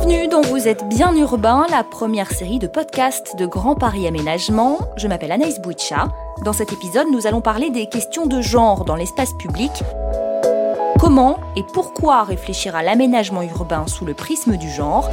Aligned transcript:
Bienvenue 0.00 0.28
dans 0.28 0.40
Vous 0.40 0.66
êtes 0.66 0.88
bien 0.88 1.14
urbain, 1.14 1.66
la 1.70 1.84
première 1.84 2.30
série 2.30 2.58
de 2.58 2.66
podcasts 2.66 3.36
de 3.36 3.44
Grand 3.44 3.74
Paris 3.74 4.06
Aménagement. 4.06 4.78
Je 4.96 5.06
m'appelle 5.06 5.30
Anaïs 5.30 5.60
Bouicha. 5.60 6.08
Dans 6.42 6.54
cet 6.54 6.72
épisode, 6.72 7.08
nous 7.12 7.26
allons 7.26 7.42
parler 7.42 7.68
des 7.68 7.86
questions 7.86 8.24
de 8.24 8.40
genre 8.40 8.86
dans 8.86 8.96
l'espace 8.96 9.34
public. 9.34 9.70
Comment 10.98 11.38
et 11.54 11.62
pourquoi 11.74 12.22
réfléchir 12.24 12.74
à 12.74 12.82
l'aménagement 12.82 13.42
urbain 13.42 13.86
sous 13.86 14.06
le 14.06 14.14
prisme 14.14 14.56
du 14.56 14.70
genre? 14.70 15.10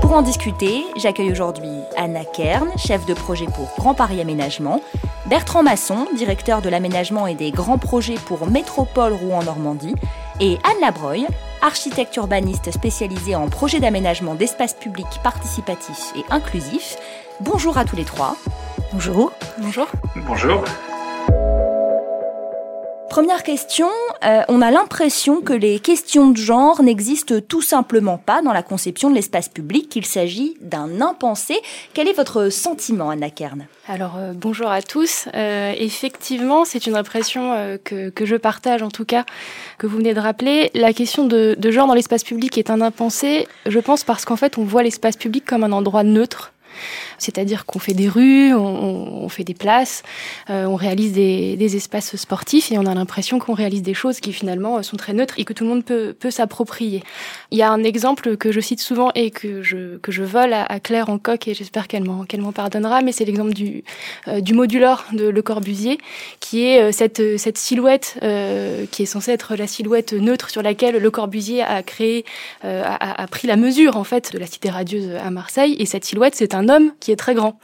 Pour 0.00 0.12
en 0.12 0.22
discuter, 0.22 0.84
j'accueille 0.96 1.32
aujourd'hui 1.32 1.72
Anna 1.96 2.24
Kern, 2.24 2.70
chef 2.76 3.04
de 3.04 3.14
projet 3.14 3.46
pour 3.46 3.68
Grand 3.78 3.94
Paris 3.94 4.20
Aménagement, 4.20 4.80
Bertrand 5.26 5.64
Masson, 5.64 6.06
directeur 6.16 6.62
de 6.62 6.68
l'aménagement 6.68 7.26
et 7.26 7.34
des 7.34 7.50
grands 7.50 7.78
projets 7.78 8.14
pour 8.14 8.46
Métropole 8.46 9.14
Rouen-Normandie, 9.14 9.96
et 10.40 10.56
Anne 10.62 10.80
Labreuil, 10.80 11.26
architecte 11.62 12.16
urbaniste 12.16 12.70
spécialisée 12.70 13.34
en 13.34 13.48
projets 13.48 13.80
d'aménagement 13.80 14.34
d'espaces 14.34 14.74
publics 14.74 15.20
participatifs 15.22 16.12
et 16.16 16.24
inclusifs. 16.30 16.96
Bonjour 17.40 17.78
à 17.78 17.84
tous 17.84 17.96
les 17.96 18.04
trois. 18.04 18.36
Bonjour. 18.92 19.32
Bonjour. 19.58 19.86
Bonjour. 20.26 20.64
Première 23.10 23.42
question, 23.42 23.88
euh, 24.24 24.42
on 24.48 24.60
a 24.60 24.70
l'impression 24.70 25.40
que 25.40 25.54
les 25.54 25.80
questions 25.80 26.30
de 26.30 26.36
genre 26.36 26.82
n'existent 26.82 27.36
tout 27.40 27.62
simplement 27.62 28.18
pas 28.18 28.42
dans 28.42 28.52
la 28.52 28.62
conception 28.62 29.08
de 29.08 29.14
l'espace 29.14 29.48
public, 29.48 29.88
qu'il 29.88 30.04
s'agit 30.04 30.56
d'un 30.60 31.00
impensé. 31.00 31.58
Quel 31.94 32.06
est 32.06 32.12
votre 32.12 32.50
sentiment, 32.50 33.08
Anna 33.08 33.30
Kern? 33.30 33.66
Alors, 33.88 34.16
euh, 34.18 34.32
bonjour 34.34 34.70
à 34.70 34.82
tous. 34.82 35.26
Euh, 35.34 35.72
effectivement, 35.78 36.66
c'est 36.66 36.86
une 36.86 36.96
impression 36.96 37.78
que, 37.82 38.10
que, 38.10 38.26
je 38.26 38.36
partage, 38.36 38.82
en 38.82 38.90
tout 38.90 39.06
cas, 39.06 39.24
que 39.78 39.86
vous 39.86 39.96
venez 39.96 40.12
de 40.12 40.20
rappeler. 40.20 40.70
La 40.74 40.92
question 40.92 41.24
de, 41.24 41.56
de 41.58 41.70
genre 41.70 41.86
dans 41.86 41.94
l'espace 41.94 42.24
public 42.24 42.58
est 42.58 42.68
un 42.68 42.82
impensé, 42.82 43.48
je 43.64 43.78
pense, 43.78 44.04
parce 44.04 44.26
qu'en 44.26 44.36
fait, 44.36 44.58
on 44.58 44.64
voit 44.64 44.82
l'espace 44.82 45.16
public 45.16 45.46
comme 45.46 45.64
un 45.64 45.72
endroit 45.72 46.02
neutre 46.02 46.52
c'est-à-dire 47.18 47.66
qu'on 47.66 47.78
fait 47.78 47.94
des 47.94 48.08
rues, 48.08 48.54
on, 48.54 49.28
fait 49.28 49.44
des 49.44 49.54
places, 49.54 50.02
euh, 50.50 50.64
on 50.64 50.76
réalise 50.76 51.12
des, 51.12 51.76
espaces 51.76 52.16
sportifs 52.16 52.72
et 52.72 52.78
on 52.78 52.86
a 52.86 52.94
l'impression 52.94 53.38
qu'on 53.38 53.52
réalise 53.52 53.82
des 53.82 53.92
choses 53.92 54.20
qui 54.20 54.32
finalement 54.32 54.82
sont 54.82 54.96
très 54.96 55.12
neutres 55.12 55.34
et 55.38 55.44
que 55.44 55.52
tout 55.52 55.64
le 55.64 55.70
monde 55.70 55.84
peut, 55.84 56.14
s'approprier. 56.30 57.02
Il 57.50 57.58
y 57.58 57.62
a 57.62 57.70
un 57.70 57.84
exemple 57.84 58.36
que 58.36 58.52
je 58.52 58.60
cite 58.60 58.80
souvent 58.80 59.10
et 59.14 59.30
que 59.30 59.62
je, 59.62 59.98
que 59.98 60.12
je 60.12 60.22
vole 60.22 60.52
à, 60.52 60.80
Claire 60.80 61.10
en 61.10 61.18
coq 61.18 61.48
et 61.48 61.54
j'espère 61.54 61.88
qu'elle 61.88 62.04
m'en 62.04 62.24
qu'elle 62.24 62.42
pardonnera, 62.52 63.02
mais 63.02 63.12
c'est 63.12 63.24
l'exemple 63.24 63.52
du, 63.52 63.84
euh, 64.28 64.40
du 64.40 64.54
modular 64.54 65.06
de 65.12 65.28
Le 65.28 65.42
Corbusier, 65.42 65.98
qui 66.40 66.64
est 66.64 66.80
euh, 66.80 66.92
cette, 66.92 67.38
cette 67.38 67.58
silhouette 67.58 68.18
euh, 68.22 68.86
qui 68.90 69.02
est 69.02 69.06
censée 69.06 69.32
être 69.32 69.56
la 69.56 69.66
silhouette 69.66 70.12
neutre 70.12 70.50
sur 70.50 70.62
laquelle 70.62 70.96
Le 70.96 71.10
Corbusier 71.10 71.62
a 71.62 71.82
créé, 71.82 72.24
euh, 72.64 72.82
a 72.84 73.26
pris 73.26 73.46
la 73.48 73.56
mesure 73.56 73.96
en 73.96 74.04
fait 74.04 74.32
de 74.32 74.38
la 74.38 74.46
cité 74.46 74.70
radieuse 74.70 75.10
à 75.22 75.30
Marseille 75.30 75.76
et 75.78 75.86
cette 75.86 76.04
silhouette 76.04 76.34
c'est 76.34 76.54
un 76.54 76.57
homme 76.66 76.92
qui 77.00 77.12
est 77.12 77.16
très 77.16 77.34
grand. 77.34 77.58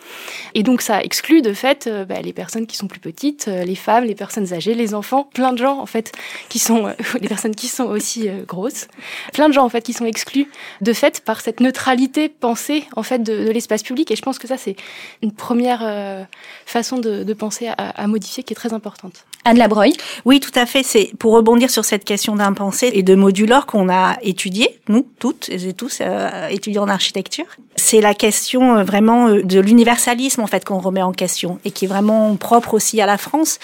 Et 0.54 0.62
donc 0.62 0.82
ça 0.82 1.02
exclut 1.02 1.40
de 1.40 1.54
fait 1.54 1.86
euh, 1.86 2.04
bah, 2.04 2.20
les 2.22 2.34
personnes 2.34 2.66
qui 2.66 2.76
sont 2.76 2.86
plus 2.86 3.00
petites, 3.00 3.46
euh, 3.48 3.64
les 3.64 3.74
femmes, 3.74 4.04
les 4.04 4.14
personnes 4.14 4.52
âgées, 4.52 4.74
les 4.74 4.94
enfants, 4.94 5.28
plein 5.32 5.52
de 5.52 5.58
gens 5.58 5.80
en 5.80 5.86
fait 5.86 6.12
qui 6.50 6.58
sont 6.58 6.86
euh, 6.86 6.92
les 7.20 7.28
personnes 7.28 7.54
qui 7.54 7.68
sont 7.68 7.84
aussi 7.84 8.28
grosses, 8.46 8.88
plein 9.32 9.48
de 9.48 9.54
gens 9.54 9.64
en 9.64 9.68
fait 9.68 9.82
qui 9.82 9.92
sont 9.94 10.04
exclus 10.04 10.48
de 10.80 10.92
fait 10.92 11.20
par 11.20 11.40
cette 11.40 11.60
neutralité 11.60 12.28
pensée 12.28 12.84
en 12.94 13.02
fait 13.02 13.22
de, 13.22 13.46
de 13.46 13.50
l'espace 13.50 13.82
public. 13.82 14.10
Et 14.10 14.16
je 14.16 14.22
pense 14.22 14.38
que 14.38 14.46
ça 14.46 14.58
c'est 14.58 14.76
une 15.22 15.32
première 15.32 16.26
façon 16.66 16.98
de, 16.98 17.24
de 17.24 17.34
penser 17.34 17.68
à, 17.68 17.72
à, 17.72 18.06
modifier 18.06 18.42
qui 18.42 18.52
est 18.52 18.56
très 18.56 18.72
importante. 18.72 19.24
Anne 19.44 19.58
Labreuil 19.58 19.92
Oui, 20.24 20.40
tout 20.40 20.52
à 20.54 20.66
fait. 20.66 20.82
C'est 20.82 21.10
pour 21.18 21.32
rebondir 21.32 21.70
sur 21.70 21.84
cette 21.84 22.04
question 22.04 22.36
d'impensé 22.36 22.90
et 22.92 23.02
de 23.02 23.14
modulor 23.14 23.66
qu'on 23.66 23.88
a 23.88 24.16
étudié, 24.22 24.80
nous 24.88 25.06
toutes 25.18 25.48
et 25.48 25.72
tous 25.72 25.98
euh, 26.00 26.48
étudiants 26.48 26.84
en 26.84 26.88
architecture. 26.88 27.46
C'est 27.86 28.00
la 28.00 28.14
question 28.14 28.82
vraiment 28.82 29.28
de 29.28 29.60
l'universalisme 29.60 30.40
en 30.40 30.46
fait 30.46 30.64
qu'on 30.64 30.78
remet 30.78 31.02
en 31.02 31.12
question 31.12 31.58
et 31.66 31.70
qui 31.70 31.84
est 31.84 31.88
vraiment 31.88 32.34
propre 32.34 32.72
aussi 32.72 32.98
à 33.02 33.04
la 33.04 33.18
France 33.18 33.58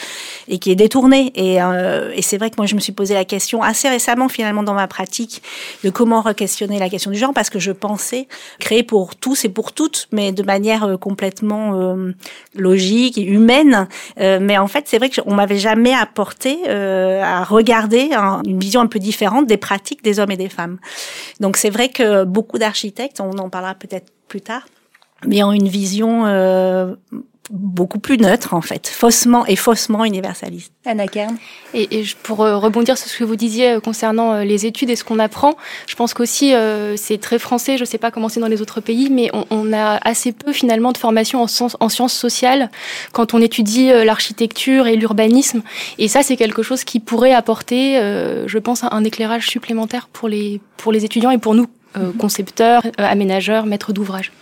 et 0.46 0.58
qui 0.58 0.70
est 0.70 0.74
détourné. 0.74 1.32
Et, 1.36 1.62
euh, 1.62 2.12
et 2.14 2.20
c'est 2.20 2.36
vrai 2.36 2.50
que 2.50 2.56
moi 2.58 2.66
je 2.66 2.74
me 2.74 2.80
suis 2.80 2.92
posé 2.92 3.14
la 3.14 3.24
question 3.24 3.62
assez 3.62 3.88
récemment 3.88 4.28
finalement 4.28 4.62
dans 4.62 4.74
ma 4.74 4.88
pratique 4.88 5.42
de 5.84 5.88
comment 5.88 6.20
re-questionner 6.20 6.78
la 6.78 6.90
question 6.90 7.10
du 7.10 7.16
genre 7.16 7.32
parce 7.32 7.48
que 7.48 7.58
je 7.58 7.72
pensais 7.72 8.28
créer 8.58 8.82
pour 8.82 9.16
tous 9.16 9.46
et 9.46 9.48
pour 9.48 9.72
toutes, 9.72 10.06
mais 10.12 10.32
de 10.32 10.42
manière 10.42 10.84
euh, 10.84 10.96
complètement 10.98 11.80
euh, 11.80 12.12
logique 12.54 13.16
et 13.16 13.24
humaine. 13.24 13.88
Euh, 14.18 14.38
mais 14.38 14.58
en 14.58 14.68
fait 14.68 14.84
c'est 14.86 14.98
vrai 14.98 15.08
qu'on 15.08 15.32
m'avait 15.32 15.56
jamais 15.58 15.94
apporté 15.94 16.58
euh, 16.68 17.22
à 17.22 17.42
regarder 17.42 18.10
un, 18.12 18.42
une 18.44 18.60
vision 18.60 18.82
un 18.82 18.86
peu 18.86 18.98
différente 18.98 19.46
des 19.46 19.56
pratiques 19.56 20.04
des 20.04 20.20
hommes 20.20 20.32
et 20.32 20.36
des 20.36 20.50
femmes. 20.50 20.76
Donc 21.40 21.56
c'est 21.56 21.70
vrai 21.70 21.88
que 21.88 22.24
beaucoup 22.24 22.58
d'architectes, 22.58 23.18
on 23.20 23.38
en 23.38 23.48
parlera 23.48 23.74
peut-être 23.74 24.09
plus 24.28 24.40
tard, 24.40 24.66
mais 25.26 25.42
ont 25.42 25.52
une 25.52 25.68
vision 25.68 26.26
euh, 26.26 26.94
beaucoup 27.50 27.98
plus 27.98 28.16
neutre 28.16 28.54
en 28.54 28.60
fait, 28.60 28.86
faussement 28.86 29.44
et 29.46 29.56
faussement 29.56 30.04
universaliste. 30.04 30.72
Anna 30.86 31.08
Kern. 31.08 31.36
Et, 31.74 32.00
et 32.00 32.04
pour 32.22 32.42
euh, 32.42 32.56
rebondir 32.56 32.96
sur 32.96 33.08
ce 33.08 33.18
que 33.18 33.24
vous 33.24 33.36
disiez 33.36 33.72
euh, 33.72 33.80
concernant 33.80 34.34
euh, 34.34 34.44
les 34.44 34.66
études 34.66 34.90
et 34.90 34.96
ce 34.96 35.04
qu'on 35.04 35.18
apprend, 35.18 35.56
je 35.86 35.94
pense 35.96 36.14
qu'aussi 36.14 36.54
euh, 36.54 36.96
c'est 36.96 37.18
très 37.18 37.38
français, 37.38 37.76
je 37.76 37.82
ne 37.82 37.86
sais 37.86 37.98
pas 37.98 38.10
comment 38.10 38.28
c'est 38.28 38.40
dans 38.40 38.46
les 38.46 38.62
autres 38.62 38.80
pays, 38.80 39.10
mais 39.10 39.30
on, 39.32 39.46
on, 39.50 39.72
a 39.72 39.98
assez 40.06 40.32
peu 40.32 40.52
finalement 40.52 40.92
de 40.92 40.98
formation 40.98 41.42
en, 41.42 41.46
sens, 41.48 41.76
en 41.80 41.88
sciences 41.88 42.14
sociales 42.14 42.70
quand 43.12 43.34
on 43.34 43.40
étudie 43.40 43.90
euh, 43.90 44.04
l'architecture 44.04 44.86
et 44.86 44.96
l'urbanisme. 44.96 45.62
Et 45.98 46.08
ça 46.08 46.22
c'est 46.22 46.36
quelque 46.36 46.62
chose 46.62 46.84
qui 46.84 47.00
pourrait 47.00 47.34
apporter, 47.34 47.98
euh, 47.98 48.46
je 48.46 48.58
pense, 48.58 48.84
un, 48.84 48.90
un, 48.92 49.04
éclairage 49.04 49.48
supplémentaire 49.48 50.08
pour 50.12 50.28
les, 50.28 50.60
pour 50.76 50.92
les 50.92 51.04
étudiants 51.04 51.30
et 51.30 51.38
pour 51.38 51.54
nous, 51.54 51.66
mm 51.94 52.00
-hmm. 52.00 52.16
concepteurs, 52.16 52.82
aménageurs, 52.98 53.66
maîtres 53.66 53.92
d'ouvrage. 53.92 54.32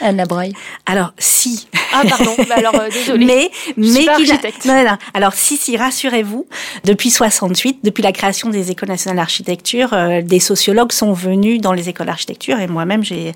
Anne 0.00 0.16
Labreuil. 0.16 0.52
Alors 0.86 1.12
si. 1.18 1.68
Ah 1.92 2.02
pardon. 2.08 2.34
bah 2.48 2.56
alors 2.56 2.74
euh. 2.74 3.16
Mais 3.18 3.50
mais 3.76 4.08
architecte. 4.08 4.64
Non, 4.64 4.84
non, 4.84 4.96
Alors 5.14 5.34
si 5.34 5.56
si 5.56 5.76
rassurez-vous, 5.76 6.46
depuis 6.84 7.10
68, 7.10 7.80
depuis 7.82 8.02
la 8.02 8.12
création 8.12 8.50
des 8.50 8.70
écoles 8.70 8.88
nationales 8.88 9.16
d'architecture, 9.16 9.92
euh, 9.92 10.22
des 10.22 10.40
sociologues 10.40 10.92
sont 10.92 11.12
venus 11.12 11.60
dans 11.60 11.72
les 11.72 11.88
écoles 11.88 12.06
d'architecture 12.06 12.58
et 12.60 12.66
moi-même 12.66 13.02
j'ai 13.02 13.32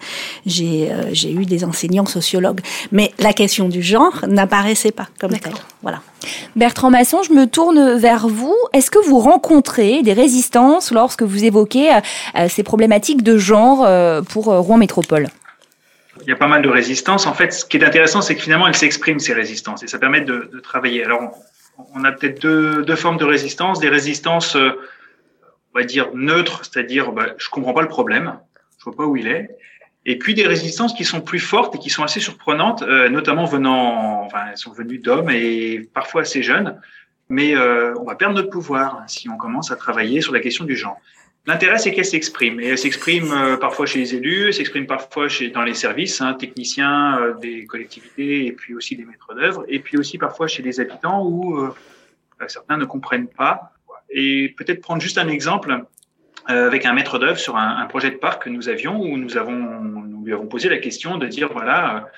j'ai 0.47 0.91
euh, 0.91 1.11
j'ai 1.13 1.33
eu 1.33 1.47
des 1.47 1.65
enseignants 1.65 2.07
sociologues. 2.07 2.61
Mais 2.93 3.13
la 3.19 3.33
question 3.33 3.69
du 3.69 3.83
genre 3.83 4.25
n'apparaissait 4.27 4.93
pas 4.93 5.09
comme 5.19 5.39
telle. 5.39 5.55
Voilà. 5.83 6.01
Bertrand 6.55 6.91
Masson, 6.91 7.23
je 7.23 7.33
me 7.33 7.47
tourne 7.47 7.97
vers 7.97 8.29
vous. 8.29 8.55
Est-ce 8.73 8.91
que 8.91 8.99
vous 9.05 9.19
rencontrez 9.19 10.03
des 10.03 10.13
résistances 10.13 10.93
lorsque 10.93 11.23
vous 11.23 11.45
évoquez 11.45 11.93
euh, 11.93 12.49
ces 12.49 12.63
problématiques 12.63 13.23
de 13.23 13.39
genre 13.39 13.83
euh, 13.85 14.23
pour 14.23 14.45
Rouen 14.45 14.77
Métropole? 14.77 15.29
Il 16.23 16.29
y 16.29 16.33
a 16.33 16.37
pas 16.37 16.47
mal 16.47 16.63
de 16.63 16.69
résistances. 16.69 17.27
En 17.27 17.35
fait, 17.35 17.53
ce 17.53 17.65
qui 17.65 17.77
est 17.77 17.85
intéressant, 17.85 18.23
c'est 18.23 18.35
que 18.35 18.43
finalement, 18.43 18.67
elles 18.69 18.77
s'expriment, 18.77 19.19
ces 19.19 19.33
résistances, 19.33 19.83
et 19.83 19.87
ça 19.87 19.99
permet 19.99 20.21
de, 20.21 20.51
de 20.53 20.61
travailler. 20.61 21.05
Alors, 21.05 21.35
on, 21.95 22.05
a 22.05 22.13
peut-être 22.13 22.41
deux, 22.41 22.85
deux, 22.85 22.97
formes 22.97 23.19
de 23.19 23.25
résistance. 23.25 23.81
Des 23.81 23.89
résistances, 23.89 24.57
euh, 24.57 24.79
on 25.75 25.79
va 25.79 25.85
dire, 25.85 26.11
neutres, 26.15 26.65
c'est-à-dire, 26.65 27.13
bah, 27.13 27.27
je 27.39 27.49
comprends 27.49 27.73
pas 27.73 27.83
le 27.83 27.89
problème, 27.89 28.39
je 28.79 28.85
vois 28.85 28.97
pas 28.97 29.05
où 29.05 29.17
il 29.17 29.27
est. 29.27 29.51
Et 30.05 30.19
puis 30.19 30.35
des 30.35 30.47
résistances 30.47 30.95
qui 30.95 31.05
sont 31.05 31.21
plus 31.21 31.39
fortes 31.39 31.77
et 31.77 31.79
qui 31.79 31.89
sont 31.89 32.03
assez 32.03 32.19
surprenantes, 32.19 32.83
euh, 32.83 33.09
notamment 33.09 33.45
venant, 33.45 34.25
enfin, 34.25 34.41
elles 34.51 34.59
sont 34.59 34.73
venues 34.73 34.99
d'hommes 34.99 35.31
et 35.31 35.89
parfois 35.95 36.23
assez 36.23 36.43
jeunes. 36.43 36.81
Mais 37.29 37.55
euh, 37.55 37.95
on 38.01 38.05
va 38.05 38.17
perdre 38.17 38.35
notre 38.35 38.51
pouvoir 38.51 39.05
si 39.07 39.29
on 39.29 39.37
commence 39.37 39.71
à 39.71 39.77
travailler 39.77 40.21
sur 40.21 40.33
la 40.33 40.41
question 40.41 40.65
du 40.65 40.77
genre. 40.77 40.99
L'intérêt, 41.45 41.79
c'est 41.79 41.93
qu'elle 41.93 42.05
s'exprime. 42.05 42.61
Et 42.61 42.67
elle 42.67 42.79
s'exprime 42.79 43.33
euh, 43.33 43.57
parfois 43.57 43.87
chez 43.87 43.99
les 43.99 44.15
élus, 44.15 44.47
elle 44.47 44.55
s'exprime 44.55 44.87
parfois 44.87 45.29
chez, 45.29 45.51
dans 45.51 45.63
les 45.63 45.75
services, 45.75 46.21
hein, 46.21 46.35
techniciens 46.35 47.19
euh, 47.21 47.35
des 47.35 47.67
collectivités 47.67 48.47
et 48.47 48.53
puis 48.53 48.75
aussi 48.75 48.95
des 48.95 49.05
maîtres 49.05 49.35
d'œuvre, 49.35 49.65
et 49.69 49.81
puis 49.81 49.97
aussi 49.99 50.19
parfois 50.19 50.47
chez 50.47 50.63
les 50.63 50.79
habitants 50.79 51.27
où 51.27 51.59
euh, 51.59 51.75
certains 52.47 52.77
ne 52.77 52.85
comprennent 52.85 53.29
pas. 53.29 53.73
Et 54.11 54.55
peut-être 54.57 54.81
prendre 54.81 55.03
juste 55.03 55.19
un 55.19 55.29
exemple 55.29 55.85
euh, 56.51 56.67
avec 56.67 56.87
un 56.87 56.93
maître 56.93 57.19
d'œuvre 57.19 57.39
sur 57.39 57.57
un, 57.57 57.79
un, 57.79 57.87
projet 57.87 58.11
de 58.11 58.17
parc 58.17 58.45
que 58.45 58.49
nous 58.49 58.69
avions, 58.69 59.01
où 59.01 59.17
nous, 59.17 59.37
avons, 59.37 59.53
nous 59.53 60.25
lui 60.25 60.33
avons 60.33 60.47
posé 60.47 60.69
la 60.69 60.79
question 60.79 61.19
de 61.19 61.27
dire, 61.27 61.53
voilà, 61.53 62.09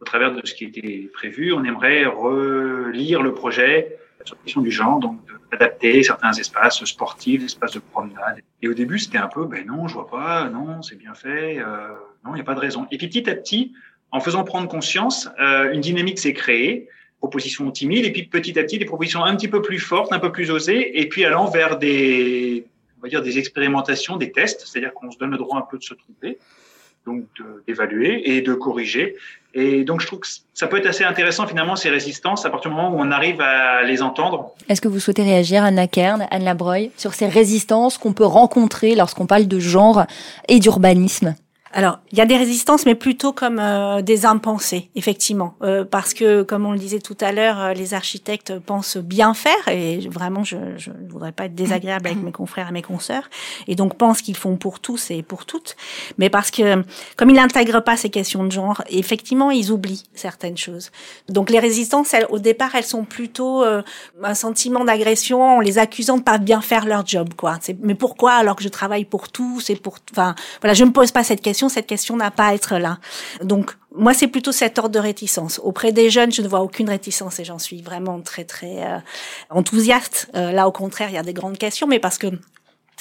au 0.00 0.04
travers 0.04 0.32
de 0.32 0.40
ce 0.46 0.54
qui 0.54 0.64
était 0.64 1.10
prévu, 1.12 1.52
on 1.52 1.64
aimerait 1.64 2.06
relire 2.06 3.22
le 3.22 3.34
projet 3.34 3.98
sur 4.24 4.36
la 4.36 4.42
question 4.42 4.60
du 4.60 4.70
genre, 4.70 5.00
donc 5.00 5.18
adapter 5.52 6.02
certains 6.02 6.32
espaces 6.32 6.84
sportifs, 6.84 7.44
espaces 7.44 7.72
de 7.72 7.80
promenade. 7.80 8.40
Et 8.62 8.68
au 8.68 8.74
début, 8.74 8.98
c'était 8.98 9.18
un 9.18 9.28
peu, 9.28 9.44
ben 9.44 9.66
non, 9.66 9.88
je 9.88 9.94
vois 9.94 10.08
pas, 10.08 10.48
non, 10.48 10.82
c'est 10.82 10.96
bien 10.96 11.14
fait, 11.14 11.58
euh, 11.58 11.88
non, 12.24 12.32
il 12.32 12.34
n'y 12.34 12.40
a 12.40 12.44
pas 12.44 12.54
de 12.54 12.60
raison. 12.60 12.86
Et 12.90 12.98
puis 12.98 13.08
petit 13.08 13.28
à 13.28 13.34
petit, 13.34 13.72
en 14.12 14.20
faisant 14.20 14.44
prendre 14.44 14.68
conscience, 14.68 15.28
euh, 15.40 15.72
une 15.72 15.80
dynamique 15.80 16.18
s'est 16.18 16.32
créée, 16.32 16.88
propositions 17.18 17.70
timides, 17.70 18.04
et 18.04 18.12
puis 18.12 18.24
petit 18.24 18.58
à 18.58 18.62
petit, 18.62 18.78
des 18.78 18.84
propositions 18.84 19.24
un 19.24 19.36
petit 19.36 19.48
peu 19.48 19.62
plus 19.62 19.78
fortes, 19.78 20.12
un 20.12 20.18
peu 20.18 20.32
plus 20.32 20.50
osées, 20.50 21.00
et 21.00 21.08
puis 21.08 21.24
allant 21.24 21.48
vers 21.48 21.78
des, 21.78 22.66
on 22.98 23.02
va 23.02 23.08
dire, 23.08 23.22
des 23.22 23.38
expérimentations, 23.38 24.16
des 24.16 24.32
tests, 24.32 24.66
c'est-à-dire 24.66 24.94
qu'on 24.94 25.10
se 25.10 25.18
donne 25.18 25.30
le 25.30 25.38
droit 25.38 25.58
un 25.58 25.66
peu 25.68 25.78
de 25.78 25.84
se 25.84 25.94
tromper 25.94 26.38
donc 27.06 27.24
d'évaluer 27.66 28.30
et 28.30 28.42
de 28.42 28.54
corriger. 28.54 29.16
Et 29.54 29.84
donc 29.84 30.00
je 30.00 30.06
trouve 30.06 30.20
que 30.20 30.28
ça 30.54 30.66
peut 30.66 30.78
être 30.78 30.86
assez 30.86 31.04
intéressant 31.04 31.46
finalement 31.46 31.76
ces 31.76 31.90
résistances 31.90 32.44
à 32.44 32.50
partir 32.50 32.70
du 32.70 32.76
moment 32.76 32.90
où 32.90 33.00
on 33.00 33.10
arrive 33.10 33.40
à 33.40 33.82
les 33.82 34.02
entendre. 34.02 34.52
Est-ce 34.68 34.80
que 34.80 34.88
vous 34.88 35.00
souhaitez 35.00 35.22
réagir, 35.22 35.64
Anna 35.64 35.86
Kern, 35.86 36.26
Anne 36.30 36.44
Labreuil, 36.44 36.90
sur 36.96 37.14
ces 37.14 37.26
résistances 37.26 37.98
qu'on 37.98 38.12
peut 38.12 38.24
rencontrer 38.24 38.94
lorsqu'on 38.94 39.26
parle 39.26 39.48
de 39.48 39.58
genre 39.58 40.04
et 40.48 40.60
d'urbanisme? 40.60 41.34
Alors, 41.72 42.00
il 42.10 42.18
y 42.18 42.20
a 42.20 42.26
des 42.26 42.36
résistances, 42.36 42.84
mais 42.84 42.96
plutôt 42.96 43.32
comme 43.32 43.60
euh, 43.60 44.02
des 44.02 44.26
impensés, 44.26 44.90
effectivement, 44.96 45.54
euh, 45.62 45.84
parce 45.84 46.14
que, 46.14 46.42
comme 46.42 46.66
on 46.66 46.72
le 46.72 46.78
disait 46.80 46.98
tout 46.98 47.16
à 47.20 47.30
l'heure, 47.30 47.60
euh, 47.60 47.72
les 47.74 47.94
architectes 47.94 48.58
pensent 48.58 48.96
bien 48.96 49.34
faire, 49.34 49.68
et 49.68 50.00
vraiment, 50.08 50.42
je 50.42 50.56
ne 50.56 51.08
voudrais 51.08 51.30
pas 51.30 51.44
être 51.44 51.54
désagréable 51.54 52.08
avec 52.08 52.20
mes 52.20 52.32
confrères 52.32 52.70
et 52.70 52.72
mes 52.72 52.82
consoeurs, 52.82 53.30
et 53.68 53.76
donc 53.76 53.96
pensent 53.96 54.20
qu'ils 54.20 54.36
font 54.36 54.56
pour 54.56 54.80
tous 54.80 55.12
et 55.12 55.22
pour 55.22 55.46
toutes, 55.46 55.76
mais 56.18 56.28
parce 56.28 56.50
que, 56.50 56.82
comme 57.16 57.30
ils 57.30 57.36
n'intègrent 57.36 57.84
pas 57.84 57.96
ces 57.96 58.10
questions 58.10 58.42
de 58.42 58.50
genre, 58.50 58.82
effectivement, 58.88 59.52
ils 59.52 59.70
oublient 59.70 60.02
certaines 60.12 60.56
choses. 60.56 60.90
Donc, 61.28 61.50
les 61.50 61.60
résistances, 61.60 62.12
elles, 62.14 62.26
au 62.30 62.40
départ, 62.40 62.74
elles 62.74 62.82
sont 62.82 63.04
plutôt 63.04 63.62
un 63.62 64.34
sentiment 64.34 64.84
d'agression 64.84 65.58
en 65.58 65.60
les 65.60 65.78
accusant 65.78 66.18
de 66.18 66.22
pas 66.22 66.38
bien 66.38 66.62
faire 66.62 66.84
leur 66.84 67.06
job, 67.06 67.28
quoi. 67.36 67.58
Mais 67.80 67.94
pourquoi 67.94 68.32
alors 68.32 68.56
que 68.56 68.64
je 68.64 68.68
travaille 68.68 69.04
pour 69.04 69.28
tous 69.28 69.70
et 69.70 69.76
pour, 69.76 69.98
enfin, 70.10 70.34
voilà, 70.60 70.74
je 70.74 70.82
me 70.82 70.90
pose 70.90 71.12
pas 71.12 71.22
cette 71.22 71.40
question 71.40 71.59
cette 71.68 71.86
question 71.86 72.16
n'a 72.16 72.30
pas 72.30 72.46
à 72.46 72.54
être 72.54 72.78
là. 72.78 72.98
Donc 73.42 73.76
moi, 73.94 74.14
c'est 74.14 74.28
plutôt 74.28 74.52
cet 74.52 74.78
ordre 74.78 74.90
de 74.90 74.98
réticence. 74.98 75.60
Auprès 75.62 75.92
des 75.92 76.10
jeunes, 76.10 76.32
je 76.32 76.42
ne 76.42 76.48
vois 76.48 76.60
aucune 76.60 76.88
réticence 76.88 77.40
et 77.40 77.44
j'en 77.44 77.58
suis 77.58 77.82
vraiment 77.82 78.20
très 78.20 78.44
très 78.44 78.84
euh, 78.84 78.98
enthousiaste. 79.50 80.30
Euh, 80.34 80.52
là, 80.52 80.68
au 80.68 80.72
contraire, 80.72 81.08
il 81.10 81.14
y 81.14 81.18
a 81.18 81.22
des 81.22 81.34
grandes 81.34 81.58
questions, 81.58 81.86
mais 81.86 81.98
parce 81.98 82.18
que 82.18 82.28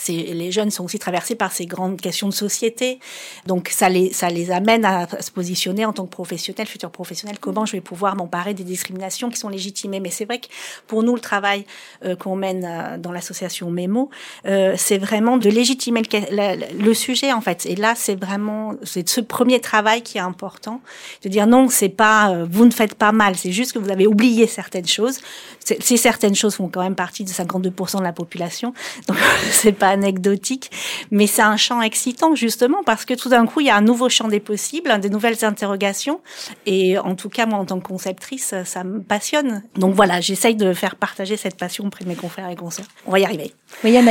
les 0.07 0.51
jeunes 0.51 0.71
sont 0.71 0.85
aussi 0.85 0.99
traversés 0.99 1.35
par 1.35 1.51
ces 1.51 1.65
grandes 1.65 1.99
questions 1.99 2.27
de 2.27 2.33
société. 2.33 2.99
Donc 3.45 3.69
ça 3.69 3.89
les, 3.89 4.51
amène 4.51 4.85
à 4.85 5.07
se 5.21 5.31
positionner 5.31 5.85
en 5.85 5.93
tant 5.93 6.05
que 6.05 6.11
professionnel, 6.11 6.67
futur 6.67 6.91
professionnel, 6.91 7.37
comment 7.39 7.65
je 7.65 7.73
vais 7.73 7.81
pouvoir 7.81 8.15
m'emparer 8.15 8.53
des 8.53 8.63
discriminations 8.63 9.29
qui 9.29 9.37
sont 9.37 9.49
légitimées? 9.49 9.99
Mais 9.99 10.09
c'est 10.09 10.25
vrai 10.25 10.39
que 10.39 10.47
pour 10.87 11.03
nous, 11.03 11.15
le 11.15 11.21
travail 11.21 11.65
euh, 12.05 12.15
qu'on 12.15 12.35
mène 12.35 12.65
euh, 12.65 12.97
dans 12.97 13.11
l'association 13.11 13.69
Memo, 13.69 14.09
euh, 14.45 14.73
c'est 14.77 14.97
vraiment 14.97 15.37
de 15.37 15.49
légitimer 15.49 16.01
le, 16.01 16.83
le, 16.83 16.93
sujet 16.93 17.33
en 17.33 17.41
fait. 17.41 17.65
Et 17.65 17.75
là, 17.75 17.93
c'est 17.95 18.15
vraiment 18.15 18.73
c'est 18.83 19.07
ce 19.07 19.21
premier 19.21 19.59
travail 19.59 20.01
qui 20.01 20.17
est 20.17 20.21
important, 20.21 20.81
de 21.23 21.29
dire 21.29 21.47
non, 21.47 21.69
c'est 21.69 21.89
pas 21.89 22.43
vous 22.49 22.65
ne 22.65 22.71
faites 22.71 22.95
pas 22.95 23.11
mal, 23.11 23.35
c'est 23.35 23.51
juste 23.51 23.73
que 23.73 23.79
vous 23.79 23.89
avez 23.89 24.07
oublié 24.07 24.47
certaines 24.47 24.87
choses. 24.87 25.19
Ces 25.63 25.97
certaines 25.97 26.35
choses 26.35 26.55
font 26.55 26.67
quand 26.67 26.81
même 26.81 26.95
partie 26.95 27.23
de 27.23 27.29
52% 27.29 27.99
de 27.99 28.03
la 28.03 28.13
population, 28.13 28.73
donc 29.07 29.17
c'est 29.51 29.71
pas 29.71 29.88
anecdotique, 29.89 30.71
mais 31.11 31.27
c'est 31.27 31.41
un 31.41 31.57
champ 31.57 31.81
excitant 31.81 32.35
justement 32.35 32.83
parce 32.85 33.05
que 33.05 33.13
tout 33.13 33.29
d'un 33.29 33.45
coup, 33.45 33.59
il 33.59 33.67
y 33.67 33.69
a 33.69 33.75
un 33.75 33.81
nouveau 33.81 34.09
champ 34.09 34.27
des 34.27 34.39
possibles, 34.39 34.97
des 34.99 35.09
nouvelles 35.09 35.43
interrogations. 35.43 36.21
Et 36.65 36.97
en 36.97 37.15
tout 37.15 37.29
cas, 37.29 37.45
moi, 37.45 37.59
en 37.59 37.65
tant 37.65 37.79
que 37.79 37.87
conceptrice, 37.87 38.53
ça 38.65 38.83
me 38.83 39.01
passionne. 39.01 39.63
Donc 39.75 39.95
voilà, 39.95 40.21
j'essaye 40.21 40.55
de 40.55 40.73
faire 40.73 40.95
partager 40.95 41.37
cette 41.37 41.57
passion 41.57 41.85
auprès 41.85 42.03
de 42.03 42.09
mes 42.09 42.15
confrères 42.15 42.49
et 42.49 42.55
consoeurs. 42.55 42.87
On 43.05 43.11
va 43.11 43.19
y 43.19 43.25
arriver. 43.25 43.53
Oui, 43.83 43.91
Yann 43.91 44.07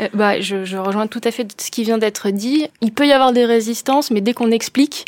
euh, 0.00 0.08
bah, 0.14 0.40
je, 0.40 0.76
rejoins 0.76 1.06
tout 1.06 1.20
à 1.24 1.30
fait 1.30 1.46
ce 1.60 1.70
qui 1.70 1.84
vient 1.84 1.98
d'être 1.98 2.30
dit. 2.30 2.66
Il 2.80 2.92
peut 2.92 3.06
y 3.06 3.12
avoir 3.12 3.32
des 3.32 3.44
résistances, 3.44 4.10
mais 4.10 4.20
dès 4.20 4.32
qu'on 4.32 4.50
explique, 4.50 5.04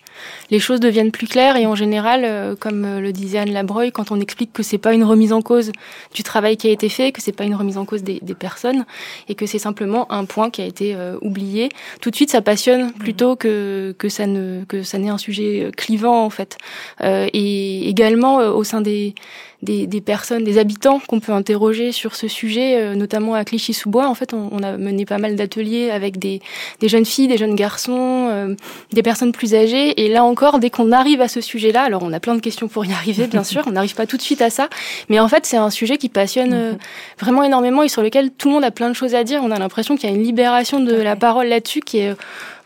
les 0.51 0.59
choses 0.59 0.81
deviennent 0.81 1.11
plus 1.11 1.27
claires. 1.27 1.57
Et 1.57 1.67
en 1.67 1.75
général, 1.75 2.23
euh, 2.25 2.55
comme 2.59 2.85
euh, 2.85 3.01
le 3.01 3.13
disait 3.13 3.39
Anne 3.39 3.53
Labreuil, 3.53 3.93
quand 3.93 4.11
on 4.11 4.21
explique 4.21 4.53
que 4.53 4.63
c'est 4.63 4.79
pas 4.79 4.93
une 4.93 5.05
remise 5.05 5.33
en 5.33 5.43
cause 5.43 5.73
du 6.15 6.23
travail 6.23 6.57
qui 6.57 6.69
a 6.69 6.71
été 6.71 6.89
fait, 6.89 7.13
que 7.13 7.23
c'est 7.23 7.33
pas 7.33 7.45
une 7.45 7.55
remise 7.55 7.79
en 7.79 7.85
cause 7.85 8.03
des, 8.03 8.21
personnes, 8.39 8.87
et 9.29 9.35
que 9.35 9.47
c'est 9.47 9.59
simplement 9.59 10.11
un 10.11 10.25
point 10.25 10.51
qui 10.51 10.63
a 10.63 10.65
été 10.65 10.97
oublié, 11.21 11.69
tout 12.01 12.11
de 12.11 12.17
suite 12.17 12.31
ça 12.31 12.41
passionne 12.41 12.93
plutôt 12.93 13.37
que 13.37 13.95
que 13.99 14.09
ça 14.09 14.27
ne 14.27 14.65
que 14.65 14.83
ça 14.83 14.99
n'est 14.99 15.11
un 15.11 15.19
sujet 15.19 15.71
clivant 15.77 16.25
en 16.25 16.31
fait. 16.31 16.57
et 17.03 17.89
également 17.89 18.37
au 18.39 18.65
sein 18.65 18.81
des 18.81 19.15
des, 19.63 19.87
des 19.87 20.01
personnes, 20.01 20.43
des 20.43 20.59
habitants 20.59 21.01
qu'on 21.07 21.21
peut 21.21 21.33
interroger 21.33 21.93
sur 21.93 22.17
ce 22.17 22.27
sujet, 22.27 22.77
euh, 22.77 22.95
notamment 22.95 23.35
à 23.35 23.45
Clichy-sous-Bois. 23.45 24.09
En 24.09 24.15
fait, 24.15 24.35
on, 24.35 24.49
on, 24.51 24.63
a 24.63 24.77
mené 24.77 25.07
pas 25.07 25.19
mal 25.19 25.37
d'ateliers 25.37 25.91
avec 25.91 26.19
des, 26.19 26.41
des, 26.81 26.89
jeunes 26.89 27.05
filles, 27.05 27.29
des 27.29 27.39
jeunes 27.39 27.55
garçons, 27.55 28.29
euh, 28.31 28.55
des 28.93 29.03
personnes 29.03 29.33
plus 29.33 29.55
âgées. 29.55 30.03
Et 30.03 30.09
là 30.09 30.25
encore, 30.25 30.59
dès 30.59 30.71
qu'on 30.71 30.91
arrive 30.91 31.21
à 31.21 31.29
ce 31.29 31.41
sujet-là, 31.41 31.83
alors 31.83 32.03
on 32.03 32.13
a 32.13 32.19
plein 32.19 32.35
de 32.35 32.41
questions 32.41 32.67
pour 32.67 32.85
y 32.85 32.93
arriver, 32.93 33.29
bien 33.29 33.45
sûr, 33.45 33.63
on 33.67 33.73
n'arrive 33.73 33.95
pas 33.95 34.07
tout 34.07 34.17
de 34.17 34.23
suite 34.23 34.43
à 34.43 34.51
ça, 34.51 34.69
mais 35.09 35.21
en 35.21 35.29
fait, 35.29 35.47
c'est 35.47 35.57
un 35.57 35.71
sujet 35.71 35.97
qui 35.97 36.09
passionne 36.09 36.53
euh, 36.53 36.73
vraiment 37.21 37.45
énormément 37.45 37.85
et 37.85 37.89
sur 37.89 38.03
lequel 38.03 38.31
tout 38.31 38.49
le 38.49 38.55
monde 38.55 38.65
a 38.65 38.73
plein 38.73 38.89
de 38.89 38.95
choses 38.95 39.15
à 39.15 39.23
dire. 39.23 39.41
On 39.45 39.51
a 39.53 39.59
l'impression 39.59 39.97
qu'il 39.97 40.11
y 40.11 40.13
a 40.13 40.17
une 40.17 40.25
libération 40.25 40.81
de 40.81 40.95
la 40.95 41.15
parole 41.15 41.47
là-dessus 41.47 41.81
qui 41.81 41.99
est 41.99 42.15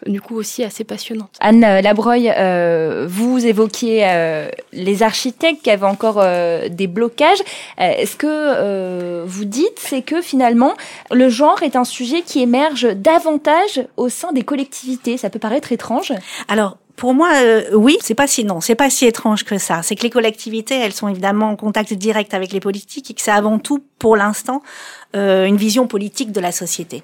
du 0.06 0.20
coup 0.20 0.36
aussi 0.36 0.64
assez 0.64 0.84
passionnante. 0.84 1.30
Anne 1.40 1.60
Labreuil, 1.60 2.32
euh, 2.36 3.06
vous 3.08 3.46
évoquiez 3.46 4.02
euh, 4.04 4.48
les 4.72 5.02
architectes 5.02 5.62
qui 5.62 5.70
avaient 5.70 5.86
encore 5.86 6.18
euh, 6.18 6.68
des 6.68 6.86
blocages. 6.86 7.38
Est-ce 7.78 8.16
que 8.16 9.24
vous 9.24 9.44
dites 9.44 9.78
c'est 9.78 10.02
que 10.02 10.20
finalement 10.20 10.74
le 11.10 11.28
genre 11.28 11.62
est 11.62 11.76
un 11.76 11.84
sujet 11.84 12.22
qui 12.22 12.40
émerge 12.40 12.94
davantage 12.94 13.86
au 13.96 14.08
sein 14.08 14.32
des 14.32 14.42
collectivités? 14.42 15.16
Ça 15.16 15.30
peut 15.30 15.38
paraître 15.38 15.72
étrange. 15.72 16.12
Alors 16.48 16.78
pour 16.96 17.12
moi, 17.12 17.28
oui, 17.74 17.98
c'est 18.00 18.14
pas 18.14 18.26
si 18.26 18.44
non, 18.44 18.62
c'est 18.62 18.74
pas 18.74 18.88
si 18.88 19.04
étrange 19.04 19.44
que 19.44 19.58
ça. 19.58 19.82
C'est 19.82 19.96
que 19.96 20.02
les 20.02 20.10
collectivités, 20.10 20.76
elles 20.76 20.94
sont 20.94 21.08
évidemment 21.08 21.50
en 21.50 21.56
contact 21.56 21.92
direct 21.92 22.32
avec 22.32 22.52
les 22.52 22.60
politiques 22.60 23.10
et 23.10 23.14
que 23.14 23.20
c'est 23.20 23.30
avant 23.30 23.58
tout, 23.58 23.84
pour 23.98 24.16
l'instant, 24.16 24.62
une 25.12 25.56
vision 25.56 25.86
politique 25.86 26.32
de 26.32 26.40
la 26.40 26.52
société. 26.52 27.02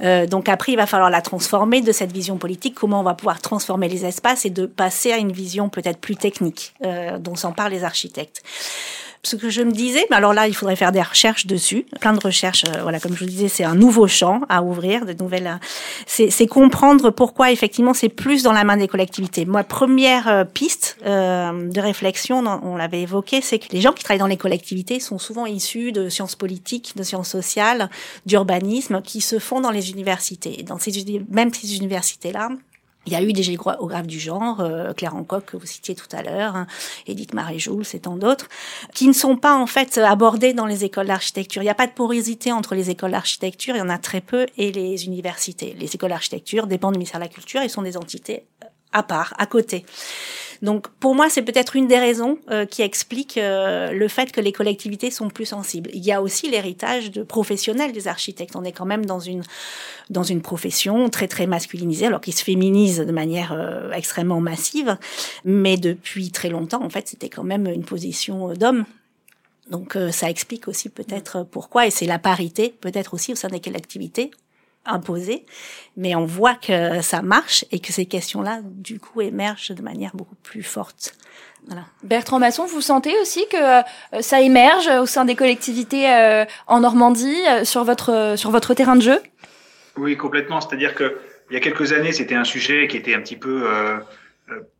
Euh, 0.00 0.26
donc 0.26 0.48
après, 0.48 0.72
il 0.72 0.76
va 0.76 0.86
falloir 0.86 1.10
la 1.10 1.22
transformer 1.22 1.80
de 1.80 1.92
cette 1.92 2.12
vision 2.12 2.36
politique, 2.36 2.74
comment 2.74 3.00
on 3.00 3.04
va 3.04 3.14
pouvoir 3.14 3.40
transformer 3.40 3.88
les 3.88 4.04
espaces 4.04 4.44
et 4.44 4.50
de 4.50 4.66
passer 4.66 5.12
à 5.12 5.18
une 5.18 5.32
vision 5.32 5.68
peut-être 5.68 5.98
plus 5.98 6.16
technique 6.16 6.74
euh, 6.84 7.18
dont 7.18 7.34
s'en 7.34 7.52
parlent 7.52 7.72
les 7.72 7.84
architectes 7.84 8.42
ce 9.26 9.36
que 9.36 9.50
je 9.50 9.62
me 9.62 9.72
disais, 9.72 10.06
mais 10.10 10.16
alors 10.16 10.32
là, 10.34 10.48
il 10.48 10.54
faudrait 10.54 10.76
faire 10.76 10.92
des 10.92 11.02
recherches 11.02 11.46
dessus, 11.46 11.86
plein 12.00 12.12
de 12.12 12.20
recherches. 12.20 12.64
Euh, 12.64 12.82
voilà, 12.82 13.00
comme 13.00 13.14
je 13.14 13.20
vous 13.20 13.30
disais, 13.30 13.48
c'est 13.48 13.64
un 13.64 13.74
nouveau 13.74 14.06
champ 14.06 14.42
à 14.48 14.62
ouvrir, 14.62 15.06
de 15.06 15.12
nouvelles. 15.12 15.58
Euh, 16.16 16.28
c'est 16.30 16.46
comprendre 16.46 17.10
pourquoi 17.10 17.50
effectivement 17.50 17.94
c'est 17.94 18.08
plus 18.08 18.42
dans 18.42 18.52
la 18.52 18.64
main 18.64 18.76
des 18.76 18.88
collectivités. 18.88 19.44
Moi, 19.44 19.64
première 19.64 20.28
euh, 20.28 20.44
piste 20.44 20.98
de 21.04 21.80
réflexion, 21.80 22.44
on 22.62 22.76
l'avait 22.76 23.02
évoqué, 23.02 23.40
c'est 23.40 23.58
que 23.58 23.66
les 23.72 23.80
gens 23.80 23.92
qui 23.92 24.04
travaillent 24.04 24.18
dans 24.18 24.26
les 24.26 24.36
collectivités 24.36 25.00
sont 25.00 25.18
souvent 25.18 25.46
issus 25.46 25.92
de 25.92 26.08
sciences 26.08 26.36
politiques, 26.36 26.94
de 26.96 27.02
sciences 27.02 27.30
sociales, 27.30 27.90
d'urbanisme, 28.26 29.02
qui 29.02 29.20
se 29.20 29.38
font 29.38 29.60
dans 29.60 29.70
les 29.70 29.90
universités. 29.90 30.62
Dans 30.62 30.78
ces 30.78 30.92
même 31.30 31.52
ces 31.52 31.76
universités-là, 31.76 32.50
il 33.06 33.12
y 33.12 33.16
a 33.16 33.22
eu 33.22 33.32
des 33.32 33.42
géographes 33.42 34.06
du 34.06 34.18
genre, 34.18 34.60
euh, 34.60 34.92
Claire 34.92 35.14
Hancock 35.14 35.44
que 35.46 35.56
vous 35.56 35.66
citiez 35.66 35.94
tout 35.94 36.08
à 36.12 36.22
l'heure, 36.22 36.56
hein, 36.56 36.66
Edith 37.06 37.34
Marie-Joules 37.34 37.84
et 37.92 38.00
tant 38.00 38.16
d'autres, 38.16 38.48
qui 38.94 39.06
ne 39.06 39.12
sont 39.12 39.36
pas 39.36 39.56
en 39.56 39.66
fait 39.66 39.98
abordés 39.98 40.52
dans 40.52 40.66
les 40.66 40.84
écoles 40.84 41.06
d'architecture. 41.06 41.62
Il 41.62 41.66
n'y 41.66 41.70
a 41.70 41.74
pas 41.74 41.86
de 41.86 41.92
porosité 41.92 42.52
entre 42.52 42.74
les 42.74 42.90
écoles 42.90 43.12
d'architecture, 43.12 43.74
il 43.76 43.78
y 43.78 43.82
en 43.82 43.88
a 43.88 43.98
très 43.98 44.20
peu, 44.20 44.46
et 44.56 44.72
les 44.72 45.06
universités. 45.06 45.76
Les 45.78 45.94
écoles 45.94 46.10
d'architecture 46.10 46.66
dépendent 46.66 46.94
du 46.94 46.98
ministère 46.98 47.20
de 47.20 47.24
la 47.24 47.30
Culture 47.30 47.62
et 47.62 47.68
sont 47.68 47.82
des 47.82 47.96
entités 47.96 48.44
à 48.94 49.02
part, 49.02 49.34
à 49.36 49.44
côté. 49.44 49.84
Donc 50.62 50.88
pour 50.88 51.14
moi, 51.14 51.28
c'est 51.28 51.42
peut-être 51.42 51.76
une 51.76 51.88
des 51.88 51.98
raisons 51.98 52.38
euh, 52.50 52.64
qui 52.64 52.80
explique 52.80 53.36
euh, 53.36 53.92
le 53.92 54.08
fait 54.08 54.32
que 54.32 54.40
les 54.40 54.50
collectivités 54.52 55.10
sont 55.10 55.28
plus 55.28 55.44
sensibles. 55.44 55.90
Il 55.92 56.02
y 56.02 56.10
a 56.10 56.22
aussi 56.22 56.48
l'héritage 56.48 57.10
de 57.10 57.22
professionnels 57.22 57.92
des 57.92 58.08
architectes. 58.08 58.56
On 58.56 58.64
est 58.64 58.72
quand 58.72 58.86
même 58.86 59.04
dans 59.04 59.20
une 59.20 59.42
dans 60.08 60.22
une 60.22 60.40
profession 60.40 61.10
très 61.10 61.28
très 61.28 61.46
masculinisée, 61.46 62.06
alors 62.06 62.22
qui 62.22 62.32
se 62.32 62.42
féminise 62.42 62.98
de 62.98 63.12
manière 63.12 63.52
euh, 63.52 63.92
extrêmement 63.92 64.40
massive, 64.40 64.96
mais 65.44 65.76
depuis 65.76 66.30
très 66.30 66.48
longtemps, 66.48 66.82
en 66.82 66.90
fait, 66.90 67.08
c'était 67.08 67.28
quand 67.28 67.44
même 67.44 67.66
une 67.66 67.84
position 67.84 68.54
d'homme. 68.54 68.86
Donc 69.70 69.96
ça 70.10 70.28
explique 70.28 70.68
aussi 70.68 70.90
peut-être 70.90 71.46
pourquoi, 71.50 71.86
et 71.86 71.90
c'est 71.90 72.04
la 72.04 72.18
parité 72.18 72.74
peut-être 72.82 73.14
aussi 73.14 73.32
au 73.32 73.34
sein 73.34 73.48
des 73.48 73.60
collectivités 73.60 74.30
imposé, 74.86 75.46
mais 75.96 76.14
on 76.14 76.24
voit 76.24 76.54
que 76.54 77.00
ça 77.00 77.22
marche 77.22 77.64
et 77.72 77.80
que 77.80 77.92
ces 77.92 78.06
questions-là, 78.06 78.60
du 78.62 79.00
coup, 79.00 79.20
émergent 79.20 79.72
de 79.72 79.82
manière 79.82 80.12
beaucoup 80.14 80.36
plus 80.36 80.62
forte. 80.62 81.14
Voilà. 81.66 81.84
Bertrand 82.02 82.38
Masson, 82.38 82.66
vous 82.66 82.82
sentez 82.82 83.14
aussi 83.22 83.46
que 83.50 83.80
euh, 83.80 83.82
ça 84.20 84.40
émerge 84.40 84.86
au 85.00 85.06
sein 85.06 85.24
des 85.24 85.34
collectivités 85.34 86.10
euh, 86.10 86.44
en 86.66 86.80
Normandie 86.80 87.40
euh, 87.48 87.64
sur 87.64 87.84
votre 87.84 88.34
sur 88.36 88.50
votre 88.50 88.74
terrain 88.74 88.96
de 88.96 89.02
jeu? 89.02 89.18
Oui, 89.96 90.16
complètement. 90.16 90.60
C'est-à-dire 90.60 90.94
que 90.94 91.18
il 91.50 91.54
y 91.54 91.56
a 91.56 91.60
quelques 91.60 91.92
années, 91.92 92.12
c'était 92.12 92.34
un 92.34 92.44
sujet 92.44 92.88
qui 92.88 92.96
était 92.96 93.14
un 93.14 93.20
petit 93.20 93.36
peu 93.36 93.64
euh, 93.66 93.98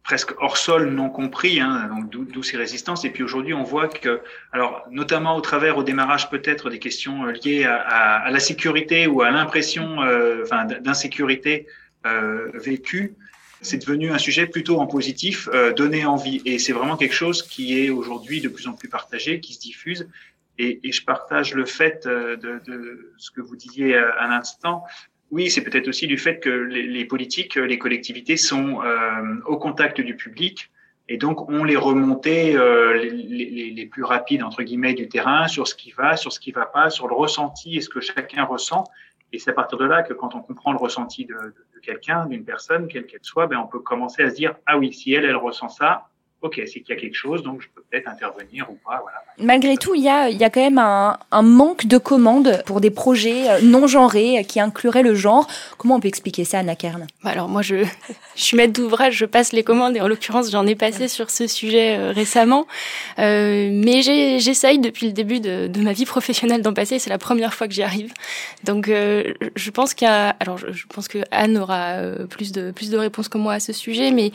presque 0.03 0.35
hors 0.39 0.59
sol, 0.59 0.91
non 0.91 1.09
compris, 1.09 1.61
hein, 1.61 1.89
donc 1.89 2.11
d'où 2.11 2.43
ces 2.43 2.57
résistances. 2.57 3.05
Et 3.05 3.11
puis 3.11 3.23
aujourd'hui, 3.23 3.55
on 3.55 3.63
voit 3.63 3.89
que, 3.89 4.21
alors 4.53 4.87
notamment 4.91 5.37
au 5.37 5.41
travers, 5.41 5.79
au 5.79 5.83
démarrage 5.83 6.29
peut-être 6.29 6.69
des 6.69 6.79
questions 6.79 7.25
euh, 7.25 7.33
liées 7.33 7.65
à, 7.65 7.77
à, 7.77 8.31
la 8.31 8.41
sécurité 8.41 9.07
ou 9.07 9.23
à 9.23 9.31
l'impression, 9.31 10.03
euh, 10.03 10.43
enfin 10.43 10.67
d'insécurité 10.67 11.67
euh, 12.05 12.51
vécue, 12.53 13.15
c'est 13.63 13.79
devenu 13.79 14.11
un 14.13 14.19
sujet 14.19 14.47
plutôt 14.47 14.79
en 14.79 14.87
positif, 14.87 15.49
euh, 15.55 15.73
donner 15.73 16.05
envie. 16.05 16.43
Et 16.45 16.59
c'est 16.59 16.75
vraiment 16.75 16.99
quelque 16.99 17.15
chose 17.15 17.43
qui 17.43 17.83
est 17.83 17.89
aujourd'hui 17.89 18.43
de 18.43 18.49
plus 18.49 18.69
en 18.69 18.75
plus 18.75 18.91
partagé, 18.91 19.41
qui 19.41 19.55
se 19.55 19.61
diffuse. 19.61 20.07
Et, 20.59 20.87
et 20.87 20.93
je 20.93 21.03
partage 21.03 21.55
le 21.55 21.65
fait 21.65 22.07
de, 22.07 22.61
de, 22.65 23.13
ce 23.17 23.31
que 23.31 23.41
vous 23.41 23.57
disiez 23.57 23.97
à 23.97 24.29
l'instant, 24.29 24.85
oui, 25.31 25.51
c'est 25.51 25.63
peut-être 25.63 25.89
aussi 25.89 26.07
du 26.07 26.19
fait 26.19 26.39
que 26.39 26.51
les, 26.51 27.05
politiques, 27.05 27.57
les 27.57 27.79
collectivités 27.79 28.37
sont 28.37 28.83
euh, 28.83 29.41
au 29.47 29.57
contact 29.57 30.01
du 30.01 30.17
public 30.17 30.71
et 31.09 31.17
donc 31.17 31.51
ont 31.51 31.65
les 31.65 31.77
remontées 31.77 32.57
euh, 32.57 32.95
les, 32.95 33.71
les, 33.71 33.87
plus 33.87 34.05
rapides 34.05 34.43
entre 34.43 34.63
guillemets 34.63 34.95
du 34.95 35.09
terrain 35.09 35.49
sur 35.49 35.67
ce 35.69 35.75
qui 35.75 35.91
va, 35.91 36.17
sur 36.17 36.33
ce 36.33 36.41
qui 36.41 36.53
va 36.53 36.67
pas, 36.67 36.89
sur 36.89 37.09
le 37.09 37.15
ressenti 37.15 37.77
et 37.77 37.81
ce 37.81 37.89
que 37.89 38.01
chacun 38.01 38.45
ressent. 38.45 38.85
Et 39.33 39.39
c'est 39.39 39.51
à 39.51 39.55
partir 39.55 39.79
de 39.79 39.85
là 39.85 40.03
que 40.03 40.15
quand 40.15 40.35
on 40.35 40.41
comprend 40.41 40.73
le 40.73 40.79
ressenti 40.79 41.25
de, 41.25 41.35
de 41.35 41.81
quelqu'un, 41.83 42.27
d'une 42.27 42.45
personne, 42.45 42.87
quelle 42.87 43.07
qu'elle 43.07 43.25
soit, 43.25 43.47
ben 43.47 43.59
on 43.59 43.67
peut 43.67 43.81
commencer 43.81 44.23
à 44.23 44.31
se 44.31 44.37
dire 44.37 44.55
ah 44.67 44.79
oui, 44.79 44.93
si 44.93 45.13
elle 45.13 45.25
elle 45.25 45.37
ressent 45.37 45.69
ça, 45.69 46.09
ok, 46.45 46.61
c'est 46.67 46.81
qu'il 46.81 46.95
y 46.95 46.99
a 46.99 47.01
quelque 47.01 47.17
chose, 47.17 47.43
donc 47.43 47.63
je 47.63 47.69
peux 47.75 47.83
peut-être 47.91 48.07
intervenir 48.09 48.71
ou 48.71 48.75
pas. 48.85 49.01
Voilà. 49.03 49.19
Malgré 49.39 49.77
tout, 49.77 49.95
il 49.95 50.03
y 50.03 50.09
a, 50.09 50.29
il 50.29 50.37
y 50.37 50.45
a 50.45 50.51
quand 50.51 50.61
même 50.61 50.79
un, 50.79 51.19
un 51.31 51.43
manque 51.43 51.87
de 51.87 51.99
commandes 51.99 52.63
pour 52.67 52.81
des 52.81 52.91
projets 52.91 53.51
euh, 53.51 53.61
non 53.63 53.87
genrés 53.87 54.45
qui 54.47 54.61
incluraient 54.61 55.03
le 55.03 55.15
genre. 55.15 55.49
Comment 55.79 55.97
on 55.97 56.01
peut 56.01 56.09
expliquer 56.09 56.45
ça, 56.45 56.59
Anna 56.59 56.77
Kern? 56.77 57.07
Bah 57.23 57.31
Alors 57.31 57.49
moi, 57.49 57.63
je, 57.63 57.85
je 58.37 58.43
suis 58.43 58.57
maître 58.57 58.75
d'ouvrage, 58.75 59.17
je 59.17 59.25
passe 59.25 59.53
les 59.53 59.65
commandes 59.65 59.97
et 59.97 60.01
en 60.01 60.07
l'occurrence, 60.07 60.51
j'en 60.51 60.67
ai 60.67 60.75
passé 60.75 61.09
sur 61.09 61.31
ce 61.31 61.47
sujet 61.47 61.97
euh, 61.97 62.13
récemment. 62.13 62.67
Euh, 63.19 63.71
mais 63.73 64.03
j'essaye 64.03 64.79
depuis 64.79 65.07
le 65.07 65.13
début 65.13 65.41
de, 65.41 65.67
de, 65.67 65.81
ma 65.81 65.93
vie 65.93 66.05
professionnelle 66.05 66.63
d'en 66.63 66.75
passer. 66.75 66.99
C'est 66.99 67.11
la 67.11 67.19
première 67.19 67.55
fois 67.55 67.69
que 67.69 67.75
j'y 67.75 67.83
arrive. 67.83 68.13
Donc 68.65 68.89
euh, 68.89 69.33
je 69.57 69.71
pense 69.71 69.95
qu'il 69.95 70.07
y 70.07 70.11
a, 70.11 70.31
alors 70.41 70.59
je, 70.59 70.73
je, 70.73 70.87
pense 70.87 71.09
que 71.09 71.19
Anne 71.31 71.57
aura 71.59 71.95
euh, 71.95 72.27
plus 72.27 72.53
de 72.53 72.71
plus 72.71 72.91
de 72.91 72.99
réponses 72.99 73.29
que 73.29 73.39
moi 73.39 73.55
à 73.55 73.61
ce 73.61 73.73
sujet, 73.73 74.11
mais 74.11 74.33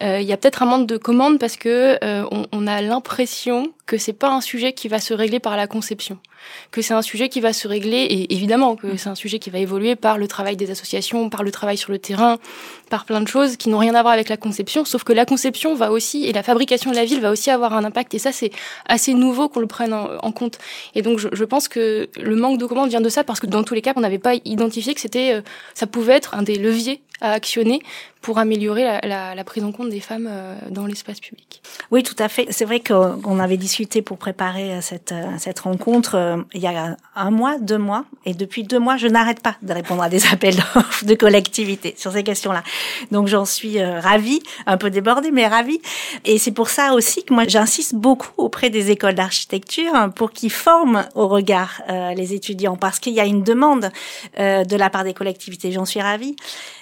il 0.00 0.22
y 0.22 0.32
a 0.32 0.36
peut-être 0.36 0.62
un 0.62 0.66
manque 0.66 0.86
de 0.86 0.96
commandes 0.96 1.40
parce 1.40 1.47
que 1.56 1.98
on, 2.02 2.46
on 2.52 2.66
a 2.66 2.82
l'impression 2.82 3.72
que 3.88 3.96
c'est 3.96 4.12
pas 4.12 4.30
un 4.30 4.42
sujet 4.42 4.74
qui 4.74 4.86
va 4.86 5.00
se 5.00 5.14
régler 5.14 5.40
par 5.40 5.56
la 5.56 5.66
conception, 5.66 6.18
que 6.70 6.82
c'est 6.82 6.94
un 6.94 7.02
sujet 7.02 7.30
qui 7.30 7.40
va 7.40 7.52
se 7.54 7.66
régler 7.66 8.02
et 8.02 8.34
évidemment 8.34 8.76
que 8.76 8.96
c'est 8.96 9.08
un 9.08 9.14
sujet 9.14 9.38
qui 9.38 9.48
va 9.48 9.58
évoluer 9.58 9.96
par 9.96 10.18
le 10.18 10.28
travail 10.28 10.56
des 10.56 10.70
associations, 10.70 11.30
par 11.30 11.42
le 11.42 11.50
travail 11.50 11.78
sur 11.78 11.90
le 11.90 11.98
terrain, 11.98 12.38
par 12.90 13.06
plein 13.06 13.22
de 13.22 13.28
choses 13.28 13.56
qui 13.56 13.70
n'ont 13.70 13.78
rien 13.78 13.94
à 13.94 14.02
voir 14.02 14.12
avec 14.12 14.28
la 14.28 14.36
conception, 14.36 14.84
sauf 14.84 15.04
que 15.04 15.14
la 15.14 15.24
conception 15.24 15.74
va 15.74 15.90
aussi 15.90 16.26
et 16.26 16.32
la 16.32 16.42
fabrication 16.42 16.90
de 16.90 16.96
la 16.96 17.06
ville 17.06 17.20
va 17.20 17.30
aussi 17.30 17.50
avoir 17.50 17.72
un 17.72 17.84
impact 17.84 18.14
et 18.14 18.18
ça 18.18 18.30
c'est 18.30 18.50
assez 18.86 19.14
nouveau 19.14 19.48
qu'on 19.48 19.60
le 19.60 19.66
prenne 19.66 19.94
en, 19.94 20.32
compte. 20.32 20.58
Et 20.94 21.00
donc 21.00 21.18
je, 21.18 21.28
je, 21.32 21.44
pense 21.44 21.68
que 21.68 22.08
le 22.20 22.36
manque 22.36 22.58
de 22.58 22.66
commandes 22.66 22.90
vient 22.90 23.00
de 23.00 23.08
ça 23.08 23.24
parce 23.24 23.40
que 23.40 23.46
dans 23.46 23.64
tous 23.64 23.74
les 23.74 23.82
cas 23.82 23.94
on 23.96 24.00
n'avait 24.00 24.18
pas 24.18 24.34
identifié 24.44 24.94
que 24.94 25.00
c'était 25.00 25.32
euh, 25.32 25.40
ça 25.74 25.86
pouvait 25.86 26.14
être 26.14 26.34
un 26.34 26.42
des 26.42 26.56
leviers 26.56 27.00
à 27.20 27.32
actionner 27.32 27.80
pour 28.22 28.38
améliorer 28.38 28.84
la, 28.84 29.00
la, 29.00 29.34
la 29.34 29.44
prise 29.44 29.64
en 29.64 29.72
compte 29.72 29.90
des 29.90 30.00
femmes 30.00 30.28
euh, 30.28 30.56
dans 30.70 30.86
l'espace 30.86 31.20
public. 31.20 31.62
Oui, 31.90 32.02
tout 32.02 32.16
à 32.18 32.28
fait. 32.28 32.46
C'est 32.50 32.64
vrai 32.64 32.80
qu'on 32.80 33.38
avait 33.38 33.56
discuté 33.56 34.02
pour 34.02 34.18
préparer 34.18 34.72
euh, 34.74 34.80
cette, 34.80 35.12
euh, 35.12 35.24
cette 35.38 35.60
rencontre 35.60 36.44
il 36.52 36.60
y 36.60 36.66
a 36.66 36.96
un 37.14 37.30
mois, 37.30 37.58
deux 37.58 37.78
mois, 37.78 38.04
et 38.24 38.34
depuis 38.34 38.64
deux 38.64 38.78
mois, 38.78 38.96
je 38.96 39.06
n'arrête 39.06 39.40
pas 39.40 39.56
de 39.62 39.72
répondre 39.72 40.02
à 40.02 40.08
des 40.08 40.26
appels 40.32 40.56
de 41.02 41.14
collectivité 41.14 41.94
sur 41.96 42.12
ces 42.12 42.22
questions-là. 42.22 42.62
Donc 43.12 43.28
j'en 43.28 43.44
suis 43.44 43.82
ravie, 43.82 44.40
un 44.66 44.76
peu 44.76 44.90
débordée, 44.90 45.30
mais 45.30 45.46
ravie. 45.46 45.80
Et 46.24 46.38
c'est 46.38 46.52
pour 46.52 46.68
ça 46.68 46.94
aussi 46.94 47.24
que 47.24 47.32
moi, 47.32 47.44
j'insiste 47.46 47.94
beaucoup 47.94 48.30
auprès 48.36 48.70
des 48.70 48.90
écoles 48.90 49.14
d'architecture 49.14 49.92
pour 50.14 50.32
qu'ils 50.32 50.50
forment 50.50 51.06
au 51.14 51.28
regard 51.28 51.82
les 52.16 52.34
étudiants, 52.34 52.76
parce 52.76 52.98
qu'il 52.98 53.12
y 53.12 53.20
a 53.20 53.24
une 53.24 53.42
demande 53.42 53.90
de 54.38 54.76
la 54.76 54.90
part 54.90 55.04
des 55.04 55.14
collectivités. 55.14 55.72
J'en 55.72 55.84
suis 55.84 56.00
ravie. 56.00 56.36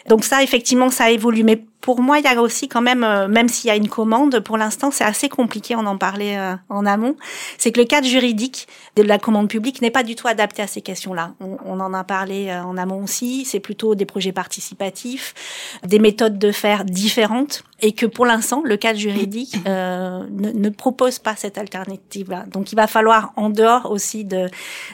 Donc 0.08 0.24
ça, 0.24 0.42
effectivement, 0.42 0.90
ça 0.90 1.10
évolue. 1.10 1.25
Mais 1.30 1.64
pour 1.86 2.00
moi, 2.02 2.18
il 2.18 2.24
y 2.24 2.26
a 2.26 2.42
aussi 2.42 2.66
quand 2.66 2.80
même, 2.80 3.04
euh, 3.04 3.28
même 3.28 3.48
s'il 3.48 3.68
y 3.68 3.70
a 3.70 3.76
une 3.76 3.88
commande, 3.88 4.40
pour 4.40 4.58
l'instant, 4.58 4.90
c'est 4.90 5.04
assez 5.04 5.28
compliqué, 5.28 5.76
on 5.76 5.86
en 5.86 5.96
parlait 5.96 6.36
euh, 6.36 6.56
en 6.68 6.84
amont, 6.84 7.14
c'est 7.58 7.70
que 7.70 7.78
le 7.78 7.86
cadre 7.86 8.08
juridique 8.08 8.66
de 8.96 9.04
la 9.04 9.20
commande 9.20 9.48
publique 9.48 9.80
n'est 9.80 9.92
pas 9.92 10.02
du 10.02 10.16
tout 10.16 10.26
adapté 10.26 10.62
à 10.62 10.66
ces 10.66 10.80
questions-là. 10.80 11.34
On, 11.38 11.78
en 11.78 11.94
a 11.94 12.02
parlé 12.02 12.48
euh, 12.48 12.64
en 12.64 12.76
amont 12.76 13.04
aussi, 13.04 13.44
c'est 13.44 13.60
plutôt 13.60 13.94
des 13.94 14.04
projets 14.04 14.32
participatifs, 14.32 15.78
des 15.86 16.00
méthodes 16.00 16.40
de 16.40 16.50
faire 16.50 16.84
différentes, 16.84 17.62
et 17.80 17.92
que 17.92 18.06
pour 18.06 18.26
l'instant, 18.26 18.62
le 18.64 18.76
cadre 18.76 18.98
juridique 18.98 19.54
ne, 19.64 20.68
propose 20.70 21.20
pas 21.20 21.36
cette 21.36 21.56
alternative-là. 21.56 22.46
Donc, 22.48 22.72
il 22.72 22.74
va 22.74 22.88
falloir, 22.88 23.32
en 23.36 23.48
dehors 23.48 23.92
aussi 23.92 24.24
de, 24.24 24.48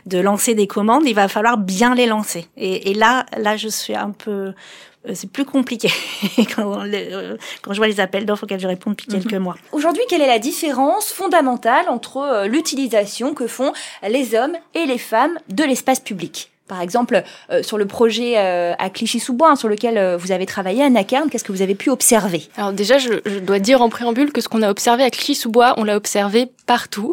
de 0.05 0.19
lancer 0.19 0.55
des 0.55 0.67
commandes, 0.67 1.05
il 1.07 1.15
va 1.15 1.29
falloir 1.29 1.57
bien 1.57 1.95
les 1.95 2.05
lancer. 2.05 2.49
Et, 2.59 2.93
là, 2.93 3.25
là, 3.39 3.57
je 3.57 3.69
suis 3.69 3.95
un 3.95 4.11
peu 4.11 4.53
c'est 5.15 5.31
plus 5.31 5.45
compliqué 5.45 5.91
quand, 6.55 6.82
euh, 6.85 7.37
quand, 7.63 7.73
je 7.73 7.79
vois 7.79 7.87
les 7.87 8.01
appels 8.01 8.27
d'offres 8.27 8.45
auxquels 8.45 8.61
je 8.61 8.67
réponds 8.67 8.91
depuis 8.91 9.07
mhm. 9.11 9.23
quelques 9.23 9.41
mois. 9.41 9.57
Aujourd'hui, 9.73 10.03
quelle 10.09 10.23
est 10.23 10.27
la 10.27 10.39
différence 10.39 11.13
fondamentale 11.13 11.89
entre 11.89 12.19
euh, 12.19 12.47
l'utilisation 12.47 13.35
que 13.35 13.47
font 13.47 13.73
les 14.09 14.35
hommes 14.35 14.57
et 14.75 14.87
les 14.87 14.99
femmes 14.99 15.39
de 15.49 15.65
l'espace 15.65 16.01
public? 16.01 16.51
Par 16.69 16.81
exemple, 16.81 17.23
sur 17.61 17.77
le 17.77 17.87
projet 17.87 18.39
à 18.39 18.89
Clichy-sous-Bois, 18.89 19.51
hein, 19.51 19.57
sur 19.57 19.69
lequel 19.69 20.17
vous 20.17 20.33
avez 20.33 20.47
travaillé, 20.47 20.83
Anna 20.83 21.05
Kern, 21.05 21.29
qu'est-ce 21.29 21.45
que 21.45 21.53
vous 21.53 21.61
avez 21.61 21.75
pu 21.75 21.91
observer? 21.91 22.49
Alors 22.57 22.73
déjà, 22.73 22.97
je, 22.97 23.13
je, 23.27 23.41
dois 23.41 23.59
dire 23.59 23.83
en 23.83 23.91
préambule 23.91 24.33
que 24.33 24.41
ce 24.41 24.49
qu'on 24.49 24.63
a 24.63 24.71
observé 24.71 25.03
à 25.05 25.11
Clichy-sous-Bois, 25.11 25.75
on 25.77 25.85
l'a 25.85 25.97
observé 25.97 26.49
partout. 26.67 27.13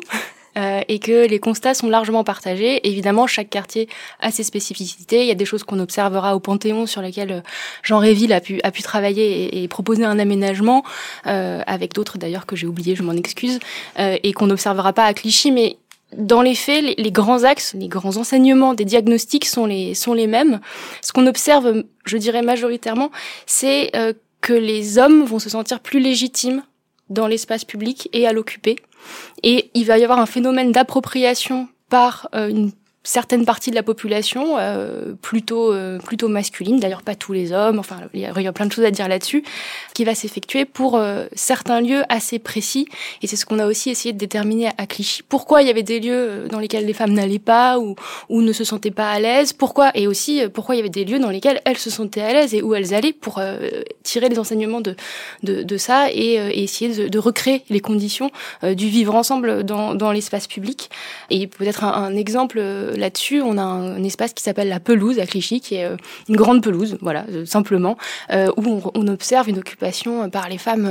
Euh, 0.58 0.82
et 0.88 1.00
que 1.00 1.27
les 1.27 1.39
constats 1.39 1.74
sont 1.74 1.89
largement 1.89 2.24
partagés. 2.24 2.88
Évidemment, 2.88 3.27
chaque 3.27 3.50
quartier 3.50 3.88
a 4.20 4.32
ses 4.32 4.44
spécificités. 4.44 5.22
Il 5.22 5.27
y 5.27 5.32
a 5.32 5.36
des 5.36 5.46
choses 5.46 5.63
qu'on 5.63 5.79
observera 5.79 6.36
au 6.36 6.39
Panthéon 6.39 6.86
sur 6.86 7.01
lesquelles 7.01 7.32
euh, 7.32 7.41
Jean 7.84 8.00
Réville 8.00 8.34
a 8.34 8.41
pu, 8.41 8.60
a 8.63 8.72
pu 8.72 8.82
travailler 8.82 9.62
et, 9.62 9.68
proposer 9.68 10.06
un 10.06 10.18
aménagement, 10.18 10.84
euh, 11.27 11.62
avec 11.68 11.94
d'autres 11.94 12.18
d'ailleurs 12.18 12.46
que 12.46 12.56
j'ai 12.56 12.68
oublié, 12.68 12.96
je 12.96 13.03
m'en 13.03 13.13
excuse, 13.13 13.60
euh, 14.00 14.18
et 14.24 14.34
qu'on 14.34 14.48
n'observera 14.48 14.94
pas 14.94 15.06
à 15.06 15.13
Clichy, 15.13 15.51
mais 15.51 15.77
dans 16.18 16.41
les 16.41 16.56
faits, 16.56 16.84
les, 16.84 16.96
les, 16.96 17.12
grands 17.12 17.44
axes, 17.44 17.75
les 17.77 17.88
grands 17.88 18.18
enseignements 18.18 18.74
des 18.74 18.86
diagnostics 18.86 19.46
sont 19.46 19.65
les, 19.65 19.94
sont 19.94 20.13
les 20.13 20.27
mêmes. 20.27 20.60
Ce 21.01 21.12
qu'on 21.12 21.27
observe, 21.27 21.84
je 22.06 22.18
dirais 22.18 22.41
majoritairement, 22.41 23.12
c'est 23.46 23.96
euh, 23.96 24.13
que 24.41 24.53
les 24.53 24.98
hommes 24.98 25.24
vont 25.24 25.39
se 25.39 25.50
sentir 25.50 25.79
plus 25.79 26.00
légitimes 26.00 26.63
dans 27.10 27.27
l'espace 27.27 27.65
public 27.65 28.10
et 28.13 28.27
à 28.27 28.34
l'occuper. 28.34 28.77
Et 29.44 29.72
il 29.74 29.86
va 29.86 29.98
y 29.98 30.03
avoir 30.03 30.20
un 30.20 30.25
phénomène 30.25 30.72
d'appropriation 30.72 31.68
par 31.89 32.29
euh, 32.36 32.50
une 32.50 32.72
certaines 33.03 33.46
parties 33.46 33.70
de 33.70 33.75
la 33.75 33.84
population 33.84 34.58
euh, 34.58 35.13
plutôt 35.22 35.74
euh, 35.74 36.00
plutôt 36.00 36.27
masculine 36.27 36.79
d'ailleurs 36.79 37.01
pas 37.01 37.15
tous 37.15 37.32
les 37.32 37.53
hommes 37.53 37.79
enfin 37.79 38.01
il 38.13 38.20
y, 38.20 38.25
a, 38.25 38.53
plein 38.53 38.65
de 38.65 38.72
choses 38.72 38.86
à 38.86 38.91
dire 38.91 39.08
là-dessus 39.08 39.44
qui 39.94 40.03
va 40.06 40.15
s'effectuer 40.15 40.65
pour 40.65 40.96
euh, 40.96 41.25
certains 41.34 41.82
lieux 41.82 42.03
assez 42.10 42.39
précis. 42.39 42.88
Et 43.22 43.27
c'est 43.27 43.36
ce 43.36 43.46
qu'on 43.46 43.60
a 43.60 43.65
aussi 43.65 43.89
essayé 43.89 44.13
de 44.13 44.18
déterminer 44.18 44.70
à, 44.77 44.88
Clichy. 44.88 45.24
Pourquoi 45.27 45.62
il 45.62 45.68
y 45.68 45.72
avait 45.72 45.84
des 45.84 46.00
lieux 46.00 46.13
euh, 46.13 46.48
dans 46.48 46.60
lesquels 46.60 46.86
les 46.86 46.94
femmes 46.94 47.13
n'allaient 47.13 47.39
pas 47.39 47.79
ou 47.79 47.96
ou 48.29 48.41
ne 48.41 48.53
se 48.53 48.63
sentaient 48.63 48.91
pas 48.91 49.12
à 49.12 49.20
l'aise? 49.20 49.53
Pourquoi? 49.53 49.91
Et 49.96 50.08
aussi 50.08 50.41
euh, 50.41 50.50
pourquoi 50.50 50.75
il 50.75 50.77
y 50.77 50.82
avait 50.82 50.89
des 50.89 51.06
lieux 51.06 51.20
dans 51.20 51.29
lesquels 51.29 51.62
elles 51.65 51.77
se 51.77 51.89
sentaient 51.89 52.22
à 52.22 52.34
l'aise 52.34 52.53
et 52.53 52.62
où 52.62 52.74
elles 52.75 52.94
allaient 52.94 53.13
pour 53.13 53.41
tirer 54.03 54.29
les 54.29 54.39
enseignements 54.39 54.82
de 54.82 54.96
de, 55.44 55.63
de 55.63 55.77
ça 55.77 56.12
et, 56.12 56.36
et 56.36 56.63
essayer 56.63 56.94
de, 56.94 57.08
de, 57.08 57.20
recréer 57.20 57.63
les 57.70 57.79
conditions 57.79 58.32
du 58.63 58.88
vivre 58.88 59.15
ensemble 59.15 59.63
dans 59.63 59.96
dans 59.96 60.12
l'espace 60.12 60.48
public. 60.48 60.89
Et 61.29 61.48
peut-être 61.48 61.84
un, 61.84 61.91
un 61.91 62.15
exemple 62.15 62.62
là-dessus, 62.96 63.41
on 63.41 63.58
a 63.58 63.62
un, 63.62 64.03
espace 64.03 64.34
qui 64.34 64.43
s'appelle 64.43 64.69
la 64.69 64.79
pelouse 64.79 65.19
à 65.19 65.25
Clichy, 65.25 65.62
qui 65.62 65.75
est 65.75 65.86
euh, 65.86 65.98
une 66.27 66.36
grande 66.36 66.63
pelouse, 66.63 66.98
voilà, 67.01 67.25
euh, 67.29 67.46
simplement, 67.46 67.98
euh, 68.31 68.51
où 68.58 68.81
on, 68.93 69.08
observe 69.08 69.50
une 69.50 69.58
occupation 69.58 70.29
par 70.29 70.50
les 70.50 70.60
femmes 70.60 70.88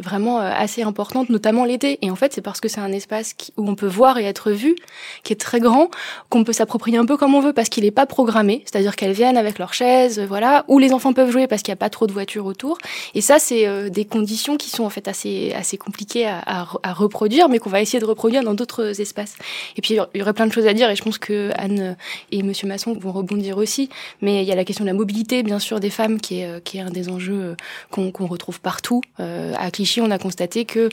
vraiment 0.00 0.38
assez 0.38 0.82
importante, 0.82 1.30
notamment 1.30 1.64
l'été. 1.64 1.98
Et 2.02 2.10
en 2.10 2.16
fait, 2.16 2.32
c'est 2.32 2.40
parce 2.42 2.60
que 2.60 2.68
c'est 2.68 2.80
un 2.80 2.92
espace 2.92 3.34
où 3.56 3.68
on 3.68 3.74
peut 3.74 3.88
voir 3.88 4.18
et 4.18 4.24
être 4.24 4.52
vu, 4.52 4.76
qui 5.24 5.32
est 5.32 5.36
très 5.36 5.58
grand, 5.58 5.90
qu'on 6.30 6.44
peut 6.44 6.52
s'approprier 6.52 6.96
un 6.96 7.04
peu 7.06 7.16
comme 7.16 7.34
on 7.34 7.40
veut, 7.40 7.52
parce 7.52 7.68
qu'il 7.68 7.82
n'est 7.82 7.90
pas 7.90 8.06
programmé, 8.06 8.62
c'est-à-dire 8.64 8.94
qu'elles 8.94 9.12
viennent 9.12 9.36
avec 9.36 9.58
leurs 9.58 9.74
chaises, 9.74 10.20
voilà, 10.20 10.64
où 10.68 10.78
les 10.78 10.92
enfants 10.92 11.12
peuvent 11.12 11.30
jouer 11.30 11.48
parce 11.48 11.62
qu'il 11.62 11.72
n'y 11.72 11.76
a 11.76 11.78
pas 11.78 11.90
trop 11.90 12.06
de 12.06 12.12
voitures 12.12 12.46
autour. 12.46 12.78
Et 13.14 13.20
ça, 13.20 13.40
c'est 13.40 13.90
des 13.90 14.04
conditions 14.04 14.56
qui 14.56 14.70
sont 14.70 14.84
en 14.84 14.90
fait 14.90 15.08
assez 15.08 15.52
assez 15.54 15.76
compliquées 15.76 16.26
à, 16.26 16.38
à, 16.46 16.68
à 16.84 16.92
reproduire, 16.92 17.48
mais 17.48 17.58
qu'on 17.58 17.70
va 17.70 17.80
essayer 17.80 17.98
de 17.98 18.04
reproduire 18.04 18.44
dans 18.44 18.54
d'autres 18.54 19.00
espaces. 19.00 19.34
Et 19.76 19.82
puis 19.82 19.94
il 19.94 20.18
y 20.18 20.22
aurait 20.22 20.34
plein 20.34 20.46
de 20.46 20.52
choses 20.52 20.66
à 20.66 20.72
dire, 20.72 20.88
et 20.90 20.96
je 20.96 21.02
pense 21.02 21.18
que 21.18 21.32
Anne 21.56 21.96
et 22.32 22.42
Monsieur 22.42 22.68
Masson 22.68 22.94
vont 22.98 23.12
rebondir 23.12 23.58
aussi. 23.58 23.88
Mais 24.20 24.42
il 24.42 24.48
y 24.48 24.52
a 24.52 24.54
la 24.54 24.64
question 24.64 24.84
de 24.84 24.90
la 24.90 24.94
mobilité, 24.94 25.42
bien 25.42 25.58
sûr, 25.58 25.80
des 25.80 25.90
femmes, 25.90 26.20
qui 26.20 26.40
est, 26.40 26.74
est 26.74 26.80
un 26.80 26.90
des 26.90 27.08
enjeux 27.08 27.56
euh, 27.96 28.10
qu'on 28.10 28.26
retrouve 28.26 28.60
partout. 28.60 29.00
Euh, 29.20 29.54
à 29.58 29.70
Clichy, 29.70 30.00
on 30.00 30.10
a 30.10 30.18
constaté 30.18 30.64
que 30.64 30.88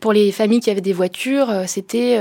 pour 0.00 0.12
les 0.12 0.32
familles 0.32 0.60
qui 0.60 0.70
avaient 0.70 0.80
des 0.80 0.92
voitures, 0.92 1.50
euh, 1.50 1.64
c'était 1.66 2.18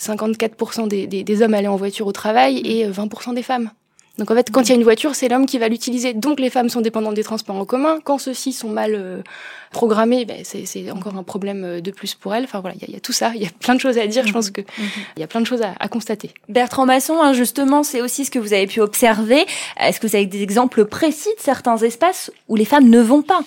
54% 0.00 0.88
des, 0.88 1.06
des, 1.06 1.24
des 1.24 1.42
hommes 1.42 1.54
allaient 1.54 1.68
en 1.68 1.76
voiture 1.76 2.06
au 2.06 2.12
travail 2.12 2.58
et 2.58 2.86
20% 2.88 3.34
des 3.34 3.42
femmes. 3.42 3.70
Donc 4.18 4.30
en 4.30 4.34
fait, 4.34 4.50
quand 4.50 4.62
il 4.62 4.68
y 4.68 4.72
a 4.72 4.74
une 4.74 4.82
voiture, 4.82 5.14
c'est 5.14 5.28
l'homme 5.28 5.46
qui 5.46 5.58
va 5.58 5.68
l'utiliser. 5.68 6.12
Donc 6.12 6.38
les 6.38 6.50
femmes 6.50 6.68
sont 6.68 6.82
dépendantes 6.82 7.14
des 7.14 7.24
transports 7.24 7.56
en 7.56 7.64
commun. 7.64 7.98
Quand 8.04 8.18
ceux-ci 8.18 8.52
sont 8.52 8.68
mal 8.68 8.94
euh, 8.94 9.22
programmés, 9.70 10.26
ben, 10.26 10.42
c'est 10.44 10.90
encore 10.90 11.16
un 11.16 11.22
problème 11.22 11.64
euh, 11.64 11.80
de 11.80 11.90
plus 11.90 12.14
pour 12.14 12.34
elles. 12.34 12.44
Enfin 12.44 12.60
voilà, 12.60 12.76
il 12.80 12.90
y, 12.90 12.92
y, 12.92 12.96
a 12.96 13.00
tout 13.00 13.12
ça. 13.12 13.32
Il 13.34 13.42
y 13.42 13.46
a 13.46 13.50
plein 13.60 13.74
de 13.74 13.80
choses 13.80 13.96
à 13.96 14.06
dire. 14.06 14.26
Je 14.26 14.32
pense 14.32 14.50
que 14.50 14.60
mhm. 14.60 14.88
il 15.16 15.20
y 15.20 15.22
a 15.22 15.26
plein 15.26 15.40
de 15.40 15.46
choses 15.46 15.62
à, 15.62 15.74
à 15.80 15.88
constater. 15.88 16.30
Bertrand 16.50 16.84
Masson, 16.84 17.22
hein, 17.22 17.32
justement, 17.32 17.82
c'est 17.82 18.02
aussi 18.02 18.26
ce 18.26 18.30
que 18.30 18.38
vous 18.38 18.52
avez 18.52 18.66
pu 18.66 18.80
observer. 18.80 19.46
Est-ce 19.80 19.98
que 19.98 20.06
vous 20.06 20.16
avez 20.16 20.26
des 20.26 20.42
exemples 20.42 20.84
précis 20.84 21.30
de 21.38 21.42
certains 21.42 21.78
espaces 21.78 22.30
où 22.48 22.56
les 22.56 22.66
femmes 22.66 22.90
ne 22.90 23.00
vont 23.00 23.22
pas? 23.22 23.42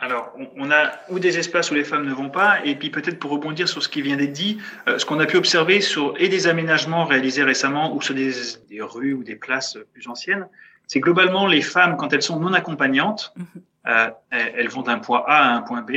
Alors, 0.00 0.32
on 0.56 0.70
a 0.70 0.92
ou 1.08 1.18
des 1.18 1.38
espaces 1.38 1.70
où 1.70 1.74
les 1.74 1.84
femmes 1.84 2.06
ne 2.06 2.12
vont 2.12 2.30
pas, 2.30 2.64
et 2.64 2.76
puis 2.76 2.90
peut-être 2.90 3.18
pour 3.18 3.32
rebondir 3.32 3.68
sur 3.68 3.82
ce 3.82 3.88
qui 3.88 4.00
vient 4.00 4.16
d'être 4.16 4.32
dit, 4.32 4.58
euh, 4.86 4.98
ce 4.98 5.04
qu'on 5.04 5.18
a 5.18 5.26
pu 5.26 5.36
observer 5.36 5.80
sur 5.80 6.14
et 6.18 6.28
des 6.28 6.46
aménagements 6.46 7.04
réalisés 7.04 7.42
récemment 7.42 7.94
ou 7.94 8.00
sur 8.00 8.14
des, 8.14 8.32
des 8.68 8.80
rues 8.80 9.12
ou 9.12 9.24
des 9.24 9.34
places 9.34 9.76
plus 9.92 10.06
anciennes, 10.08 10.46
c'est 10.86 11.00
globalement 11.00 11.46
les 11.46 11.62
femmes, 11.62 11.96
quand 11.96 12.12
elles 12.12 12.22
sont 12.22 12.38
non 12.38 12.52
accompagnantes, 12.52 13.34
mhm. 13.36 13.62
Euh, 13.88 14.10
elles 14.30 14.68
vont 14.68 14.82
d'un 14.82 14.98
point 14.98 15.24
A 15.26 15.50
à 15.50 15.54
un 15.54 15.62
point 15.62 15.82
B, 15.82 15.92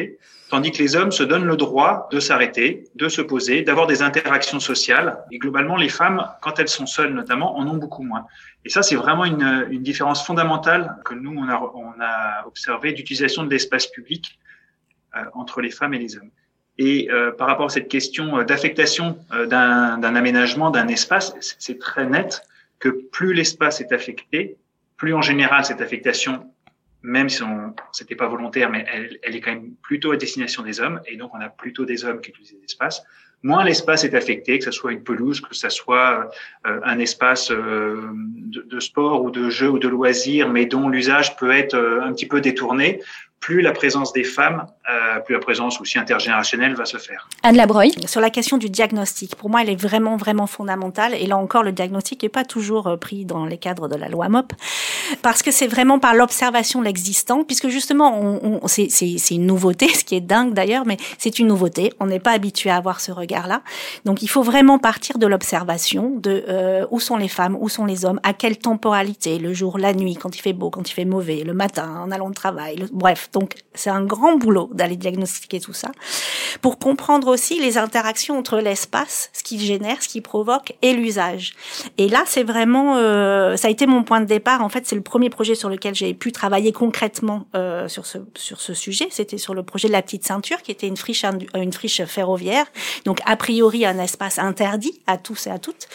tandis 0.50 0.72
que 0.72 0.78
les 0.78 0.96
hommes 0.96 1.12
se 1.12 1.24
donnent 1.24 1.46
le 1.46 1.58
droit 1.58 2.08
de 2.12 2.20
s'arrêter, 2.20 2.86
de 2.96 3.10
se 3.10 3.22
poser, 3.22 3.64
d'avoir 3.64 3.88
des 3.88 4.02
interactions 4.02 4.60
sociales. 4.60 5.24
Et 5.32 5.40
globalement, 5.40 5.76
les 5.76 5.90
femmes, 5.90 6.26
quand 6.42 6.60
elles 6.60 6.70
sont 6.70 6.86
seules 6.86 7.14
notamment, 7.14 7.58
en 7.58 7.68
ont 7.68 7.78
beaucoup 7.78 8.04
moins. 8.04 8.26
Et 8.66 8.70
ça, 8.70 8.84
c'est 8.84 8.96
vraiment 8.96 9.26
une, 9.26 9.68
une, 9.72 9.84
différence 9.84 10.26
fondamentale 10.26 10.96
que 11.04 11.14
nous, 11.14 11.36
on 11.38 11.50
a, 11.50 11.60
on 11.76 11.94
a 12.00 12.48
observé 12.48 12.94
d'utilisation 12.94 13.44
de 13.44 13.50
l'espace 13.50 13.88
public 13.88 14.40
euh, 15.16 15.24
entre 15.34 15.62
les 15.62 15.72
femmes 15.72 15.94
et 15.94 16.00
les 16.00 16.18
hommes. 16.18 16.32
Et 16.78 17.10
euh, 17.12 17.32
par 17.32 17.48
rapport 17.48 17.68
à 17.68 17.70
cette 17.70 17.90
question 17.90 18.40
euh, 18.40 18.44
d'affectation 18.44 19.20
euh, 19.34 19.46
d'un 19.46 20.16
aménagement, 20.16 20.72
d'un 20.72 20.88
espace, 20.88 21.36
c'est 21.60 21.80
très 21.80 22.06
net 22.06 22.42
que 22.80 22.90
plus 22.90 23.34
l'espace 23.34 23.82
est 23.82 23.92
affecté, 23.92 24.58
plus 24.98 25.14
en 25.14 25.22
général 25.22 25.66
cette 25.66 25.82
affectation 25.82 26.52
même 27.04 27.30
si 27.30 27.44
on 27.44 27.74
c'était 27.92 28.16
pas 28.16 28.28
volontaire, 28.28 28.70
mais 28.70 28.86
elle, 28.92 29.18
elle, 29.24 29.36
est 29.36 29.42
quand 29.42 29.52
même 29.52 29.74
plutôt 29.82 30.12
à 30.12 30.18
destination 30.18 30.64
des 30.64 30.80
hommes, 30.80 31.02
et 31.06 31.18
donc 31.18 31.32
on 31.34 31.42
a 31.42 31.50
plutôt 31.50 31.86
des 31.86 32.06
hommes 32.06 32.22
qui 32.22 32.30
utilisent 32.30 32.58
l'espace. 32.62 33.04
Moins 33.44 33.64
l'espace 33.64 34.04
est 34.04 34.14
affecté, 34.14 34.60
que 34.60 34.66
ce 34.66 34.72
soit 34.72 34.92
une 34.92 35.04
pelouse, 35.04 35.42
que 35.42 35.56
ce 35.56 35.70
soit 35.70 36.30
euh, 36.68 36.80
un 36.84 37.00
espace 37.00 37.50
euh, 37.50 38.10
de, 38.14 38.62
de, 38.62 38.80
sport 38.80 39.24
ou 39.24 39.32
de 39.32 39.50
jeu 39.50 39.68
ou 39.70 39.80
de 39.80 39.88
loisir, 39.88 40.48
mais 40.50 40.68
dont 40.68 40.90
l'usage 40.90 41.36
peut 41.38 41.52
être 41.52 41.74
euh, 41.74 42.04
un 42.04 42.14
petit 42.14 42.28
peu 42.28 42.40
détourné, 42.40 43.02
plus 43.42 43.62
la 43.62 43.72
présence 43.72 44.14
des 44.14 44.24
femmes, 44.24 44.68
euh, 44.88 45.20
plus 45.20 45.34
la 45.34 45.40
présence 45.40 45.82
aussi 45.82 45.98
intergénérationnelle 45.98 46.76
va 46.76 46.86
se 46.86 46.98
faire. 46.98 47.28
Anne 47.42 47.58
Labreuil 47.58 47.92
Sur 48.06 48.22
la 48.22 48.30
question 48.30 48.58
du 48.58 48.70
diagnostic, 48.70 49.36
pour 49.36 49.50
moi, 49.50 49.64
elle 49.64 49.70
est 49.70 49.82
vraiment, 49.82 50.16
vraiment 50.16 50.46
fondamentale. 50.46 51.16
Et 51.16 51.26
là 51.26 51.38
encore, 51.38 51.64
le 51.64 51.72
diagnostic 51.72 52.22
n'est 52.22 52.30
pas 52.30 52.46
toujours 52.46 52.86
euh, 52.86 52.98
pris 52.98 53.26
dans 53.26 53.46
les 53.46 53.58
cadres 53.58 53.88
de 53.88 53.96
la 53.96 54.10
loi 54.10 54.30
MOP, 54.30 54.54
parce 55.24 55.42
que 55.42 55.50
c'est 55.50 55.66
vraiment 55.66 55.98
par 55.98 56.14
l'observation 56.14 56.82
de 56.82 56.86
l'existant, 56.86 57.44
puisque 57.44 57.68
justement, 57.68 58.16
on, 58.16 58.60
on, 58.62 58.68
c'est 58.68 59.32
une 59.32 59.48
nouveauté, 59.48 59.88
ce 59.94 60.04
qui 60.04 60.16
est 60.16 60.22
dingue 60.22 60.54
d'ailleurs, 60.54 60.86
mais 60.86 60.98
c'est 61.18 61.40
une 61.40 61.48
nouveauté. 61.48 61.92
On 62.00 62.06
n'est 62.06 62.20
pas 62.20 62.32
habitué 62.32 62.70
à 62.70 62.76
avoir 62.76 63.02
ce 63.02 63.12
regard-là. 63.12 63.64
Donc, 64.06 64.22
il 64.22 64.28
faut 64.28 64.44
vraiment 64.44 64.78
partir 64.78 65.18
de 65.18 65.26
l'observation, 65.26 66.12
de 66.16 66.46
euh, 66.48 66.86
où 66.92 67.00
sont 67.00 67.18
les 67.18 67.28
femmes, 67.28 67.58
où 67.60 67.70
sont 67.70 67.86
les 67.86 68.06
hommes, 68.06 68.20
à 68.22 68.34
quelle 68.34 68.60
temporalité, 68.60 69.40
le 69.40 69.52
jour, 69.52 69.80
la 69.80 69.94
nuit, 69.94 70.16
quand 70.16 70.36
il 70.36 70.42
fait 70.42 70.54
beau, 70.54 70.70
quand 70.70 70.88
il 70.88 70.94
fait 70.94 71.06
mauvais, 71.06 71.44
le 71.44 71.54
matin, 71.54 72.04
en 72.04 72.12
allant 72.12 72.28
au 72.28 72.34
travail, 72.34 72.76
le... 72.76 72.88
bref 72.92 73.30
donc 73.34 73.56
c'est 73.74 73.90
un 73.90 74.04
grand 74.04 74.36
boulot 74.36 74.70
d'aller 74.74 74.98
diagnostiquer 74.98 75.60
tout 75.60 75.74
ça 75.74 75.92
pour 76.62 76.80
comprendre 76.80 77.28
aussi 77.28 77.60
les 77.60 77.78
interactions 77.78 78.38
entre 78.38 78.58
l'espace, 78.58 79.30
ce 79.34 79.44
qu'il 79.44 79.60
génère, 79.60 80.02
ce 80.04 80.08
qu'il 80.08 80.22
provoque 80.22 80.74
et 80.82 80.94
l'usage. 80.94 81.54
Et 81.98 82.10
là, 82.10 82.24
c'est 82.26 82.44
vraiment, 82.44 82.98
euh, 82.98 83.56
ça 83.56 83.68
a 83.68 83.72
été 83.72 83.88
mon 83.88 84.04
point 84.04 84.20
de 84.20 84.26
départ. 84.26 84.62
En 84.62 84.70
fait, 84.70 84.86
c'est 84.86 84.96
le 84.96 85.02
premier 85.02 85.30
projet 85.30 85.56
sur 85.56 85.70
lequel 85.70 85.96
j'ai 85.96 86.14
pu 86.14 86.32
travailler 86.32 86.72
concrètement 86.72 87.46
euh, 87.56 87.88
sur 87.88 88.06
ce 88.06 88.18
sur 88.36 88.60
ce 88.60 88.74
sujet. 88.74 89.08
C'était 89.10 89.38
sur 89.38 89.54
le 89.54 89.64
projet 89.64 89.88
de 89.88 89.94
la 89.94 90.02
petite 90.02 90.26
ceinture, 90.26 90.62
qui 90.62 90.72
était 90.72 90.88
une 90.88 90.98
friche 90.98 91.26
une 91.56 91.74
friche 91.74 92.04
ferroviaire, 92.06 92.66
donc 93.06 93.20
a 93.26 93.36
priori 93.36 93.86
un 93.86 94.00
espace 94.00 94.40
interdit 94.40 95.00
à 95.08 95.18
tous 95.18 95.48
et 95.48 95.50
à 95.50 95.60
toutes, 95.60 95.88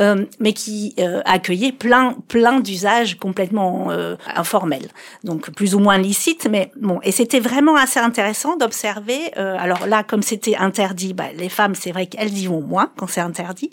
euh, 0.00 0.24
mais 0.40 0.52
qui 0.52 0.94
euh, 0.98 1.20
accueillait 1.24 1.72
plein 1.72 2.16
plein 2.28 2.60
d'usages 2.60 3.18
complètement 3.18 3.90
euh, 3.90 4.16
informels, 4.34 4.88
donc 5.24 5.50
plus 5.50 5.74
ou 5.74 5.78
moins 5.78 5.98
licites, 5.98 6.48
mais 6.50 6.71
Bon, 6.76 7.00
et 7.02 7.12
c'était 7.12 7.40
vraiment 7.40 7.76
assez 7.76 8.00
intéressant 8.00 8.56
d'observer. 8.56 9.30
Euh, 9.36 9.56
alors 9.58 9.86
là, 9.86 10.02
comme 10.02 10.22
c'était 10.22 10.56
interdit, 10.56 11.12
bah, 11.12 11.26
les 11.36 11.48
femmes, 11.48 11.74
c'est 11.74 11.92
vrai 11.92 12.06
qu'elles 12.06 12.36
y 12.36 12.46
vont 12.46 12.62
moins 12.62 12.90
quand 12.96 13.06
c'est 13.06 13.20
interdit. 13.20 13.70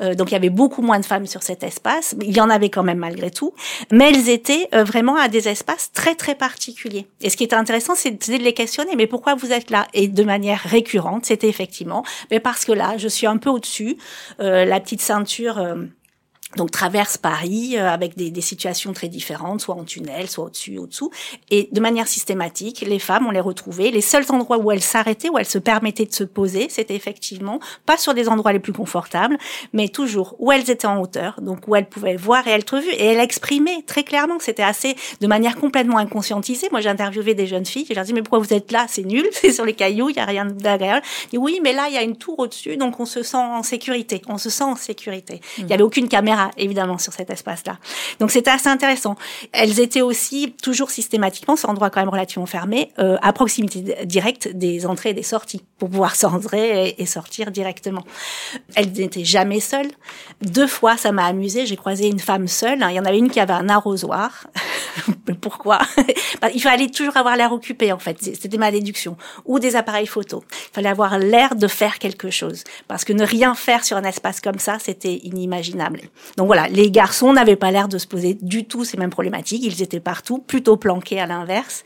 Euh, 0.00 0.14
donc 0.14 0.30
il 0.30 0.32
y 0.32 0.36
avait 0.36 0.50
beaucoup 0.50 0.82
moins 0.82 0.98
de 0.98 1.04
femmes 1.04 1.26
sur 1.26 1.42
cet 1.42 1.62
espace. 1.62 2.14
Il 2.22 2.34
y 2.34 2.40
en 2.40 2.50
avait 2.50 2.70
quand 2.70 2.82
même 2.82 2.98
malgré 2.98 3.30
tout, 3.30 3.52
mais 3.92 4.10
elles 4.10 4.28
étaient 4.30 4.68
euh, 4.74 4.82
vraiment 4.82 5.16
à 5.16 5.28
des 5.28 5.48
espaces 5.48 5.92
très 5.92 6.14
très 6.14 6.34
particuliers. 6.34 7.06
Et 7.20 7.30
ce 7.30 7.36
qui 7.36 7.44
était 7.44 7.56
intéressant, 7.56 7.94
c'est 7.94 8.10
de 8.10 8.42
les 8.42 8.54
questionner. 8.54 8.96
Mais 8.96 9.06
pourquoi 9.06 9.34
vous 9.34 9.52
êtes 9.52 9.70
là? 9.70 9.86
Et 9.92 10.08
de 10.08 10.24
manière 10.24 10.60
récurrente, 10.60 11.26
c'était 11.26 11.48
effectivement, 11.48 12.04
mais 12.30 12.40
parce 12.40 12.64
que 12.64 12.72
là, 12.72 12.96
je 12.96 13.08
suis 13.08 13.26
un 13.26 13.36
peu 13.36 13.50
au-dessus. 13.50 13.96
Euh, 14.40 14.64
la 14.64 14.80
petite 14.80 15.02
ceinture 15.02 15.58
donc 16.56 16.70
traverse 16.70 17.18
Paris 17.18 17.76
euh, 17.76 17.88
avec 17.88 18.16
des, 18.16 18.30
des, 18.30 18.40
situations 18.40 18.94
très 18.94 19.08
différentes, 19.08 19.60
soit 19.60 19.74
en 19.74 19.84
tunnel, 19.84 20.28
soit 20.28 20.46
au-dessus, 20.46 20.78
au-dessous. 20.78 21.10
Et 21.50 21.68
de 21.72 21.80
manière 21.80 22.08
systématique, 22.08 22.80
les 22.80 22.98
femmes, 22.98 23.26
on 23.26 23.30
les 23.30 23.40
retrouvait. 23.40 23.90
Les 23.90 24.00
seuls 24.00 24.24
endroits 24.30 24.56
où 24.56 24.72
elles 24.72 24.82
s'arrêtaient, 24.82 25.28
où 25.28 25.38
elles 25.38 25.44
se 25.44 25.58
permettaient 25.58 26.06
de 26.06 26.14
se 26.14 26.24
poser, 26.24 26.68
c'était 26.70 26.94
effectivement 26.94 27.60
pas 27.84 27.98
sur 27.98 28.14
des 28.14 28.30
endroits 28.30 28.52
les 28.52 28.60
plus 28.60 28.72
confortables, 28.72 29.36
mais 29.74 29.88
toujours 29.88 30.36
où 30.38 30.50
elles 30.50 30.70
étaient 30.70 30.86
en 30.86 31.00
hauteur, 31.02 31.38
donc 31.42 31.68
où 31.68 31.76
elles 31.76 31.88
pouvaient 31.88 32.16
voir 32.16 32.46
et 32.48 32.52
être 32.52 32.78
vues. 32.78 32.92
Et 32.92 33.04
elles 33.04 33.20
exprimaient 33.20 33.82
très 33.86 34.02
clairement, 34.02 34.38
c'était 34.40 34.62
assez 34.62 34.96
de 35.20 35.26
manière 35.26 35.56
complètement 35.56 35.98
inconscientisée. 35.98 36.68
Moi, 36.70 36.80
j'ai 36.80 36.88
interviewé 36.88 37.34
des 37.34 37.46
jeunes 37.46 37.66
filles, 37.66 37.84
je 37.88 37.94
leur 37.94 38.04
dis 38.04 38.14
mais 38.14 38.22
pourquoi 38.22 38.38
vous 38.38 38.54
êtes 38.54 38.72
là? 38.72 38.86
C'est 38.88 39.04
nul, 39.04 39.28
c'est 39.32 39.52
sur 39.52 39.66
les 39.66 39.74
cailloux, 39.74 40.08
il 40.08 40.16
y 40.16 40.20
a 40.20 40.24
rien 40.24 40.46
d'agréable. 40.46 41.04
Oui, 41.34 41.60
mais 41.62 41.74
là, 41.74 41.88
il 41.88 41.94
y 41.94 41.98
a 41.98 42.02
une 42.02 42.16
tour 42.16 42.38
au-dessus, 42.38 42.78
donc 42.78 42.98
on 43.00 43.04
se 43.04 43.22
sent 43.22 43.36
en 43.36 43.62
sécurité. 43.62 44.22
On 44.28 44.38
se 44.38 44.48
sent 44.48 44.64
en 44.64 44.76
sécurité. 44.76 45.42
Il 45.58 45.66
n'y 45.66 45.74
avait 45.74 45.82
aucune 45.82 46.08
caméra 46.08 46.37
évidemment 46.56 46.98
sur 46.98 47.12
cet 47.12 47.30
espace-là. 47.30 47.78
Donc 48.20 48.30
c'était 48.30 48.50
assez 48.50 48.68
intéressant. 48.68 49.16
Elles 49.52 49.80
étaient 49.80 50.02
aussi 50.02 50.54
toujours 50.62 50.90
systématiquement, 50.90 51.56
c'est 51.56 51.66
un 51.66 51.70
endroit 51.70 51.90
quand 51.90 52.00
même 52.00 52.08
relativement 52.08 52.46
fermé, 52.46 52.92
euh, 52.98 53.16
à 53.22 53.32
proximité 53.32 54.04
directe 54.04 54.48
des 54.48 54.86
entrées 54.86 55.10
et 55.10 55.14
des 55.14 55.22
sorties 55.22 55.62
pour 55.78 55.90
pouvoir 55.90 56.14
s'entrer 56.22 56.94
et, 56.98 57.06
sortir 57.06 57.50
directement. 57.50 58.04
Elles 58.74 58.92
n'étaient 58.92 59.24
jamais 59.24 59.60
seules. 59.60 59.90
Deux 60.42 60.66
fois, 60.66 60.96
ça 60.96 61.10
m'a 61.10 61.24
amusé. 61.24 61.64
J'ai 61.64 61.76
croisé 61.76 62.08
une 62.08 62.18
femme 62.18 62.48
seule. 62.48 62.84
Il 62.90 62.94
y 62.94 63.00
en 63.00 63.04
avait 63.04 63.18
une 63.18 63.30
qui 63.30 63.40
avait 63.40 63.54
un 63.54 63.68
arrosoir. 63.68 64.46
Pourquoi? 65.40 65.78
Bah, 66.42 66.48
Il 66.54 66.60
fallait 66.60 66.88
toujours 66.88 67.16
avoir 67.16 67.36
l'air 67.36 67.52
occupé 67.52 67.92
en 67.92 67.98
fait. 67.98 68.18
C'était 68.20 68.58
ma 68.58 68.70
déduction. 68.70 69.16
Ou 69.46 69.58
des 69.58 69.76
appareils 69.76 70.06
photo. 70.06 70.44
Il 70.50 70.74
fallait 70.74 70.88
avoir 70.88 71.18
l'air 71.18 71.54
de 71.54 71.66
faire 71.66 71.98
quelque 71.98 72.30
chose 72.30 72.64
parce 72.88 73.04
que 73.04 73.12
ne 73.12 73.24
rien 73.24 73.54
faire 73.54 73.84
sur 73.84 73.96
un 73.96 74.04
espace 74.04 74.40
comme 74.40 74.58
ça, 74.58 74.78
c'était 74.78 75.14
inimaginable. 75.14 76.00
Donc 76.36 76.46
voilà, 76.46 76.68
les 76.68 76.90
garçons 76.90 77.32
n'avaient 77.32 77.56
pas 77.56 77.70
l'air 77.70 77.88
de 77.88 77.98
se 77.98 78.06
poser 78.06 78.34
du 78.40 78.64
tout 78.64 78.84
ces 78.84 78.96
mêmes 78.96 79.10
problématiques. 79.10 79.62
Ils 79.64 79.82
étaient 79.82 80.00
partout, 80.00 80.38
plutôt 80.38 80.76
planqués 80.76 81.20
à 81.20 81.26
l'inverse, 81.26 81.82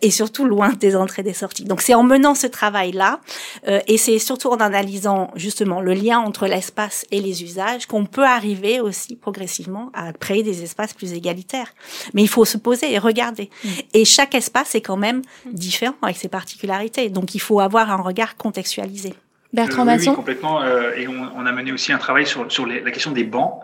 et 0.00 0.10
surtout 0.10 0.44
loin 0.44 0.72
des 0.72 0.96
entrées 0.96 1.20
et 1.20 1.24
des 1.24 1.34
sorties. 1.34 1.64
Donc 1.64 1.80
c'est 1.80 1.94
en 1.94 2.02
menant 2.02 2.34
ce 2.34 2.46
travail-là, 2.46 3.20
euh, 3.68 3.80
et 3.86 3.98
c'est 3.98 4.18
surtout 4.18 4.48
en 4.48 4.56
analysant 4.56 5.30
justement 5.34 5.80
le 5.80 5.94
lien 5.94 6.18
entre 6.18 6.46
l'espace 6.46 7.04
et 7.10 7.20
les 7.20 7.42
usages 7.42 7.86
qu'on 7.86 8.06
peut 8.06 8.24
arriver 8.24 8.80
aussi 8.80 9.16
progressivement 9.16 9.90
à 9.94 10.12
créer 10.12 10.42
des 10.42 10.62
espaces 10.62 10.92
plus 10.92 11.12
égalitaires. 11.12 11.74
Mais 12.14 12.22
il 12.22 12.28
faut 12.28 12.44
se 12.44 12.58
poser 12.58 12.92
et 12.92 12.98
regarder. 12.98 13.50
Mmh. 13.64 13.68
Et 13.94 14.04
chaque 14.04 14.34
espace 14.34 14.74
est 14.74 14.80
quand 14.80 14.96
même 14.96 15.22
différent 15.52 15.94
avec 16.02 16.16
ses 16.16 16.28
particularités. 16.28 17.08
Donc 17.08 17.34
il 17.34 17.40
faut 17.40 17.60
avoir 17.60 17.90
un 17.90 18.02
regard 18.02 18.36
contextualisé. 18.36 19.14
Bertrand 19.52 19.84
Masson. 19.84 20.10
Oui, 20.10 20.16
complètement. 20.16 20.62
Euh, 20.62 20.92
et 20.96 21.08
on, 21.08 21.30
on, 21.36 21.46
a 21.46 21.52
mené 21.52 21.72
aussi 21.72 21.92
un 21.92 21.98
travail 21.98 22.26
sur, 22.26 22.50
sur 22.50 22.66
les, 22.66 22.80
la 22.80 22.90
question 22.90 23.12
des 23.12 23.24
bancs, 23.24 23.60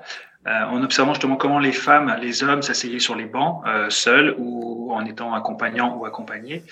euh, 0.47 0.65
en 0.65 0.83
observant 0.83 1.15
justement 1.15 1.37
comment 1.37 1.59
les 1.59 1.73
femmes, 1.73 2.15
les 2.21 2.43
hommes 2.43 2.63
s'asseyaient 2.63 2.99
sur 2.99 3.15
les 3.15 3.25
bancs, 3.25 3.63
euh, 3.67 3.91
seuls 3.91 4.35
ou 4.39 4.93
en 4.93 5.05
étant 5.05 5.35
accompagnants 5.35 5.97
ou 5.97 6.05
accompagnés. 6.07 6.63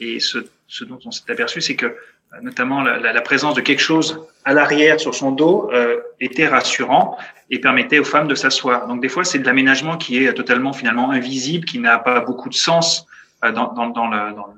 Et 0.00 0.20
ce, 0.20 0.38
ce 0.68 0.84
dont 0.84 0.98
on 1.04 1.10
s'est 1.10 1.30
aperçu, 1.30 1.60
c'est 1.60 1.76
que 1.76 1.86
euh, 2.34 2.40
notamment 2.40 2.82
la, 2.82 2.98
la, 2.98 3.12
la, 3.12 3.20
présence 3.20 3.54
de 3.54 3.60
quelque 3.60 3.80
chose 3.80 4.26
à 4.44 4.54
l'arrière 4.54 4.98
sur 4.98 5.14
son 5.14 5.32
dos 5.32 5.70
euh, 5.72 6.00
était 6.20 6.46
rassurant 6.46 7.16
et 7.50 7.60
permettait 7.60 7.98
aux 7.98 8.04
femmes 8.04 8.28
de 8.28 8.34
s'asseoir. 8.34 8.86
Donc 8.88 9.02
des 9.02 9.08
fois, 9.08 9.24
c'est 9.24 9.38
de 9.38 9.44
l'aménagement 9.46 9.98
qui 9.98 10.24
est 10.24 10.32
totalement 10.32 10.72
finalement 10.72 11.10
invisible, 11.10 11.66
qui 11.66 11.78
n'a 11.78 11.98
pas 11.98 12.20
beaucoup 12.20 12.48
de 12.48 12.54
sens 12.54 13.06
euh, 13.44 13.52
dans, 13.52 13.72
dans, 13.72 13.88
dans, 13.88 14.08
le, 14.08 14.32
dans, 14.32 14.54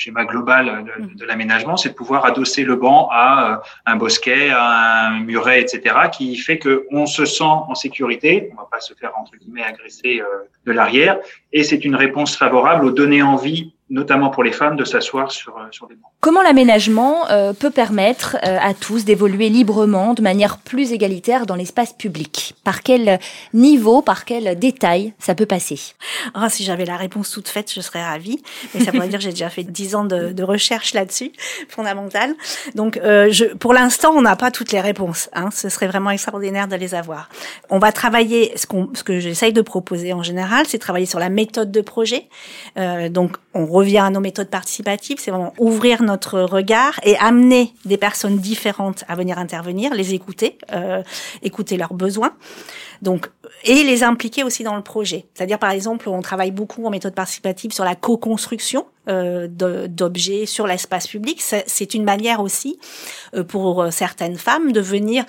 schéma 0.00 0.24
global 0.24 0.64
de, 0.84 1.02
mm. 1.02 1.14
de 1.16 1.24
l'aménagement, 1.24 1.76
c'est 1.76 1.90
de 1.90 1.94
pouvoir 1.94 2.24
adosser 2.24 2.64
le 2.64 2.76
banc 2.76 3.08
à 3.12 3.26
euh, 3.52 3.56
un 3.86 3.96
bosquet, 3.96 4.50
à 4.50 5.08
un 5.08 5.20
muret, 5.20 5.60
etc., 5.60 5.94
qui 6.12 6.36
fait 6.36 6.58
que 6.58 6.86
on 6.90 7.06
se 7.06 7.24
sent 7.24 7.44
en 7.44 7.74
sécurité, 7.74 8.50
on 8.52 8.56
va 8.56 8.68
pas 8.70 8.80
se 8.80 8.94
faire 8.94 9.12
entre 9.18 9.36
guillemets 9.36 9.62
agresser 9.62 10.20
euh, 10.20 10.48
de 10.66 10.72
l'arrière, 10.72 11.18
et 11.52 11.62
c'est 11.64 11.84
une 11.84 11.96
réponse 11.96 12.36
favorable 12.36 12.84
aux 12.86 12.92
données 12.92 13.22
envie 13.22 13.74
notamment 13.90 14.30
pour 14.30 14.44
les 14.44 14.52
femmes, 14.52 14.76
de 14.76 14.84
s'asseoir 14.84 15.30
sur, 15.32 15.56
euh, 15.58 15.62
sur 15.72 15.88
des 15.88 15.94
bancs. 15.94 16.10
Comment 16.20 16.42
l'aménagement 16.42 17.28
euh, 17.30 17.52
peut 17.52 17.70
permettre 17.70 18.36
euh, 18.44 18.58
à 18.60 18.72
tous 18.72 19.04
d'évoluer 19.04 19.48
librement, 19.48 20.14
de 20.14 20.22
manière 20.22 20.58
plus 20.58 20.92
égalitaire 20.92 21.44
dans 21.44 21.56
l'espace 21.56 21.92
public? 21.92 22.54
Par 22.62 22.82
quel 22.82 23.18
niveau, 23.52 24.00
par 24.00 24.24
quel 24.24 24.58
détail 24.58 25.12
ça 25.18 25.34
peut 25.34 25.46
passer? 25.46 25.80
Oh, 26.36 26.46
Si 26.48 26.62
j'avais 26.62 26.84
la 26.84 26.96
réponse 26.96 27.30
toute 27.30 27.48
faite, 27.48 27.72
je 27.72 27.80
serais 27.80 28.04
ravie. 28.04 28.40
Mais 28.74 28.84
ça 28.84 28.92
pourrait 28.92 29.08
dire 29.08 29.18
que 29.18 29.24
j'ai 29.24 29.30
déjà 29.30 29.50
fait 29.50 29.64
dix 29.64 29.94
ans 29.94 30.04
de, 30.04 30.32
de 30.32 30.42
recherche 30.42 30.94
là-dessus, 30.94 31.32
fondamentale. 31.68 32.34
Donc, 32.74 32.96
euh, 32.98 33.28
je, 33.30 33.46
pour 33.46 33.72
l'instant, 33.72 34.12
on 34.14 34.22
n'a 34.22 34.36
pas 34.36 34.50
toutes 34.50 34.72
les 34.72 34.80
réponses. 34.80 35.30
Hein. 35.32 35.48
Ce 35.52 35.68
serait 35.68 35.88
vraiment 35.88 36.10
extraordinaire 36.10 36.68
de 36.68 36.76
les 36.76 36.94
avoir. 36.94 37.28
On 37.70 37.78
va 37.78 37.92
travailler, 37.92 38.52
ce, 38.56 38.66
qu'on, 38.66 38.90
ce 38.94 39.02
que 39.02 39.18
j'essaye 39.18 39.52
de 39.52 39.62
proposer 39.62 40.12
en 40.12 40.22
général, 40.22 40.66
c'est 40.68 40.78
travailler 40.78 41.06
sur 41.06 41.18
la 41.18 41.28
méthode 41.28 41.72
de 41.72 41.80
projet. 41.80 42.28
Euh, 42.76 43.08
donc, 43.08 43.36
on 43.54 43.64
revient 43.80 43.98
à 43.98 44.10
nos 44.10 44.20
méthodes 44.20 44.48
participatives, 44.48 45.18
c'est 45.18 45.30
vraiment 45.30 45.54
ouvrir 45.58 46.02
notre 46.02 46.40
regard 46.40 47.00
et 47.02 47.16
amener 47.18 47.74
des 47.84 47.96
personnes 47.96 48.38
différentes 48.38 49.04
à 49.08 49.16
venir 49.16 49.38
intervenir, 49.38 49.94
les 49.94 50.14
écouter, 50.14 50.58
euh, 50.72 51.02
écouter 51.42 51.76
leurs 51.76 51.94
besoins. 51.94 52.32
Donc, 53.02 53.30
et 53.64 53.82
les 53.82 54.02
impliquer 54.02 54.44
aussi 54.44 54.62
dans 54.62 54.76
le 54.76 54.82
projet. 54.82 55.26
C'est-à-dire, 55.34 55.58
par 55.58 55.70
exemple, 55.70 56.08
on 56.08 56.20
travaille 56.20 56.50
beaucoup 56.50 56.84
en 56.84 56.90
méthode 56.90 57.14
participative 57.14 57.72
sur 57.72 57.84
la 57.84 57.94
co-construction 57.94 58.86
euh, 59.08 59.48
d'objets 59.48 60.46
sur 60.46 60.66
l'espace 60.66 61.06
public. 61.06 61.42
C'est 61.42 61.94
une 61.94 62.04
manière 62.04 62.40
aussi 62.40 62.78
euh, 63.34 63.44
pour 63.44 63.82
euh, 63.82 63.90
certaines 63.90 64.36
femmes 64.36 64.72
de 64.72 64.80
venir 64.80 65.24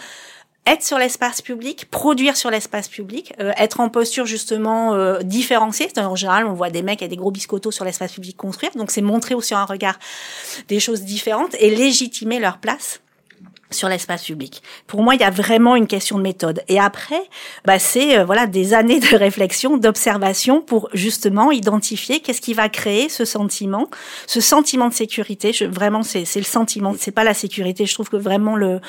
être 0.68 0.84
sur 0.84 0.98
l'espace 0.98 1.42
public, 1.42 1.90
produire 1.90 2.38
sur 2.38 2.52
l'espace 2.52 2.88
public, 2.88 3.34
euh, 3.40 3.52
être 3.58 3.80
en 3.80 3.90
posture 3.90 4.26
justement 4.26 4.94
euh, 4.94 5.20
différenciée. 5.22 5.90
En 5.98 6.16
général, 6.16 6.46
on 6.46 6.54
voit 6.54 6.70
des 6.70 6.84
mecs 6.84 7.02
et 7.02 7.08
des 7.08 7.16
gros 7.16 7.32
biscottos 7.32 7.72
sur 7.72 7.86
l'espace 7.86 8.14
public 8.14 8.38
construire, 8.38 8.72
donc 8.76 8.92
c'est 8.92 9.02
montrer 9.02 9.34
aussi 9.36 9.54
un 9.54 9.66
regard 9.66 9.98
des 10.68 10.80
choses 10.80 11.02
différentes 11.02 11.56
et 11.60 11.76
légitimer 11.76 12.40
leur 12.40 12.60
place 12.60 13.02
sur 13.72 13.90
l'espace 13.90 14.24
public. 14.24 14.62
Pour 14.88 15.02
moi, 15.02 15.16
il 15.16 15.22
y 15.22 15.24
a 15.24 15.30
vraiment 15.30 15.76
une 15.76 15.88
question 15.88 16.18
de 16.18 16.24
méthode. 16.24 16.62
Et 16.68 16.80
après, 16.80 17.22
bah, 17.66 17.80
c'est 17.80 18.18
euh, 18.18 18.26
voilà 18.26 18.48
des 18.48 18.74
années 18.82 19.00
de 19.00 19.16
réflexion, 19.16 19.78
d'observation 19.78 20.62
pour 20.62 20.90
justement 20.94 21.52
identifier 21.52 22.20
qu'est-ce 22.20 22.42
qui 22.42 22.54
va 22.54 22.70
créer 22.70 23.10
ce 23.10 23.26
sentiment, 23.26 23.90
ce 24.28 24.42
sentiment 24.42 24.88
de 24.88 24.94
sécurité. 24.94 25.54
Je, 25.54 25.66
vraiment, 25.66 26.04
c'est 26.04 26.26
le 26.36 26.44
sentiment, 26.44 26.94
c'est 26.98 27.12
pas 27.12 27.24
la 27.24 27.34
sécurité. 27.34 27.86
Je 27.86 27.94
trouve 27.94 28.10
que 28.10 28.18
vraiment 28.18 28.56
le 28.56 28.80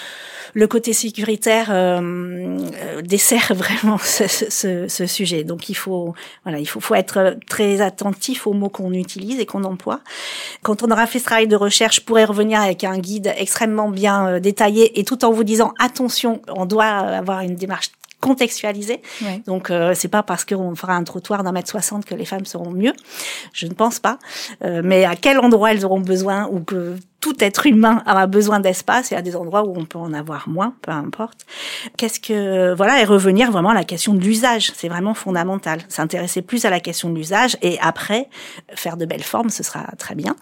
le 0.54 0.66
côté 0.66 0.92
sécuritaire 0.92 1.70
euh, 1.70 2.58
euh 2.74 3.02
dessert 3.02 3.52
vraiment 3.54 3.98
ce, 3.98 4.26
ce, 4.26 4.88
ce, 4.88 5.06
sujet. 5.06 5.44
Donc 5.44 5.68
il 5.68 5.74
faut 5.74 6.14
voilà, 6.44 6.58
il 6.58 6.66
faut, 6.66 6.80
faut 6.80 6.94
être 6.94 7.36
très 7.48 7.80
attentif 7.80 8.46
aux 8.46 8.52
mots 8.52 8.68
qu'on 8.68 8.92
utilise 8.92 9.40
et 9.40 9.46
qu'on 9.46 9.64
emploie. 9.64 10.00
Quand 10.62 10.82
on 10.82 10.90
aura 10.90 11.06
fait 11.06 11.18
ce 11.18 11.24
travail 11.24 11.46
de 11.46 11.56
recherche, 11.56 11.96
je 11.96 12.00
pourrais 12.02 12.24
revenir 12.24 12.60
avec 12.60 12.84
un 12.84 12.98
guide 12.98 13.32
extrêmement 13.36 13.88
bien 13.88 14.26
euh, 14.26 14.40
et 14.80 15.04
tout 15.04 15.24
en 15.24 15.32
vous 15.32 15.44
disant 15.44 15.72
attention, 15.78 16.42
on 16.48 16.66
doit 16.66 16.84
avoir 16.84 17.40
une 17.40 17.54
démarche 17.54 17.90
contextualisée. 18.22 19.02
Donc 19.46 19.70
euh, 19.70 19.94
c'est 19.94 20.08
pas 20.08 20.22
parce 20.22 20.44
qu'on 20.44 20.76
fera 20.76 20.94
un 20.94 21.02
trottoir 21.02 21.42
d'un 21.42 21.50
mètre 21.50 21.68
soixante 21.68 22.04
que 22.04 22.14
les 22.14 22.24
femmes 22.24 22.46
seront 22.46 22.70
mieux. 22.70 22.92
Je 23.52 23.66
ne 23.66 23.74
pense 23.74 23.98
pas. 23.98 24.18
Euh, 24.64 24.80
mais 24.84 25.04
à 25.04 25.16
quel 25.16 25.40
endroit 25.40 25.72
elles 25.72 25.84
auront 25.84 26.00
besoin 26.00 26.46
ou 26.46 26.60
que 26.60 26.96
tout 27.20 27.34
être 27.42 27.66
humain 27.66 28.02
aura 28.06 28.28
besoin 28.28 28.60
d'espace 28.60 29.10
et 29.10 29.16
à 29.16 29.22
des 29.22 29.34
endroits 29.34 29.64
où 29.64 29.74
on 29.76 29.84
peut 29.84 29.98
en 29.98 30.12
avoir 30.12 30.48
moins, 30.48 30.74
peu 30.82 30.92
importe. 30.92 31.46
Qu'est-ce 31.96 32.20
que 32.20 32.74
voilà 32.74 33.00
et 33.00 33.04
revenir 33.04 33.50
vraiment 33.50 33.70
à 33.70 33.74
la 33.74 33.84
question 33.84 34.14
de 34.14 34.20
l'usage, 34.20 34.70
c'est 34.74 34.88
vraiment 34.88 35.14
fondamental. 35.14 35.80
S'intéresser 35.88 36.42
plus 36.42 36.64
à 36.64 36.70
la 36.70 36.78
question 36.78 37.10
de 37.10 37.16
l'usage 37.16 37.56
et 37.60 37.76
après 37.80 38.28
faire 38.74 38.96
de 38.96 39.04
belles 39.04 39.24
formes, 39.24 39.50
ce 39.50 39.64
sera 39.64 39.84
très 39.98 40.14
bien 40.14 40.36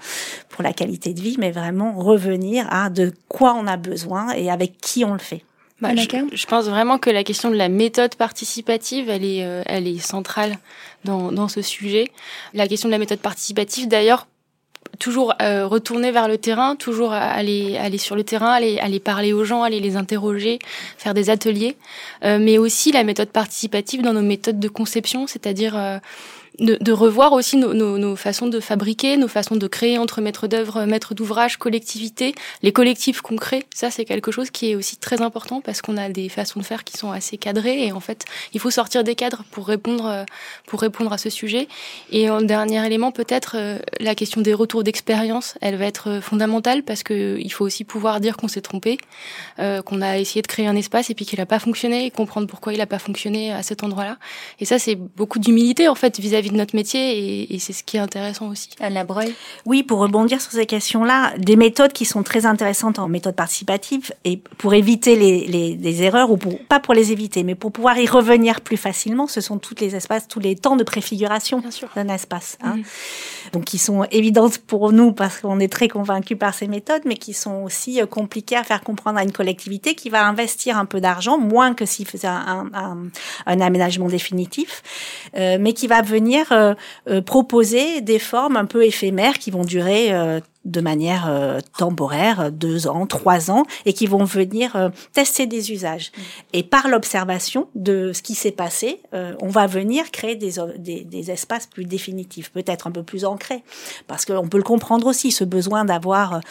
pour 0.51 0.63
la 0.63 0.75
qualité 0.75 1.15
de 1.15 1.21
vie, 1.21 1.37
mais 1.39 1.51
vraiment 1.51 1.93
revenir 1.95 2.67
à 2.71 2.91
de 2.91 3.13
quoi 3.29 3.55
on 3.55 3.67
a 3.67 3.79
besoin 3.79 4.33
et 4.33 4.51
avec 4.51 4.79
qui 4.79 5.05
on 5.05 5.15
le 5.15 5.19
fait. 5.19 5.45
Bah, 5.81 5.91
je, 5.97 6.07
je, 6.33 6.47
pense 6.47 6.67
vraiment 6.67 6.99
que 6.99 7.09
la 7.09 7.25
question 7.25 7.51
de 7.51 7.57
la 7.57 7.69
méthode 7.69 8.15
participative, 8.15 9.09
elle 9.09 9.25
est, 9.25 9.45
euh, 9.45 9.63
elle 9.65 9.87
est 9.87 9.99
centrale 9.99 10.59
dans, 11.05 11.33
dans 11.33 11.49
ce 11.49 11.63
sujet. 11.63 12.09
La 12.53 12.69
question 12.69 12.89
de 12.89 12.93
la 12.93 12.99
méthode 12.99 13.21
participative, 13.21 13.89
d'ailleurs, 13.89 14.27
toujours 14.99 15.35
euh, 15.41 15.67
retourner 15.67 16.11
vers 16.11 16.29
le 16.29 16.39
terrain, 16.39 16.77
toujours 16.77 17.13
aller 17.13 17.77
aller 17.77 17.99
sur 17.99 18.17
le 18.17 18.25
terrain, 18.25 18.51
aller 18.53 18.79
aller 18.79 19.01
parler 19.01 19.33
aux 19.33 19.45
gens, 19.45 19.63
aller 19.63 19.81
les 19.81 19.97
interroger, 19.97 20.59
faire 20.99 21.15
des 21.15 21.31
ateliers, 21.31 21.77
euh, 22.25 22.39
mais 22.41 22.59
aussi 22.59 22.93
la 22.93 23.05
méthode 23.05 23.31
participative 23.31 24.03
dans 24.03 24.13
nos 24.13 24.23
méthodes 24.23 24.61
de 24.61 24.69
conception, 24.69 25.27
c'est-à-dire 25.27 25.77
euh, 25.77 25.99
de, 26.59 26.77
de, 26.81 26.93
revoir 26.93 27.33
aussi 27.33 27.57
nos, 27.57 27.73
nos, 27.73 27.97
nos, 27.99 28.17
façons 28.17 28.47
de 28.47 28.61
fabriquer, 28.61 29.17
nos 29.17 29.29
façons 29.29 29.57
de 29.57 29.67
créer 29.67 29.99
entre 29.99 30.21
maîtres 30.21 30.47
d'œuvre, 30.47 30.85
maîtres 30.85 31.15
d'ouvrage, 31.15 31.57
collectivités, 31.57 32.35
les 32.63 32.73
collectifs 32.73 33.23
crée. 33.23 33.65
Ça, 33.75 33.91
c'est 33.91 34.05
quelque 34.05 34.31
chose 34.31 34.51
qui 34.51 34.71
est 34.71 34.75
aussi 34.75 34.97
très 34.97 35.23
important 35.23 35.61
parce 35.61 35.83
qu'on 35.83 35.97
a 35.97 36.09
des 36.09 36.29
façons 36.29 36.61
de 36.61 36.65
faire 36.65 36.85
qui 36.85 36.97
sont 36.97 37.13
assez 37.13 37.37
cadrées 37.37 37.87
et 37.87 37.93
en 37.93 38.01
fait, 38.01 38.25
il 38.53 38.61
faut 38.61 38.71
sortir 38.71 39.05
des 39.05 39.15
cadres 39.15 39.45
pour 39.51 39.67
répondre, 39.67 40.25
pour 40.67 40.81
répondre 40.81 41.13
à 41.13 41.19
ce 41.19 41.31
sujet. 41.31 41.69
Et 42.11 42.31
en 42.31 42.41
dernier 42.43 42.85
élément, 42.85 43.13
peut-être 43.13 43.57
euh, 43.57 43.79
la 44.01 44.15
question 44.15 44.41
des 44.41 44.55
retours 44.55 44.83
d'expérience, 44.83 45.55
elle 45.61 45.77
va 45.77 45.87
être 45.87 46.21
fondamentale 46.21 46.83
parce 46.83 47.03
que 47.03 47.39
il 47.39 47.51
faut 47.53 47.65
aussi 47.65 47.85
pouvoir 47.85 48.21
dire 48.21 48.37
qu'on 48.37 48.49
s'est 48.49 48.61
trompé, 48.61 48.99
euh, 49.59 49.83
qu'on 49.83 50.03
a 50.03 50.19
essayé 50.19 50.43
de 50.43 50.47
créer 50.47 50.67
un 50.67 50.77
espace 50.77 51.11
et 51.11 51.15
puis 51.15 51.25
qu'il 51.25 51.39
n'a 51.39 51.47
pas 51.47 51.59
fonctionné 51.59 52.07
et 52.07 52.11
comprendre 52.11 52.47
pourquoi 52.47 52.73
il 52.73 52.79
n'a 52.79 52.87
pas 52.87 52.99
fonctionné 52.99 53.53
à 53.53 53.63
cet 53.63 53.83
endroit-là. 53.83 54.19
Et 54.59 54.65
ça, 54.65 54.79
c'est 54.79 54.95
beaucoup 54.95 55.39
d'humilité 55.39 55.89
en 55.89 55.95
fait 55.95 56.19
vis-à-vis 56.19 56.40
de 56.49 56.57
notre 56.57 56.75
métier 56.75 57.19
et, 57.19 57.55
et 57.55 57.59
c'est 57.59 57.73
ce 57.73 57.85
qui 57.85 57.99
est 57.99 58.01
intéressant 58.01 58.49
aussi. 58.49 58.71
Anne 58.81 58.95
Labreuil 58.95 59.35
Oui, 59.67 59.83
pour 59.83 59.99
rebondir 59.99 60.41
sur 60.41 60.53
ces 60.53 60.67
questions-là, 60.67 61.35
des 61.39 61.57
méthodes 61.57 61.93
qui 61.93 62.05
sont 62.05 62.23
très 62.23 62.47
intéressantes 62.47 62.99
en 62.99 63.09
méthode 63.09 63.37
participative 63.37 64.13
et 64.25 64.39
pour 64.39 64.75
éviter 64.75 65.17
les, 65.17 65.47
les, 65.47 65.77
les 65.77 66.03
erreurs 66.03 66.31
ou 66.31 66.37
pour, 66.37 66.59
pas 66.65 66.81
pour 66.81 66.95
les 66.95 67.13
éviter, 67.13 67.43
mais 67.43 67.55
pour 67.55 67.73
pouvoir 67.73 67.99
y 67.99 68.07
revenir 68.07 68.61
plus 68.61 68.77
facilement, 68.77 69.27
ce 69.27 69.41
sont 69.41 69.59
tous 69.59 69.75
les 69.81 69.95
espaces, 69.97 70.27
tous 70.29 70.41
les 70.41 70.57
temps 70.57 70.77
de 70.77 70.85
préfiguration 70.85 71.63
d'un 71.95 72.09
espace. 72.09 72.57
Hein. 72.63 72.79
Donc 73.53 73.65
qui 73.65 73.79
sont 73.79 74.05
évidentes 74.11 74.59
pour 74.59 74.93
nous 74.93 75.13
parce 75.13 75.41
qu'on 75.41 75.61
est 75.61 75.73
très 75.73 75.89
convaincus 75.89 76.39
par 76.39 76.55
ces 76.55 76.69
méthodes, 76.69 77.03
mais 77.05 77.17
qui 77.17 77.35
sont 77.35 77.63
aussi 77.63 78.01
euh, 78.01 78.07
compliquées 78.07 78.57
à 78.57 78.65
faire 78.65 78.83
comprendre 78.83 79.19
à 79.19 79.23
une 79.23 79.33
collectivité 79.33 79.95
qui 79.95 80.11
va 80.11 80.27
investir 80.27 80.79
un 80.79 80.85
peu 80.85 81.01
d'argent, 81.01 81.39
moins 81.39 81.75
que 81.75 81.85
s'il 81.85 82.07
faisait 82.07 82.29
un, 82.29 82.71
un, 82.73 82.99
un, 83.47 83.61
aménagement 83.61 84.09
définitif, 84.09 84.83
euh, 85.37 85.59
mais 85.61 85.73
qui 85.73 85.87
va 85.87 86.03
venir 86.03 86.30
euh, 86.53 86.75
euh, 87.09 87.23
proposer 87.23 88.01
des 88.01 88.19
formes 88.19 88.57
un 88.57 88.65
peu 88.65 88.85
éphémères 88.85 89.39
qui 89.39 89.51
vont 89.51 89.65
durer 89.65 90.13
euh, 90.13 90.41
de 90.67 90.83
manière 90.83 91.59
temporaire, 91.79 92.53
deux 92.53 92.87
ans, 92.87 93.07
trois 93.07 93.51
ans, 93.51 93.63
et 93.87 93.95
qui 93.95 94.07
vont 94.07 94.25
venir 94.25 94.91
tester 95.15 95.47
des 95.47 95.73
usages. 95.73 96.13
Mm. 96.15 96.21
Et 96.53 96.63
par 96.63 96.89
l'observation 96.89 97.69
de 97.75 98.13
ce 98.13 98.21
qui 98.21 98.35
s'est 98.35 98.51
passé, 98.51 99.01
on 99.41 99.49
va 99.49 99.67
venir 99.67 100.11
créer 100.11 100.37
des, 100.37 100.57
des, 100.77 101.03
des 101.05 101.31
espaces 101.31 101.67
plus 101.67 101.87
définitifs, 101.87 102.51
peut-être 102.51 102.87
un 102.87 102.91
peu 102.91 103.03
plus 103.03 103.25
ancrés, 103.25 103.63
parce 104.07 104.27
qu'on 104.27 104.49
peut 104.49 104.59
le 104.59 104.63
comprendre 104.63 105.07
aussi, 105.07 105.31
ce 105.31 105.45
besoin 105.45 105.87
d'avoir 105.87 106.43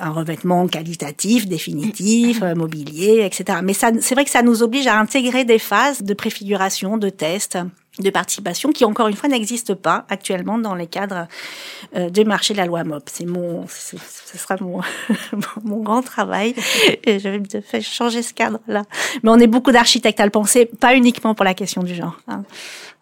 un 0.00 0.10
revêtement 0.10 0.66
qualitatif, 0.66 1.46
définitif, 1.46 2.42
mobilier, 2.56 3.22
etc. 3.24 3.60
Mais 3.62 3.72
c'est 3.72 4.14
vrai 4.14 4.24
que 4.24 4.32
ça 4.32 4.42
nous 4.42 4.64
oblige 4.64 4.88
à 4.88 4.98
intégrer 4.98 5.44
des 5.44 5.60
phases 5.60 6.02
de 6.02 6.14
préfiguration, 6.14 6.96
de 6.96 7.08
test 7.08 7.56
de 7.98 8.10
participation 8.10 8.72
qui 8.72 8.84
encore 8.84 9.06
une 9.06 9.14
fois 9.14 9.28
n'existe 9.28 9.74
pas 9.74 10.04
actuellement 10.08 10.58
dans 10.58 10.74
les 10.74 10.86
cadres 10.86 11.28
euh, 11.94 12.10
du 12.10 12.24
marché 12.24 12.52
de 12.52 12.58
la 12.58 12.66
loi 12.66 12.82
MOP. 12.82 13.04
C'est 13.06 13.24
mon, 13.24 13.66
ce 13.68 14.38
sera 14.38 14.56
mon, 14.60 14.80
mon 15.64 15.78
grand 15.78 16.02
travail 16.02 16.54
et 17.04 17.20
je 17.20 17.28
vais 17.28 17.60
faire 17.60 17.82
changer 17.82 18.22
ce 18.22 18.34
cadre-là. 18.34 18.82
Mais 19.22 19.30
on 19.30 19.38
est 19.38 19.46
beaucoup 19.46 19.70
d'architectes 19.70 20.18
à 20.18 20.24
le 20.24 20.30
penser, 20.30 20.66
pas 20.66 20.96
uniquement 20.96 21.34
pour 21.34 21.44
la 21.44 21.54
question 21.54 21.82
du 21.82 21.94
genre. 21.94 22.16
Hein. 22.26 22.42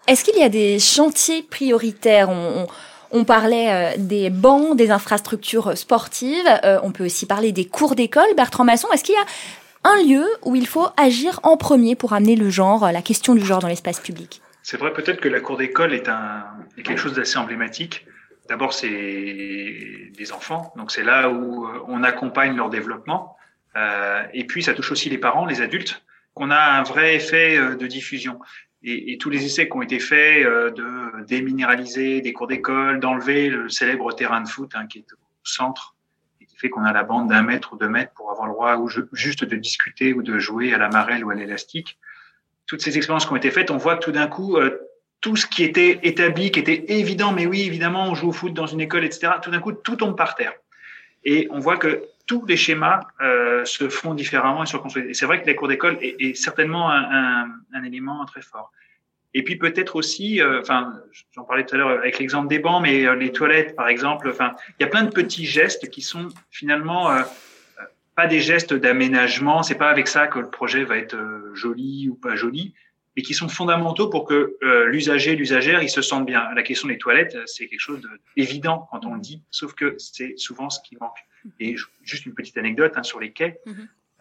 Est-ce 0.09 0.25
qu'il 0.25 0.37
y 0.37 0.43
a 0.43 0.49
des 0.49 0.79
chantiers 0.79 1.43
prioritaires? 1.43 2.29
On, 2.29 2.67
on, 3.13 3.25
parlait 3.25 3.71
euh, 3.71 3.95
des 3.97 4.29
bancs, 4.29 4.77
des 4.77 4.91
infrastructures 4.91 5.77
sportives. 5.79 6.49
Euh, 6.65 6.81
on 6.83 6.91
peut 6.91 7.07
aussi 7.07 7.25
parler 7.25 7.53
des 7.53 7.65
cours 7.65 7.95
d'école. 7.95 8.35
Bertrand 8.37 8.65
Masson, 8.65 8.89
est-ce 8.93 9.05
qu'il 9.05 9.15
y 9.15 9.19
a 9.19 9.91
un 9.91 10.03
lieu 10.03 10.27
où 10.43 10.55
il 10.55 10.67
faut 10.67 10.89
agir 10.97 11.41
en 11.45 11.57
premier 11.57 11.95
pour 11.95 12.13
amener 12.13 12.37
le 12.37 12.51
genre, 12.51 12.91
la 12.93 13.03
question 13.03 13.35
du 13.35 13.45
genre 13.45 13.61
dans 13.61 13.69
l'espace 13.69 14.01
public? 14.01 14.43
C'est 14.63 14.77
vrai 14.77 14.93
peut-être 14.93 15.21
que 15.21 15.29
la 15.29 15.41
cour 15.41 15.57
d'école 15.57 15.93
est, 15.93 16.09
un, 16.09 16.45
est 16.77 16.83
quelque 16.83 17.01
chose 17.01 17.15
d'assez 17.15 17.39
emblématique. 17.39 18.07
D'abord, 18.49 18.73
c'est 18.73 18.89
des 18.89 20.33
enfants, 20.33 20.73
donc 20.77 20.91
c'est 20.91 21.05
là 21.05 21.31
où 21.31 21.67
euh, 21.67 21.83
on 21.87 22.03
accompagne 22.03 22.57
leur 22.57 22.71
développement. 22.71 23.37
Euh, 23.77 24.25
et 24.33 24.47
puis, 24.47 24.63
ça 24.63 24.75
touche 24.75 24.93
aussi 24.93 25.09
les 25.09 25.19
parents, 25.19 25.47
les 25.47 25.61
adultes, 25.61 26.05
qu'on 26.35 26.51
a 26.51 26.59
un 26.59 26.83
vrai 26.83 27.15
effet 27.15 27.57
euh, 27.57 27.77
de 27.77 27.87
diffusion. 27.87 28.41
Et, 28.85 29.17
tous 29.19 29.31
les 29.31 29.45
essais 29.45 29.69
qui 29.69 29.77
ont 29.77 29.83
été 29.83 30.01
faits 30.01 30.45
euh, 30.45 30.71
de 30.71 31.25
déminéraliser 31.25 32.21
des 32.21 32.33
cours 32.33 32.49
d'école, 32.49 32.99
d'enlever 32.99 33.49
le 33.49 33.69
célèbre 33.69 34.13
terrain 34.13 34.41
de 34.41 34.49
foot 34.49 34.73
hein, 34.75 34.87
qui 34.89 34.99
est 34.99 35.13
au 35.13 35.45
centre 35.45 35.95
et 36.41 36.47
qui 36.47 36.57
fait 36.57 36.69
qu'on 36.69 36.83
a 36.83 36.93
la 36.93 37.05
bande 37.05 37.29
d'un 37.29 37.43
mètre 37.43 37.75
ou 37.75 37.77
deux 37.77 37.89
mètres 37.89 38.13
pour 38.15 38.33
avoir 38.33 38.49
le 38.49 38.53
droit 38.53 38.77
juste 39.13 39.45
de 39.45 39.55
discuter 39.55 40.13
ou 40.13 40.23
de 40.23 40.37
jouer 40.41 40.75
à 40.75 40.79
la 40.79 40.89
marelle 40.89 41.25
ou 41.25 41.31
à 41.31 41.35
l'élastique 41.37 41.97
toutes 42.73 42.81
ces 42.81 42.97
expériences 42.97 43.27
qui 43.27 43.33
ont 43.35 43.37
été 43.37 43.51
faites, 43.51 43.71
on 43.71 43.77
voit 43.77 43.97
que 43.97 44.05
tout 44.05 44.13
d'un 44.13 44.27
coup, 44.27 44.57
euh, 44.57 44.81
tout 45.21 45.37
ce 45.37 45.47
qui 45.47 45.63
était 45.63 46.01
établi, 46.05 46.51
qui 46.51 46.59
était 46.59 46.87
évident, 46.89 47.31
mais 47.31 47.45
oui, 47.45 47.67
évidemment, 47.67 48.07
on 48.09 48.15
joue 48.15 48.31
au 48.31 48.33
foot 48.33 48.55
dans 48.55 48.67
une 48.67 48.81
école, 48.81 49.05
etc., 49.05 49.35
tout 49.43 49.51
d'un 49.51 49.61
coup, 49.61 49.73
tout 49.73 49.97
tombe 49.97 50.17
par 50.17 50.35
terre. 50.37 50.55
Et 51.23 51.49
on 51.51 51.59
voit 51.59 51.77
que 51.77 52.05
tous 52.27 52.47
les 52.47 52.57
schémas 52.57 53.01
euh, 53.21 53.67
se 53.67 53.91
font 53.91 54.15
différemment 54.15 54.63
et 54.63 54.67
se 54.67 54.75
reconstruisent. 54.75 55.05
Et 55.07 55.13
c'est 55.13 55.27
vrai 55.27 55.43
que 55.43 55.47
la 55.47 55.53
cours 55.53 55.69
d'école 55.69 55.99
est, 56.01 56.35
certainement 56.35 56.91
un, 56.91 57.85
élément 57.85 58.25
très 58.25 58.41
fort. 58.41 58.73
Et 59.35 59.43
puis 59.43 59.57
peut-être 59.57 59.95
aussi, 59.97 60.41
euh, 60.41 60.63
enfin, 60.63 60.95
j'en 61.33 61.45
parlais 61.45 61.67
tout 61.67 61.75
à 61.75 61.79
l'heure 61.79 61.91
avec 61.91 62.19
l'exemple 62.19 62.49
des 62.49 62.59
bancs, 62.59 62.83
mais 62.83 63.15
les 63.17 63.33
toilettes, 63.33 63.77
par 63.77 63.89
exemple, 63.89 64.31
enfin, 64.31 64.55
il 64.79 64.83
y 64.83 64.87
a 64.87 64.89
plein 64.89 65.03
de 65.03 65.11
petits 65.11 65.45
gestes 65.45 65.91
qui 65.91 66.01
sont 66.01 66.31
finalement 66.51 67.11
pas 68.15 68.27
des 68.27 68.41
gestes 68.41 68.75
d'aménagement. 68.75 69.63
C'est 69.63 69.77
pas 69.77 69.91
avec 69.91 70.09
ça 70.09 70.27
que 70.27 70.39
le 70.39 70.51
projet 70.51 70.85
va 70.85 70.97
être 70.97 71.15
euh, 71.15 71.55
joli 71.55 72.09
ou 72.09 72.15
pas 72.15 72.37
joli, 72.37 72.75
mais 73.17 73.23
qui 73.23 73.35
sont 73.35 73.49
fondamentaux 73.49 74.09
pour 74.09 74.25
que 74.25 74.57
euh, 74.63 74.87
l'usager, 74.87 75.37
l'usagère, 75.37 75.83
il 75.83 75.91
se 75.91 76.03
sente 76.03 76.27
bien. 76.27 76.49
La 76.55 76.63
question 76.63 76.89
des 76.89 76.99
toilettes, 76.99 77.37
c'est 77.47 77.69
quelque 77.69 77.81
chose 77.81 78.01
d'évident 78.37 78.89
quand 78.91 79.05
on 79.07 79.15
le 79.15 79.21
dit, 79.21 79.43
sauf 79.51 79.75
que 79.75 79.95
c'est 79.99 80.35
souvent 80.37 80.71
ce 80.71 80.81
qui 80.83 80.97
manque. 81.01 81.19
Et 81.61 81.77
juste 82.03 82.27
une 82.27 82.35
petite 82.35 82.57
anecdote 82.57 82.93
hein, 82.97 83.03
sur 83.03 83.21
les 83.21 83.33
quais. 83.33 83.61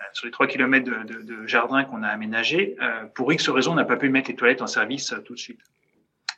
Euh, 0.02 0.04
sur 0.14 0.26
les 0.26 0.32
trois 0.32 0.48
kilomètres 0.48 0.86
de, 0.86 1.14
de, 1.14 1.22
de 1.22 1.48
jardin 1.48 1.84
qu'on 1.84 2.04
a 2.04 2.08
aménagé, 2.08 2.76
euh, 2.82 3.06
pour 3.14 3.32
X 3.32 3.50
raison, 3.50 3.74
on 3.74 3.76
n'a 3.76 3.86
pas 3.86 3.98
pu 3.98 4.10
mettre 4.10 4.30
les 4.30 4.36
toilettes 4.36 4.62
en 4.62 4.68
service 4.68 5.14
tout 5.26 5.34
de 5.34 5.40
suite. 5.40 5.62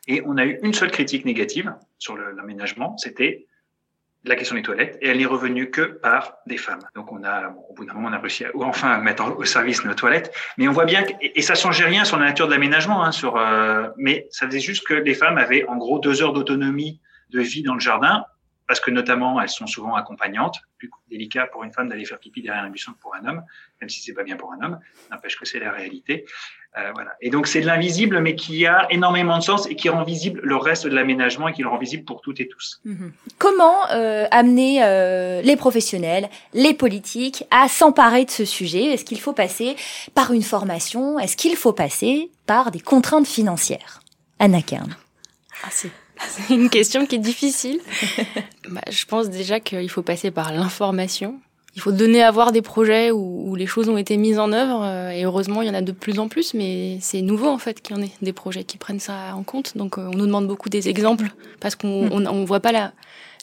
Et 0.08 0.22
on 0.26 0.38
a 0.38 0.46
eu 0.46 0.60
une 0.64 0.74
seule 0.74 0.92
critique 0.92 1.24
négative 1.24 1.74
sur 1.98 2.18
l'aménagement, 2.18 2.98
c'était 2.98 3.48
la 4.26 4.36
question 4.36 4.56
des 4.56 4.62
toilettes, 4.62 4.98
et 5.02 5.10
elle 5.10 5.18
n'est 5.18 5.26
revenue 5.26 5.70
que 5.70 5.82
par 5.82 6.36
des 6.46 6.58
femmes. 6.58 6.80
Donc 6.96 7.12
on 7.12 7.24
a, 7.24 7.54
au 7.70 7.74
bout 7.74 7.86
d'un 7.86 7.94
moment, 7.94 8.10
on 8.10 8.14
a 8.14 8.20
réussi 8.20 8.46
à 8.46 8.52
enfin 8.56 9.00
mettre 9.00 9.38
au 9.38 9.44
service 9.44 9.84
nos 9.84 9.94
toilettes, 9.94 10.34
mais 10.58 10.68
on 10.68 10.72
voit 10.72 10.86
bien 10.86 11.04
que, 11.04 11.12
et, 11.22 11.42
ça 11.42 11.56
changeait 11.56 11.86
rien 11.86 12.06
sur 12.06 12.18
la 12.18 12.28
nature 12.28 12.48
de 12.48 12.54
l'aménagement, 12.54 13.04
hein, 13.04 13.12
sur, 13.12 13.38
euh, 13.38 13.90
mais 13.98 14.28
ça 14.32 14.46
faisait 14.46 14.62
juste 14.62 14.88
que 14.88 14.94
les 14.94 15.14
femmes 15.14 15.38
avaient 15.38 15.66
en 15.68 15.76
gros 15.76 16.00
deux 16.00 16.22
heures 16.22 16.34
d'autonomie 16.34 17.02
de 17.30 17.42
vie 17.42 17.64
dans 17.64 17.74
le 17.74 17.80
jardin, 17.80 18.24
parce 18.68 18.80
que 18.80 18.92
notamment 18.92 19.42
elles 19.42 19.50
sont 19.50 19.68
souvent 19.68 19.96
accompagnantes, 19.96 20.60
plus 20.78 20.90
délicat 21.10 21.48
pour 21.48 21.64
une 21.64 21.72
femme 21.72 21.90
d'aller 21.90 22.06
faire 22.06 22.20
pipi 22.20 22.42
derrière 22.42 22.64
un 22.64 22.70
buisson 22.70 22.94
que 22.94 23.00
pour 23.00 23.16
un 23.16 23.26
homme, 23.26 23.44
même 23.82 23.90
si 23.90 24.02
c'est 24.02 24.14
pas 24.14 24.24
bien 24.24 24.36
pour 24.36 24.54
un 24.54 24.62
homme, 24.62 24.80
n'empêche 25.12 25.38
que 25.38 25.46
c'est 25.46 25.60
la 25.60 25.72
réalité. 25.72 26.26
Euh, 26.76 26.92
voilà. 26.96 27.12
Et 27.22 27.30
donc 27.30 27.46
c'est 27.46 27.62
de 27.62 27.68
l'invisible, 27.68 28.20
mais 28.20 28.36
qui 28.36 28.66
a 28.66 28.88
énormément 28.90 29.38
de 29.38 29.44
sens 29.44 29.68
et 29.68 29.76
qui 29.76 29.90
rend 29.90 30.04
visible 30.04 30.40
le 30.44 30.56
reste 30.56 30.86
de 30.86 30.96
l'aménagement 30.96 31.48
et 31.48 31.54
qui 31.54 31.62
le 31.62 31.70
rend 31.70 31.78
visible 31.78 32.04
pour 32.04 32.22
toutes 32.22 32.40
et 32.40 32.48
tous. 32.48 32.82
Mhm. 32.84 33.14
Comment 33.38 33.90
euh, 33.92 34.26
amener 34.32 34.84
euh, 34.84 35.42
les 35.42 35.56
professionnels, 35.56 36.30
les 36.54 36.74
politiques 36.74 37.46
à 37.52 37.68
s'emparer 37.68 38.26
de 38.26 38.32
ce 38.32 38.46
sujet? 38.46 38.86
Est-ce 38.86 39.06
qu'il 39.06 39.20
faut 39.20 39.34
passer 39.34 39.76
par 40.16 40.34
une 40.34 40.42
formation? 40.42 41.20
Est-ce 41.20 41.38
qu'il 41.38 41.56
faut 41.56 41.74
passer 41.74 42.32
par 42.48 42.72
des 42.72 42.80
contraintes 42.80 43.28
financières? 43.28 44.02
Anna 44.40 44.62
Kern. 44.62 44.96
Ah, 45.64 45.70
c'est 45.70 45.92
une 46.50 46.70
question 46.70 47.06
qui 47.06 47.16
est 47.16 47.20
difficile. 47.20 47.80
bah, 48.70 48.82
je 48.90 49.06
pense 49.06 49.30
déjà 49.30 49.60
qu'il 49.60 49.90
faut 49.90 50.04
passer 50.04 50.32
par 50.32 50.52
l'information 50.54 51.40
il 51.76 51.82
faut 51.82 51.92
donner 51.92 52.22
à 52.22 52.30
voir 52.30 52.52
des 52.52 52.62
projets 52.62 53.12
où, 53.12 53.56
les 53.56 53.66
choses 53.66 53.90
ont 53.90 53.98
été 53.98 54.18
mises 54.18 54.40
en 54.40 54.52
œuvre 54.52 54.84
euh, 54.84 55.10
et 55.12 55.26
heureusement 55.26 55.62
il 55.62 55.68
y 55.68 55.72
en 55.72 55.76
a 55.76 55.82
de 55.82 55.92
plus 55.92 56.20
en 56.20 56.28
plus 56.28 56.54
mais 56.54 56.98
c'est 57.02 57.22
nouveau 57.22 57.48
en 57.48 57.60
fait 57.60 57.82
qu'il 57.82 57.96
y 57.96 58.00
en 58.00 58.02
ait 58.02 58.12
des 58.22 58.34
projets 58.34 58.64
qui 58.64 58.78
prennent 58.78 59.00
ça 59.00 59.36
en 59.36 59.44
compte 59.44 59.78
donc 59.78 59.98
euh, 59.98 60.10
on 60.12 60.18
nous 60.18 60.26
demande 60.26 60.48
beaucoup 60.48 60.70
des 60.70 60.90
exemples 60.90 61.32
parce 61.60 61.76
qu'on 61.76 62.06
mm. 62.06 62.28
on, 62.28 62.46
voit 62.46 62.60
pas 62.60 62.72
la 62.72 62.94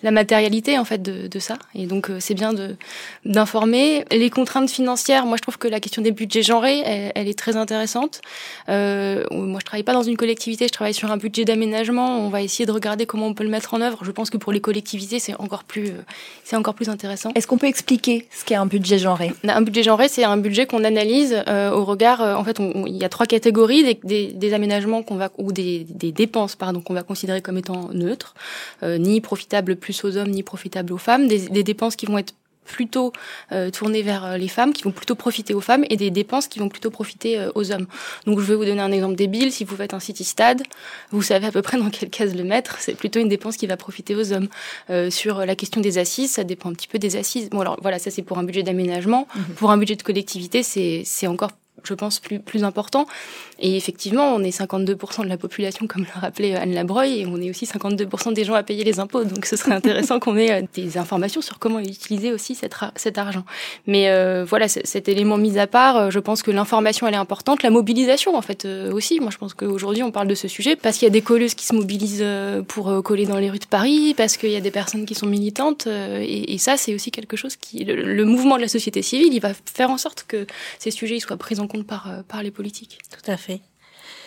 la 0.02 0.10
matérialité 0.10 0.78
en 0.78 0.84
fait 0.84 1.02
de, 1.02 1.26
de 1.26 1.38
ça. 1.38 1.56
Et 1.74 1.86
donc 1.86 2.10
euh, 2.10 2.18
c'est 2.20 2.34
bien 2.34 2.52
de 2.52 2.76
d'informer. 3.24 4.04
Les 4.10 4.30
contraintes 4.30 4.70
financières 4.70 5.26
moi 5.26 5.36
je 5.36 5.42
trouve 5.42 5.58
que 5.58 5.68
la 5.68 5.80
question 5.80 6.02
des 6.02 6.10
budgets 6.10 6.42
genrés 6.42 6.80
elle, 6.84 7.12
elle 7.14 7.28
est 7.28 7.38
très 7.38 7.56
intéressante. 7.56 8.20
Euh, 8.68 9.24
moi 9.30 9.60
je 9.60 9.64
travaille 9.66 9.82
pas 9.82 9.92
dans 9.92 10.02
une 10.02 10.16
collectivité 10.16 10.66
je 10.66 10.72
travaille 10.72 10.94
sur 10.94 11.10
un 11.10 11.16
budget 11.16 11.44
d'aménagement. 11.44 12.18
On 12.18 12.28
va 12.28 12.42
essayer 12.42 12.66
de 12.66 12.72
regarder 12.72 13.06
comment 13.06 13.26
on 13.26 13.34
peut 13.34 13.44
le 13.44 13.50
mettre 13.50 13.74
en 13.74 13.80
œuvre. 13.80 14.04
Je 14.04 14.10
pense 14.10 14.30
que 14.30 14.38
pour 14.38 14.52
les 14.52 14.60
collectivités 14.60 15.18
c'est 15.18 15.34
encore 15.34 15.64
plus 15.64 15.88
euh, 15.88 16.02
c'est 16.44 16.56
encore 16.56 16.74
plus 16.74 16.88
intéressant. 16.88 17.30
Est-ce 17.34 17.46
qu'on 17.46 17.58
peut 17.58 17.66
expliquer 17.66 18.26
ce 18.30 18.44
qu'est 18.44 18.54
un 18.54 18.66
budget 18.66 18.98
genré? 18.98 19.32
Un 19.46 19.62
budget 19.62 19.82
genré 19.82 20.08
c'est 20.08 20.24
un 20.24 20.36
budget 20.36 20.66
qu'on 20.66 20.84
analyse 20.84 21.42
euh, 21.48 21.70
au 21.72 21.84
regard 21.84 22.20
en 22.20 22.44
fait 22.44 22.58
il 22.86 22.96
y 22.96 23.04
a 23.04 23.08
trois 23.08 23.26
catégories 23.26 23.82
des, 23.84 24.00
des, 24.02 24.32
des 24.32 24.54
aménagements 24.54 25.02
qu'on 25.02 25.16
va 25.16 25.30
ou 25.38 25.52
des, 25.52 25.84
des 25.88 26.12
dépenses 26.12 26.56
pardon 26.56 26.80
qu'on 26.80 26.94
va 26.94 27.02
considérer 27.02 27.42
comme 27.42 27.58
étant 27.58 27.90
neutres 27.92 28.34
ni 28.82 29.20
profitables 29.20 29.76
plus 29.76 29.89
aux 30.04 30.16
hommes 30.16 30.30
ni 30.30 30.42
profitables 30.42 30.92
aux 30.92 30.98
femmes, 30.98 31.26
des, 31.28 31.48
des 31.48 31.62
dépenses 31.62 31.96
qui 31.96 32.06
vont 32.06 32.18
être 32.18 32.34
plutôt 32.64 33.12
euh, 33.52 33.70
tournées 33.70 34.02
vers 34.02 34.24
euh, 34.24 34.36
les 34.36 34.48
femmes, 34.48 34.72
qui 34.72 34.84
vont 34.84 34.92
plutôt 34.92 35.14
profiter 35.14 35.54
aux 35.54 35.60
femmes, 35.60 35.84
et 35.90 35.96
des 35.96 36.10
dépenses 36.10 36.46
qui 36.48 36.58
vont 36.58 36.68
plutôt 36.68 36.90
profiter 36.90 37.38
euh, 37.38 37.50
aux 37.54 37.72
hommes. 37.72 37.86
Donc 38.26 38.40
je 38.40 38.44
vais 38.44 38.54
vous 38.54 38.64
donner 38.64 38.80
un 38.80 38.92
exemple 38.92 39.16
débile. 39.16 39.52
Si 39.52 39.64
vous 39.64 39.76
faites 39.76 39.94
un 39.94 40.00
city 40.00 40.24
stade, 40.24 40.62
vous 41.10 41.22
savez 41.22 41.48
à 41.48 41.52
peu 41.52 41.62
près 41.62 41.78
dans 41.78 41.90
quelle 41.90 42.10
case 42.10 42.34
le 42.34 42.44
mettre. 42.44 42.76
C'est 42.78 42.94
plutôt 42.94 43.20
une 43.20 43.28
dépense 43.28 43.56
qui 43.56 43.66
va 43.66 43.76
profiter 43.76 44.14
aux 44.14 44.32
hommes. 44.32 44.48
Euh, 44.90 45.10
sur 45.10 45.44
la 45.44 45.56
question 45.56 45.80
des 45.80 45.98
assises, 45.98 46.32
ça 46.32 46.44
dépend 46.44 46.70
un 46.70 46.74
petit 46.74 46.88
peu 46.88 46.98
des 46.98 47.16
assises. 47.16 47.50
Bon 47.50 47.60
alors 47.60 47.78
voilà, 47.82 47.98
ça 47.98 48.10
c'est 48.10 48.22
pour 48.22 48.38
un 48.38 48.44
budget 48.44 48.62
d'aménagement. 48.62 49.26
Mhm. 49.34 49.54
Pour 49.56 49.70
un 49.70 49.78
budget 49.78 49.96
de 49.96 50.02
collectivité, 50.02 50.62
c'est 50.62 51.26
encore 51.26 51.50
je 51.84 51.94
pense, 51.94 52.20
plus, 52.20 52.38
plus 52.38 52.64
important. 52.64 53.06
Et 53.58 53.76
effectivement, 53.76 54.34
on 54.34 54.42
est 54.42 54.58
52% 54.58 55.24
de 55.24 55.28
la 55.28 55.36
population, 55.36 55.86
comme 55.86 56.02
le 56.02 56.20
rappelait 56.20 56.54
Anne 56.54 56.72
Labreuil, 56.72 57.20
et 57.20 57.26
on 57.26 57.40
est 57.40 57.50
aussi 57.50 57.66
52% 57.66 58.32
des 58.32 58.44
gens 58.44 58.54
à 58.54 58.62
payer 58.62 58.84
les 58.84 59.00
impôts. 59.00 59.24
Donc 59.24 59.44
ce 59.44 59.56
serait 59.56 59.72
intéressant 59.72 60.18
qu'on 60.18 60.36
ait 60.36 60.52
euh, 60.52 60.62
des 60.74 60.96
informations 60.96 61.42
sur 61.42 61.58
comment 61.58 61.78
utiliser 61.78 62.32
aussi 62.32 62.54
cet, 62.54 63.18
argent. 63.18 63.44
Mais 63.86 64.08
euh, 64.08 64.44
voilà, 64.48 64.68
cet 64.68 65.08
élément 65.08 65.36
mis 65.36 65.58
à 65.58 65.66
part, 65.66 65.96
euh, 65.96 66.10
je 66.10 66.18
pense 66.18 66.42
que 66.42 66.50
l'information, 66.50 67.06
elle 67.06 67.14
est 67.14 67.18
importante. 67.18 67.62
La 67.62 67.70
mobilisation, 67.70 68.34
en 68.34 68.42
fait, 68.42 68.66
aussi. 68.92 69.20
Moi, 69.20 69.30
je 69.30 69.38
pense 69.38 69.54
qu'aujourd'hui, 69.54 70.02
on 70.02 70.10
parle 70.10 70.28
de 70.28 70.34
ce 70.34 70.48
sujet 70.48 70.76
parce 70.76 70.96
qu'il 70.96 71.06
y 71.06 71.10
a 71.10 71.12
des 71.12 71.22
colleuses 71.22 71.54
qui 71.54 71.66
se 71.66 71.74
mobilisent 71.74 72.24
pour 72.68 73.02
coller 73.02 73.26
dans 73.26 73.38
les 73.38 73.50
rues 73.50 73.58
de 73.58 73.66
Paris, 73.66 74.14
parce 74.16 74.36
qu'il 74.36 74.50
y 74.50 74.56
a 74.56 74.60
des 74.60 74.70
personnes 74.70 75.04
qui 75.04 75.14
sont 75.14 75.26
militantes. 75.26 75.86
Et, 75.86 76.58
ça, 76.58 76.76
c'est 76.76 76.94
aussi 76.94 77.10
quelque 77.10 77.36
chose 77.36 77.56
qui... 77.56 77.84
Le, 77.84 78.24
mouvement 78.24 78.56
de 78.56 78.62
la 78.62 78.68
société 78.68 79.02
civile, 79.02 79.32
il 79.32 79.40
va 79.40 79.52
faire 79.54 79.90
en 79.90 79.98
sorte 79.98 80.24
que 80.28 80.46
ces 80.78 80.90
sujets 80.90 81.18
soient 81.20 81.36
pris 81.36 81.58
en 81.58 81.66
compte 81.70 81.86
par, 81.86 82.10
euh, 82.10 82.22
par 82.26 82.42
les 82.42 82.50
politiques. 82.50 82.98
Tout 83.10 83.30
à 83.30 83.36
fait. 83.36 83.60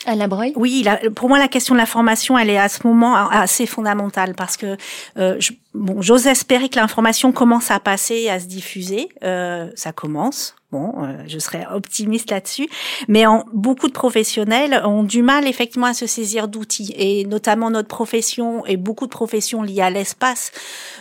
À 0.05 0.15
la 0.15 0.27
Breuil? 0.27 0.53
Oui, 0.55 0.85
pour 1.15 1.29
moi, 1.29 1.39
la 1.39 1.47
question 1.47 1.75
de 1.75 1.79
la 1.79 1.85
formation, 1.85 2.37
elle 2.37 2.49
est 2.49 2.57
à 2.57 2.67
ce 2.67 2.85
moment 2.85 3.15
assez 3.15 3.65
fondamentale 3.65 4.33
parce 4.35 4.57
que 4.57 4.75
euh, 5.17 5.39
bon, 5.73 6.01
j'ose 6.01 6.27
espérer 6.27 6.67
que 6.67 6.77
l'information 6.77 7.31
commence 7.31 7.71
à 7.71 7.79
passer, 7.79 8.29
à 8.29 8.39
se 8.39 8.45
diffuser. 8.45 9.09
Euh, 9.23 9.69
ça 9.75 9.93
commence. 9.93 10.55
Bon, 10.73 10.91
euh, 11.03 11.23
je 11.27 11.37
serais 11.37 11.67
optimiste 11.71 12.31
là-dessus, 12.31 12.67
mais 13.07 13.27
en, 13.27 13.45
beaucoup 13.53 13.87
de 13.87 13.93
professionnels 13.93 14.81
ont 14.83 15.03
du 15.03 15.21
mal 15.21 15.47
effectivement 15.47 15.85
à 15.85 15.93
se 15.93 16.07
saisir 16.07 16.47
d'outils, 16.47 16.91
et 16.97 17.25
notamment 17.25 17.69
notre 17.69 17.89
profession 17.89 18.65
et 18.65 18.75
beaucoup 18.75 19.05
de 19.05 19.11
professions 19.11 19.61
liées 19.61 19.83
à 19.83 19.91
l'espace, 19.91 20.51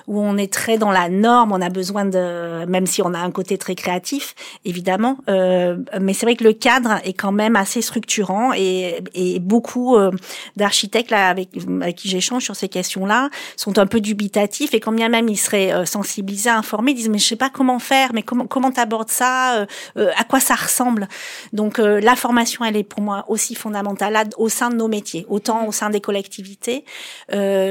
où 0.07 0.21
on 0.21 0.37
est 0.37 0.53
très 0.53 0.77
dans 0.77 0.91
la 0.91 1.09
norme, 1.09 1.53
on 1.53 1.63
a 1.63 1.71
besoin 1.71 2.05
de, 2.05 2.67
même 2.67 2.85
si 2.85 3.01
on 3.01 3.15
a 3.15 3.19
un 3.19 3.31
côté 3.31 3.57
très 3.57 3.75
créatif, 3.75 4.35
évidemment, 4.67 5.17
euh, 5.31 5.79
mais 5.99 6.13
c'est 6.13 6.27
vrai 6.27 6.37
que 6.37 6.45
le 6.45 6.53
cadre 6.53 7.01
est 7.05 7.15
quand 7.15 7.33
même 7.33 7.57
assez 7.57 7.81
structurant, 7.81 8.53
et, 8.53 9.03
et 9.15 9.39
beaucoup 9.39 9.97
euh, 9.97 10.11
d'architectes 10.55 11.13
avec, 11.13 11.49
avec 11.81 11.97
qui 11.97 12.11
j'échange 12.11 12.43
sur 12.43 12.57
ces 12.57 12.69
questions-là 12.69 13.31
sont 13.57 13.79
un 13.79 13.87
peu 13.87 14.03
dubitatifs, 14.03 14.75
et 14.75 14.81
quand 14.81 14.93
bien 14.93 15.09
même 15.09 15.31
ils 15.31 15.39
seraient 15.39 15.73
euh, 15.73 15.87
sensibilisés, 15.87 16.51
informés, 16.51 16.91
ils 16.91 16.97
disent 16.97 17.09
mais 17.09 17.17
je 17.17 17.27
sais 17.27 17.37
pas 17.37 17.49
comment 17.49 17.79
faire, 17.79 18.11
mais 18.13 18.23
comment 18.23 18.47
comment 18.47 18.71
t'abordes 18.71 19.09
ça 19.09 19.62
euh, 19.63 20.03
euh, 20.03 20.11
à 20.17 20.25
quoi 20.25 20.41
ça 20.41 20.55
ressemble. 20.55 21.09
Donc 21.53 21.79
euh, 21.79 22.01
la 22.01 22.17
formation, 22.17 22.65
elle 22.65 22.77
est 22.77 22.85
pour 22.85 23.01
moi 23.01 23.25
aussi 23.29 23.55
fondamentale 23.55 24.29
au 24.37 24.49
sein 24.49 24.71
de 24.71 24.77
nos 24.77 24.89
métiers, 24.89 25.27
autant 25.29 25.67
au 25.67 25.73
sein 25.73 25.91
des 25.91 26.01
collectivités 26.01 26.85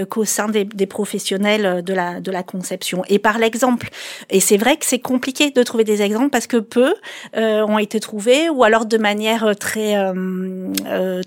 qu'au 0.09 0.25
sein 0.25 0.47
des, 0.47 0.65
des, 0.65 0.85
professionnels 0.85 1.83
de 1.83 1.93
la 1.93 2.19
de 2.19 2.31
la 2.31 2.43
conception. 2.43 3.03
Et 3.09 3.19
par 3.19 3.37
l'exemple. 3.37 3.89
Et 4.29 4.39
c'est 4.39 4.57
vrai 4.57 4.77
que 4.77 4.85
c'est 4.85 4.99
compliqué 4.99 5.51
de 5.51 5.63
trouver 5.63 5.83
des 5.83 6.01
exemples 6.01 6.29
parce 6.29 6.47
que 6.47 6.57
peu 6.57 6.93
ont 7.35 7.77
été 7.77 7.99
trouvés 7.99 8.49
ou 8.49 8.63
alors 8.63 8.85
de 8.85 8.97
manière 8.97 9.55
très 9.59 9.95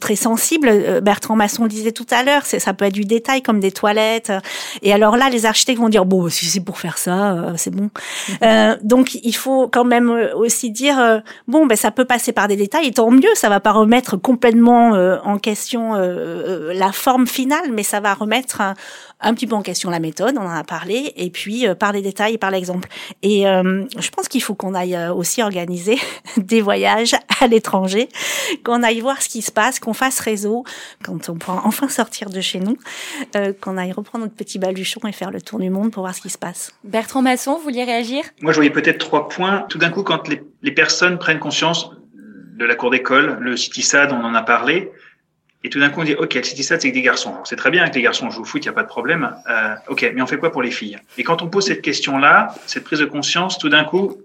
très 0.01 0.17
sensible. 0.17 1.01
Bertrand 1.03 1.37
Masson 1.37 1.67
disait 1.67 1.93
tout 1.93 2.07
à 2.11 2.23
l'heure, 2.23 2.45
ça 2.45 2.75
peut 2.75 2.87
être 2.87 2.95
du 2.95 3.05
détail 3.05 3.43
comme 3.43 3.61
des 3.61 3.73
toilettes. 3.73 4.33
Et 4.83 4.93
alors 4.93 5.17
là, 5.17 5.31
les 5.31 5.47
architectes 5.47 5.81
vont 5.81 5.89
dire 5.89 6.05
bon, 6.05 6.29
si 6.29 6.47
c'est 6.47 6.65
pour 6.65 6.79
faire 6.79 6.99
ça, 6.99 7.53
c'est 7.57 7.75
bon. 7.75 7.91
Euh, 8.43 8.77
donc 8.83 9.15
il 9.15 9.35
faut 9.35 9.69
quand 9.69 9.85
même 9.85 10.11
aussi 10.35 10.54
aussi 10.55 10.71
dire 10.71 11.01
euh, 11.01 11.19
bon 11.49 11.67
ben 11.67 11.77
ça 11.77 11.91
peut 11.91 12.05
passer 12.05 12.33
par 12.33 12.47
des 12.47 12.55
détails 12.55 12.87
et 12.87 12.93
tant 12.93 13.11
mieux 13.11 13.35
ça 13.35 13.49
va 13.49 13.59
pas 13.59 13.73
remettre 13.73 14.17
complètement 14.17 14.95
euh, 14.95 15.19
en 15.25 15.39
question 15.39 15.95
euh, 15.97 16.73
la 16.73 16.93
forme 16.93 17.27
finale 17.27 17.73
mais 17.73 17.83
ça 17.83 17.99
va 17.99 18.15
remettre 18.15 18.61
un, 18.61 18.75
un, 19.21 19.35
petit 19.35 19.49
peu 19.49 19.57
en 19.57 19.63
question 19.63 19.91
la 19.91 19.99
méthode 19.99 20.37
on 20.39 20.47
en 20.47 20.55
a 20.55 20.63
parlé 20.63 21.13
et 21.17 21.31
puis 21.31 21.67
par 21.81 21.91
les 21.91 22.03
détails 22.03 22.39
par 22.39 22.53
l'exemple. 22.53 22.89
Et 23.23 23.43
je 23.43 24.11
pense 24.11 24.29
qu'il 24.29 24.43
faut 24.43 24.55
qu'on 24.55 24.75
aille 24.75 24.97
aussi 25.15 25.43
organiser 25.43 25.99
des 26.37 26.61
voyages 26.61 27.15
à 27.41 27.47
l'étranger 27.47 28.09
qu'on 28.65 28.83
aille 28.83 29.01
voir 29.01 29.21
ce 29.23 29.29
qui 29.29 29.43
se 29.43 29.51
passe 29.51 29.81
qu'on 29.81 29.95
fasse 29.95 30.21
réseau 30.21 30.65
quand 31.03 31.29
on 31.29 31.35
pourra 31.35 31.63
enfin 31.65 31.89
sortir 31.89 32.31
de 32.31 32.41
chez 32.41 32.61
nous 32.61 32.77
qu'on 33.61 33.77
aille 33.77 33.93
reprendre 33.93 34.25
notre 34.25 34.37
petit 34.37 34.59
baluchon 34.59 35.01
et 35.09 35.13
faire 35.13 35.31
le 35.31 35.41
tour 35.41 35.59
du 35.59 35.71
monde 35.71 35.91
pour 35.91 36.03
voir 36.03 36.15
ce 36.15 36.21
qui 36.21 36.31
se 36.31 36.39
passe. 36.39 36.73
Bertrand 36.85 37.23
Masson 37.23 37.57
vous 37.57 37.63
vouliez 37.63 37.85
réagir? 37.85 38.23
Moi 38.41 38.53
je 38.53 38.59
voyais 38.59 38.71
peut-être 38.71 38.99
trois 38.99 39.29
points. 39.29 39.65
Tout 39.69 39.79
d'un 39.79 39.91
coup 39.91 40.03
quand 40.03 40.29
les 40.29 40.44
les 40.63 40.73
personnes 40.73 41.19
prennent 41.19 41.39
conscience 41.39 41.91
de 42.57 42.65
la 42.65 42.75
cour 42.75 42.91
d'école, 42.91 43.39
le 43.41 43.57
CitySad, 43.57 44.13
on 44.13 44.25
en 44.25 44.35
a 44.35 44.43
parlé, 44.43 44.93
et 45.65 45.71
tout 45.71 45.81
d'un 45.81 45.91
coup 45.91 46.01
on 46.01 46.05
dit, 46.05 46.15
ok, 46.15 46.35
le 46.35 46.43
CitySad 46.43 46.81
c'est 46.81 46.91
que 46.91 46.95
des 46.95 47.03
garçons. 47.03 47.35
C'est 47.45 47.57
très 47.57 47.71
bien 47.71 47.89
que 47.89 47.95
les 47.95 48.03
garçons 48.03 48.31
jouent 48.31 48.43
au 48.43 48.45
foot, 48.45 48.65
il 48.65 48.69
n'y 48.69 48.71
a 48.71 48.75
pas 48.75 48.83
de 48.83 48.89
problème. 48.89 49.35
Euh, 49.51 49.75
ok, 49.89 50.13
mais 50.15 50.23
on 50.23 50.27
fait 50.27 50.37
quoi 50.37 50.53
pour 50.53 50.63
les 50.63 50.71
filles? 50.71 50.99
Et 51.19 51.25
quand 51.25 51.43
on 51.43 51.49
pose 51.49 51.67
cette 51.67 51.83
question-là, 51.83 52.55
cette 52.67 52.85
prise 52.85 53.01
de 53.01 53.07
conscience, 53.07 53.59
tout 53.59 53.69
d'un 53.69 53.85
coup, 53.85 54.23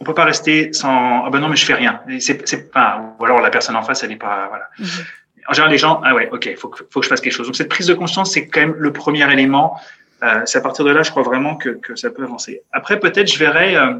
on 0.00 0.04
peut 0.04 0.14
pas 0.14 0.24
rester 0.24 0.72
sans, 0.72 1.24
ah 1.24 1.30
ben 1.30 1.38
non 1.38 1.48
mais 1.48 1.54
je 1.54 1.64
fais 1.64 1.74
rien. 1.74 2.00
C'est 2.18 2.72
pas, 2.72 3.14
ou 3.20 3.24
alors 3.24 3.40
la 3.40 3.50
personne 3.50 3.76
en 3.76 3.82
face 3.82 4.02
elle 4.02 4.10
est 4.10 4.16
pas, 4.16 4.48
voilà. 4.48 4.68
Mm-hmm. 4.80 5.04
En 5.48 5.52
général 5.52 5.70
les 5.70 5.78
gens, 5.78 6.00
ah 6.04 6.12
ouais, 6.14 6.28
ok, 6.32 6.56
faut 6.56 6.68
que, 6.68 6.82
faut 6.90 6.98
que 7.00 7.04
je 7.04 7.08
fasse 7.08 7.20
quelque 7.20 7.34
chose. 7.34 7.46
Donc 7.46 7.54
cette 7.54 7.68
prise 7.68 7.86
de 7.86 7.94
conscience 7.94 8.32
c'est 8.32 8.48
quand 8.48 8.60
même 8.60 8.74
le 8.76 8.92
premier 8.92 9.30
élément. 9.32 9.80
Euh, 10.24 10.42
c'est 10.44 10.58
à 10.58 10.60
partir 10.60 10.84
de 10.84 10.90
là, 10.90 11.02
je 11.04 11.10
crois 11.10 11.22
vraiment 11.22 11.56
que, 11.56 11.68
que 11.68 11.94
ça 11.94 12.10
peut 12.10 12.24
avancer. 12.24 12.62
Après 12.72 12.98
peut-être 12.98 13.32
je 13.32 13.38
verrai. 13.38 13.76
Euh, 13.76 13.94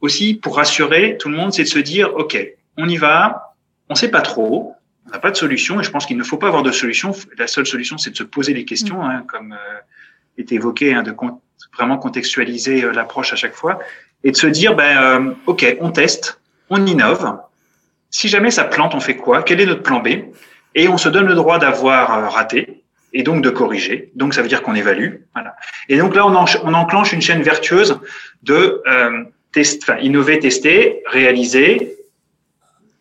aussi 0.00 0.34
pour 0.34 0.56
rassurer 0.56 1.16
tout 1.18 1.28
le 1.28 1.36
monde, 1.36 1.52
c'est 1.52 1.64
de 1.64 1.68
se 1.68 1.78
dire, 1.78 2.14
OK, 2.14 2.36
on 2.76 2.88
y 2.88 2.96
va, 2.96 3.54
on 3.88 3.94
sait 3.94 4.10
pas 4.10 4.20
trop, 4.20 4.74
On 5.06 5.10
n'a 5.10 5.18
pas 5.18 5.30
de 5.30 5.36
solution 5.36 5.80
et 5.80 5.84
je 5.84 5.90
pense 5.90 6.06
qu'il 6.06 6.16
ne 6.16 6.22
faut 6.22 6.36
pas 6.36 6.48
avoir 6.48 6.62
de 6.62 6.72
solution. 6.72 7.12
La 7.36 7.46
seule 7.46 7.66
solution, 7.66 7.98
c'est 7.98 8.10
de 8.10 8.16
se 8.16 8.22
poser 8.22 8.54
des 8.54 8.64
questions, 8.64 9.04
hein, 9.04 9.24
comme 9.26 9.52
euh, 9.52 9.80
est 10.36 10.52
évoqué, 10.52 10.94
hein, 10.94 11.02
de 11.02 11.14
vraiment 11.76 11.98
contextualiser 11.98 12.84
euh, 12.84 12.92
l'approche 12.92 13.32
à 13.32 13.36
chaque 13.36 13.54
fois 13.54 13.78
et 14.24 14.30
de 14.30 14.36
se 14.36 14.46
dire, 14.46 14.74
ben, 14.74 15.02
euh, 15.02 15.34
ok, 15.46 15.76
on 15.80 15.90
teste, 15.90 16.40
on 16.70 16.84
innove. 16.86 17.38
Si 18.10 18.28
jamais 18.28 18.50
ça 18.50 18.64
plante, 18.64 18.94
on 18.94 19.00
fait 19.00 19.16
quoi? 19.16 19.42
Quel 19.42 19.60
est 19.60 19.66
notre 19.66 19.82
plan 19.82 20.00
B? 20.00 20.08
Et 20.74 20.88
on 20.88 20.98
se 20.98 21.08
donne 21.08 21.26
le 21.26 21.34
droit 21.34 21.58
d'avoir 21.58 22.32
raté 22.32 22.82
et 23.12 23.22
donc 23.22 23.42
de 23.42 23.50
corriger. 23.50 24.12
Donc 24.14 24.34
ça 24.34 24.42
veut 24.42 24.48
dire 24.48 24.62
qu'on 24.62 24.74
évalue. 24.74 25.16
Voilà. 25.34 25.56
Et 25.88 25.98
donc 25.98 26.14
là, 26.14 26.26
on, 26.26 26.32
on 26.32 26.74
enclenche 26.74 27.12
une 27.12 27.22
chaîne 27.22 27.42
vertueuse 27.42 27.98
de 28.42 28.82
euh, 28.86 29.24
test, 29.58 29.82
enfin, 29.82 29.98
innover, 30.00 30.38
tester, 30.38 31.02
réaliser, 31.06 31.96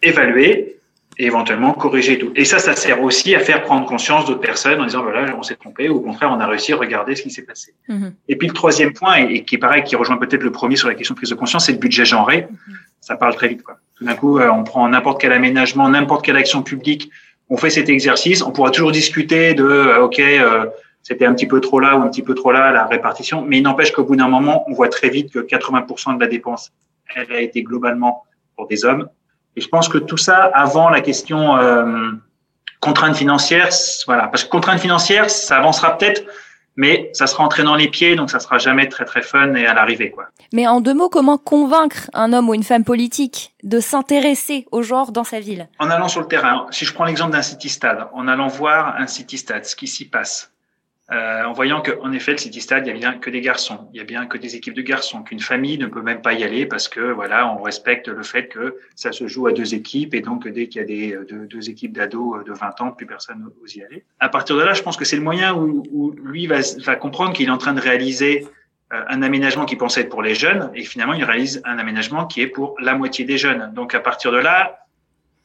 évaluer 0.02 0.78
et 1.20 1.26
éventuellement 1.26 1.74
corriger 1.74 2.18
tout. 2.20 2.32
Et 2.36 2.46
ça, 2.46 2.60
ça 2.60 2.76
sert 2.76 3.02
aussi 3.02 3.36
à 3.36 3.40
faire 3.40 3.64
prendre 3.64 3.86
conscience 3.88 4.26
d'autres 4.26 4.40
personnes 4.52 4.80
en 4.82 4.86
disant 4.86 5.04
voilà, 5.04 5.36
on 5.38 5.44
s'est 5.44 5.56
trompé, 5.56 5.90
ou 5.90 5.98
au 5.98 6.00
contraire, 6.02 6.30
on 6.32 6.40
a 6.40 6.48
réussi, 6.48 6.74
à 6.74 6.78
regarder 6.78 7.16
ce 7.16 7.24
qui 7.24 7.32
s'est 7.32 7.44
passé. 7.44 7.74
Mm-hmm. 7.90 8.12
Et 8.30 8.36
puis 8.36 8.48
le 8.48 8.54
troisième 8.54 8.94
point, 8.94 9.16
et, 9.18 9.44
qui 9.44 9.56
est 9.56 9.60
pareil, 9.60 9.84
qui 9.84 9.96
rejoint 9.96 10.18
peut-être 10.18 10.44
le 10.44 10.52
premier 10.52 10.76
sur 10.76 10.88
la 10.88 10.96
question 10.96 11.14
de 11.14 11.18
prise 11.18 11.30
de 11.30 11.36
conscience, 11.36 11.66
c'est 11.66 11.74
le 11.74 11.80
budget 11.80 12.06
genré. 12.06 12.42
Mm-hmm. 12.42 12.74
Ça 13.02 13.16
parle 13.16 13.36
très 13.36 13.48
vite. 13.48 13.64
Quoi. 13.64 13.78
Tout 13.98 14.06
d'un 14.06 14.16
coup, 14.16 14.40
euh, 14.40 14.50
on 14.50 14.64
prend 14.64 14.88
n'importe 14.90 15.22
quel 15.22 15.34
aménagement, 15.34 15.90
n'importe 15.90 16.26
quelle 16.26 16.38
action 16.38 16.62
publique, 16.62 17.10
on 17.50 17.58
fait 17.58 17.70
cet 17.70 17.90
exercice, 17.90 18.42
on 18.42 18.52
pourra 18.52 18.72
toujours 18.72 18.92
discuter 18.92 19.54
de 19.54 19.64
euh, 19.64 20.04
ok, 20.04 20.20
euh, 20.20 20.66
c'était 21.08 21.26
un 21.26 21.34
petit 21.34 21.48
peu 21.48 21.62
trop 21.62 21.80
là 21.80 21.96
ou 21.96 22.02
un 22.02 22.10
petit 22.10 22.22
peu 22.22 22.36
trop 22.36 22.52
là 22.52 22.70
la 22.74 22.86
répartition, 22.86 23.42
mais 23.42 23.60
il 23.60 23.64
n'empêche 23.64 23.94
qu'au 23.94 24.04
bout 24.04 24.18
d'un 24.18 24.28
moment, 24.28 24.66
on 24.68 24.74
voit 24.74 24.90
très 24.90 25.08
vite 25.08 25.32
que 25.32 25.40
80% 25.40 26.16
de 26.16 26.20
la 26.20 26.28
dépense, 26.28 26.74
elle 27.16 27.32
a 27.32 27.40
été 27.40 27.64
globalement 27.64 28.26
pour 28.58 28.68
des 28.68 28.84
hommes. 28.84 29.08
Et 29.56 29.62
je 29.62 29.70
pense 29.70 29.88
que 29.88 30.00
tout 30.00 30.18
ça, 30.18 30.52
avant 30.54 30.90
la 30.90 31.00
question 31.00 31.56
euh, 31.56 32.12
contrainte 32.82 33.16
financière, 33.16 33.70
voilà, 34.06 34.28
parce 34.28 34.44
que 34.44 34.50
contrainte 34.50 34.82
financière, 34.82 35.30
ça 35.30 35.56
avancera 35.56 35.98
peut-être, 35.98 36.26
mais 36.76 37.10
ça 37.14 37.26
sera 37.26 37.46
entré 37.46 37.64
dans 37.64 37.76
les 37.76 37.88
pieds, 37.88 38.18
donc 38.18 38.30
ça 38.30 38.42
sera 38.42 38.58
jamais 38.58 38.90
très 38.90 39.06
très 39.06 39.22
fun 39.22 39.54
et 39.56 39.66
à 39.66 39.74
l'arrivée, 39.74 40.12
quoi. 40.12 40.26
Mais 40.52 40.68
en 40.68 40.82
deux 40.82 40.94
mots, 40.94 41.08
comment 41.08 41.38
convaincre 41.38 42.10
un 42.14 42.34
homme 42.34 42.50
ou 42.50 42.54
une 42.54 42.64
femme 42.64 42.84
politique 42.84 43.54
de 43.64 43.80
s'intéresser 43.80 44.66
au 44.74 44.82
genre 44.82 45.14
dans 45.14 45.24
sa 45.24 45.40
ville? 45.40 45.70
En 45.80 45.90
allant 45.90 46.10
sur 46.10 46.20
le 46.20 46.28
terrain. 46.28 46.66
Si 46.72 46.84
je 46.84 46.94
prends 46.94 47.06
l'exemple 47.06 47.32
d'un 47.32 47.42
city 47.42 47.70
stade, 47.70 48.10
en 48.12 48.28
allant 48.28 48.48
voir 48.48 48.98
un 48.98 49.08
city 49.08 49.38
stade, 49.38 49.64
ce 49.64 49.78
qui 49.78 49.88
s'y 49.88 50.10
passe, 50.10 50.52
euh, 51.10 51.44
en 51.46 51.54
voyant 51.54 51.82
qu'en 51.82 52.12
effet, 52.12 52.34
le 52.34 52.38
City 52.38 52.60
Stade, 52.60 52.86
il 52.86 52.90
y 52.90 52.92
a 52.92 52.98
bien 52.98 53.14
que 53.14 53.30
des 53.30 53.40
garçons, 53.40 53.88
il 53.94 53.98
y 53.98 54.02
a 54.02 54.04
bien 54.04 54.26
que 54.26 54.38
des 54.38 54.58
équipes 54.58 54.74
de 54.74 54.82
garçons, 54.82 55.24
qu'une 55.24 55.40
famille 55.40 55.78
ne 55.78 55.88
peut 55.88 56.02
même 56.02 56.22
pas 56.22 56.34
y 56.34 56.44
aller 56.44 56.66
parce 56.66 56.90
que 56.90 57.00
voilà, 57.00 57.50
on 57.50 57.62
respecte 57.62 58.10
le 58.10 58.24
fait 58.24 58.50
que 58.50 58.78
ça 58.96 59.14
se 59.14 59.26
joue 59.26 59.48
à 59.48 59.54
deux 59.54 59.74
équipes 59.74 60.14
et 60.14 60.22
donc 60.22 60.48
dès 60.48 60.68
qu'il 60.68 60.82
y 60.82 60.84
a 60.84 60.88
des 60.88 61.18
deux, 61.30 61.48
deux 61.48 61.70
équipes 61.70 61.94
d'ados 61.94 62.44
de 62.44 62.52
20 62.52 62.82
ans, 62.82 62.92
plus 62.92 63.06
personne 63.06 63.40
n'ose 63.40 63.76
y 63.76 63.84
aller. 63.84 64.04
À 64.20 64.28
partir 64.28 64.58
de 64.58 64.64
là, 64.64 64.74
je 64.74 64.82
pense 64.82 64.98
que 64.98 65.06
c'est 65.06 65.16
le 65.16 65.22
moyen 65.22 65.56
où, 65.56 65.84
où 65.92 66.12
lui 66.12 66.46
va, 66.46 66.60
va 66.84 66.96
comprendre 66.98 67.32
qu'il 67.32 67.48
est 67.48 67.52
en 67.52 67.58
train 67.58 67.74
de 67.74 67.82
réaliser 67.82 68.46
euh, 68.94 69.04
un 69.10 69.22
aménagement 69.22 69.66
qui 69.66 69.76
pensait 69.76 70.02
être 70.02 70.10
pour 70.10 70.22
les 70.22 70.34
jeunes 70.34 70.72
et 70.74 70.84
finalement 70.84 71.14
il 71.14 71.24
réalise 71.26 71.62
un 71.66 71.78
aménagement 71.78 72.26
qui 72.26 72.42
est 72.42 72.48
pour 72.48 72.76
la 72.80 72.96
moitié 72.96 73.26
des 73.26 73.38
jeunes. 73.38 73.74
Donc 73.74 73.94
à 73.94 74.00
partir 74.00 74.32
de 74.32 74.38
là, 74.38 74.80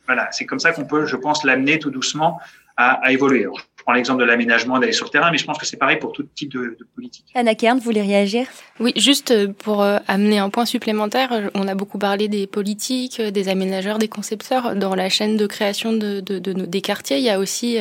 voilà, 0.07 0.31
c'est 0.31 0.47
comme 0.47 0.61
ça 0.61 0.73
qu'on 0.73 0.85
peut, 0.85 1.07
je 1.07 1.17
pense, 1.17 1.45
l'amener 1.45 1.79
tout 1.79 1.91
doucement 1.91 2.41
à, 2.77 3.05
à 3.05 3.11
évoluer. 3.11 3.47
Je 3.83 3.85
prends 3.85 3.95
l'exemple 3.95 4.21
de 4.21 4.27
l'aménagement, 4.27 4.79
d'aller 4.79 4.93
sur 4.93 5.07
le 5.07 5.11
terrain, 5.11 5.33
mais 5.33 5.39
je 5.39 5.45
pense 5.45 5.59
que 5.59 5.67
c'est 5.67 5.77
pareil 5.77 5.97
pour 5.97 6.13
tout 6.13 6.23
type 6.23 6.53
de, 6.53 6.77
de 6.79 6.87
politique. 6.95 7.27
Anna 7.35 7.57
Kern, 7.57 7.79
vous 7.79 7.83
voulez 7.83 8.01
réagir? 8.01 8.47
Oui, 8.79 8.93
juste 8.95 9.33
euh, 9.33 9.49
pour 9.49 9.83
euh, 9.83 9.99
amener 10.07 10.39
un 10.39 10.51
point 10.51 10.67
supplémentaire, 10.67 11.33
euh, 11.33 11.49
on 11.55 11.67
a 11.67 11.75
beaucoup 11.75 11.99
parlé 11.99 12.29
des 12.29 12.47
politiques, 12.47 13.21
des 13.21 13.49
aménageurs, 13.49 13.99
des 13.99 14.07
concepteurs. 14.07 14.77
Dans 14.77 14.95
la 14.95 15.09
chaîne 15.09 15.37
de 15.37 15.49
création 15.49 15.93
de, 15.93 16.21
de, 16.21 16.39
de 16.39 16.53
des 16.53 16.81
quartiers, 16.81 17.17
il 17.17 17.25
y 17.25 17.31
a 17.31 17.41
aussi 17.41 17.79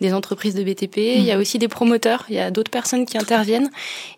des 0.00 0.14
entreprises 0.14 0.54
de 0.54 0.64
BTP, 0.64 0.96
il 0.96 1.24
y 1.24 1.30
a 1.30 1.34
mhm. 1.34 1.42
aussi 1.42 1.58
des 1.58 1.68
promoteurs, 1.68 2.24
il 2.30 2.36
y 2.36 2.40
a 2.40 2.50
d'autres 2.50 2.70
personnes 2.70 3.04
qui 3.04 3.18
interviennent. 3.18 3.70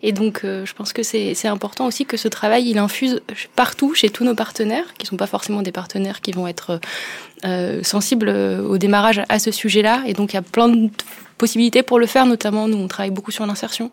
Et 0.03 0.13
donc, 0.13 0.43
je 0.43 0.73
pense 0.73 0.93
que 0.93 1.03
c'est 1.03 1.47
important 1.47 1.87
aussi 1.87 2.05
que 2.05 2.15
ce 2.15 2.29
travail, 2.29 2.69
il 2.69 2.77
infuse 2.77 3.21
partout, 3.57 3.93
chez 3.93 4.09
tous 4.09 4.23
nos 4.23 4.35
partenaires, 4.35 4.93
qui 4.97 5.05
sont 5.05 5.17
pas 5.17 5.27
forcément 5.27 5.61
des 5.61 5.73
partenaires 5.73 6.21
qui 6.21 6.31
vont 6.31 6.47
être 6.47 6.79
sensibles 7.83 8.29
au 8.29 8.77
démarrage 8.77 9.21
à 9.29 9.39
ce 9.39 9.51
sujet-là. 9.51 10.03
Et 10.07 10.13
donc, 10.13 10.33
il 10.33 10.35
y 10.35 10.39
a 10.39 10.43
plein 10.43 10.69
de 10.69 10.89
possibilités 11.37 11.83
pour 11.83 11.99
le 11.99 12.07
faire, 12.07 12.25
notamment 12.25 12.67
nous 12.67 12.77
on 12.77 12.87
travaille 12.87 13.11
beaucoup 13.11 13.31
sur 13.31 13.45
l'insertion 13.45 13.91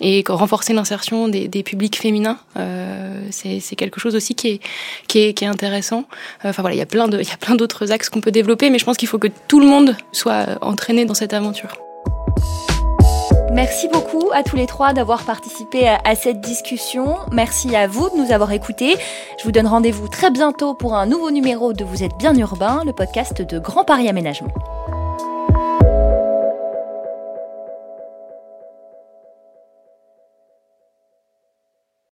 et 0.00 0.24
renforcer 0.28 0.72
l'insertion 0.72 1.28
des, 1.28 1.48
des, 1.48 1.62
publics 1.62 1.98
féminins, 2.00 2.38
euh, 2.56 3.26
c'est 3.30 3.76
quelque 3.76 4.00
chose 4.00 4.14
aussi 4.14 4.34
qui 4.34 4.48
est 4.48 4.60
qui 5.08 5.18
est, 5.20 5.34
qui 5.34 5.44
est 5.44 5.48
intéressant. 5.48 6.04
Euh, 6.44 6.50
enfin 6.50 6.62
voilà, 6.62 6.76
il 6.76 6.78
y 6.78 6.82
a 6.82 6.86
plein 6.86 7.08
de 7.08 7.20
il 7.20 7.28
y 7.28 7.32
a 7.32 7.36
plein 7.36 7.56
d'autres 7.56 7.90
axes 7.92 8.08
qu'on 8.08 8.20
peut 8.20 8.30
développer, 8.30 8.70
mais 8.70 8.78
je 8.78 8.84
pense 8.84 8.96
qu'il 8.96 9.08
faut 9.08 9.18
que 9.18 9.28
tout 9.48 9.60
le 9.60 9.66
monde 9.66 9.96
soit 10.12 10.58
entraîné 10.60 11.04
dans 11.04 11.14
cette 11.14 11.34
aventure. 11.34 11.76
Merci 13.54 13.86
beaucoup 13.86 14.30
à 14.34 14.42
tous 14.42 14.56
les 14.56 14.66
trois 14.66 14.92
d'avoir 14.92 15.22
participé 15.22 15.86
à, 15.86 16.14
cette 16.16 16.40
discussion. 16.40 17.18
Merci 17.30 17.76
à 17.76 17.86
vous 17.86 18.10
de 18.10 18.16
nous 18.16 18.32
avoir 18.32 18.50
écoutés. 18.50 18.96
Je 19.38 19.44
vous 19.44 19.52
donne 19.52 19.68
rendez-vous 19.68 20.08
très 20.08 20.32
bientôt 20.32 20.74
pour 20.74 20.96
un 20.96 21.06
nouveau 21.06 21.30
numéro 21.30 21.72
de 21.72 21.84
Vous 21.84 22.02
êtes 22.02 22.16
bien 22.18 22.34
urbain, 22.34 22.82
le 22.84 22.92
podcast 22.92 23.42
de 23.42 23.60
Grand 23.60 23.84
Paris 23.84 24.08
Aménagement. 24.08 24.50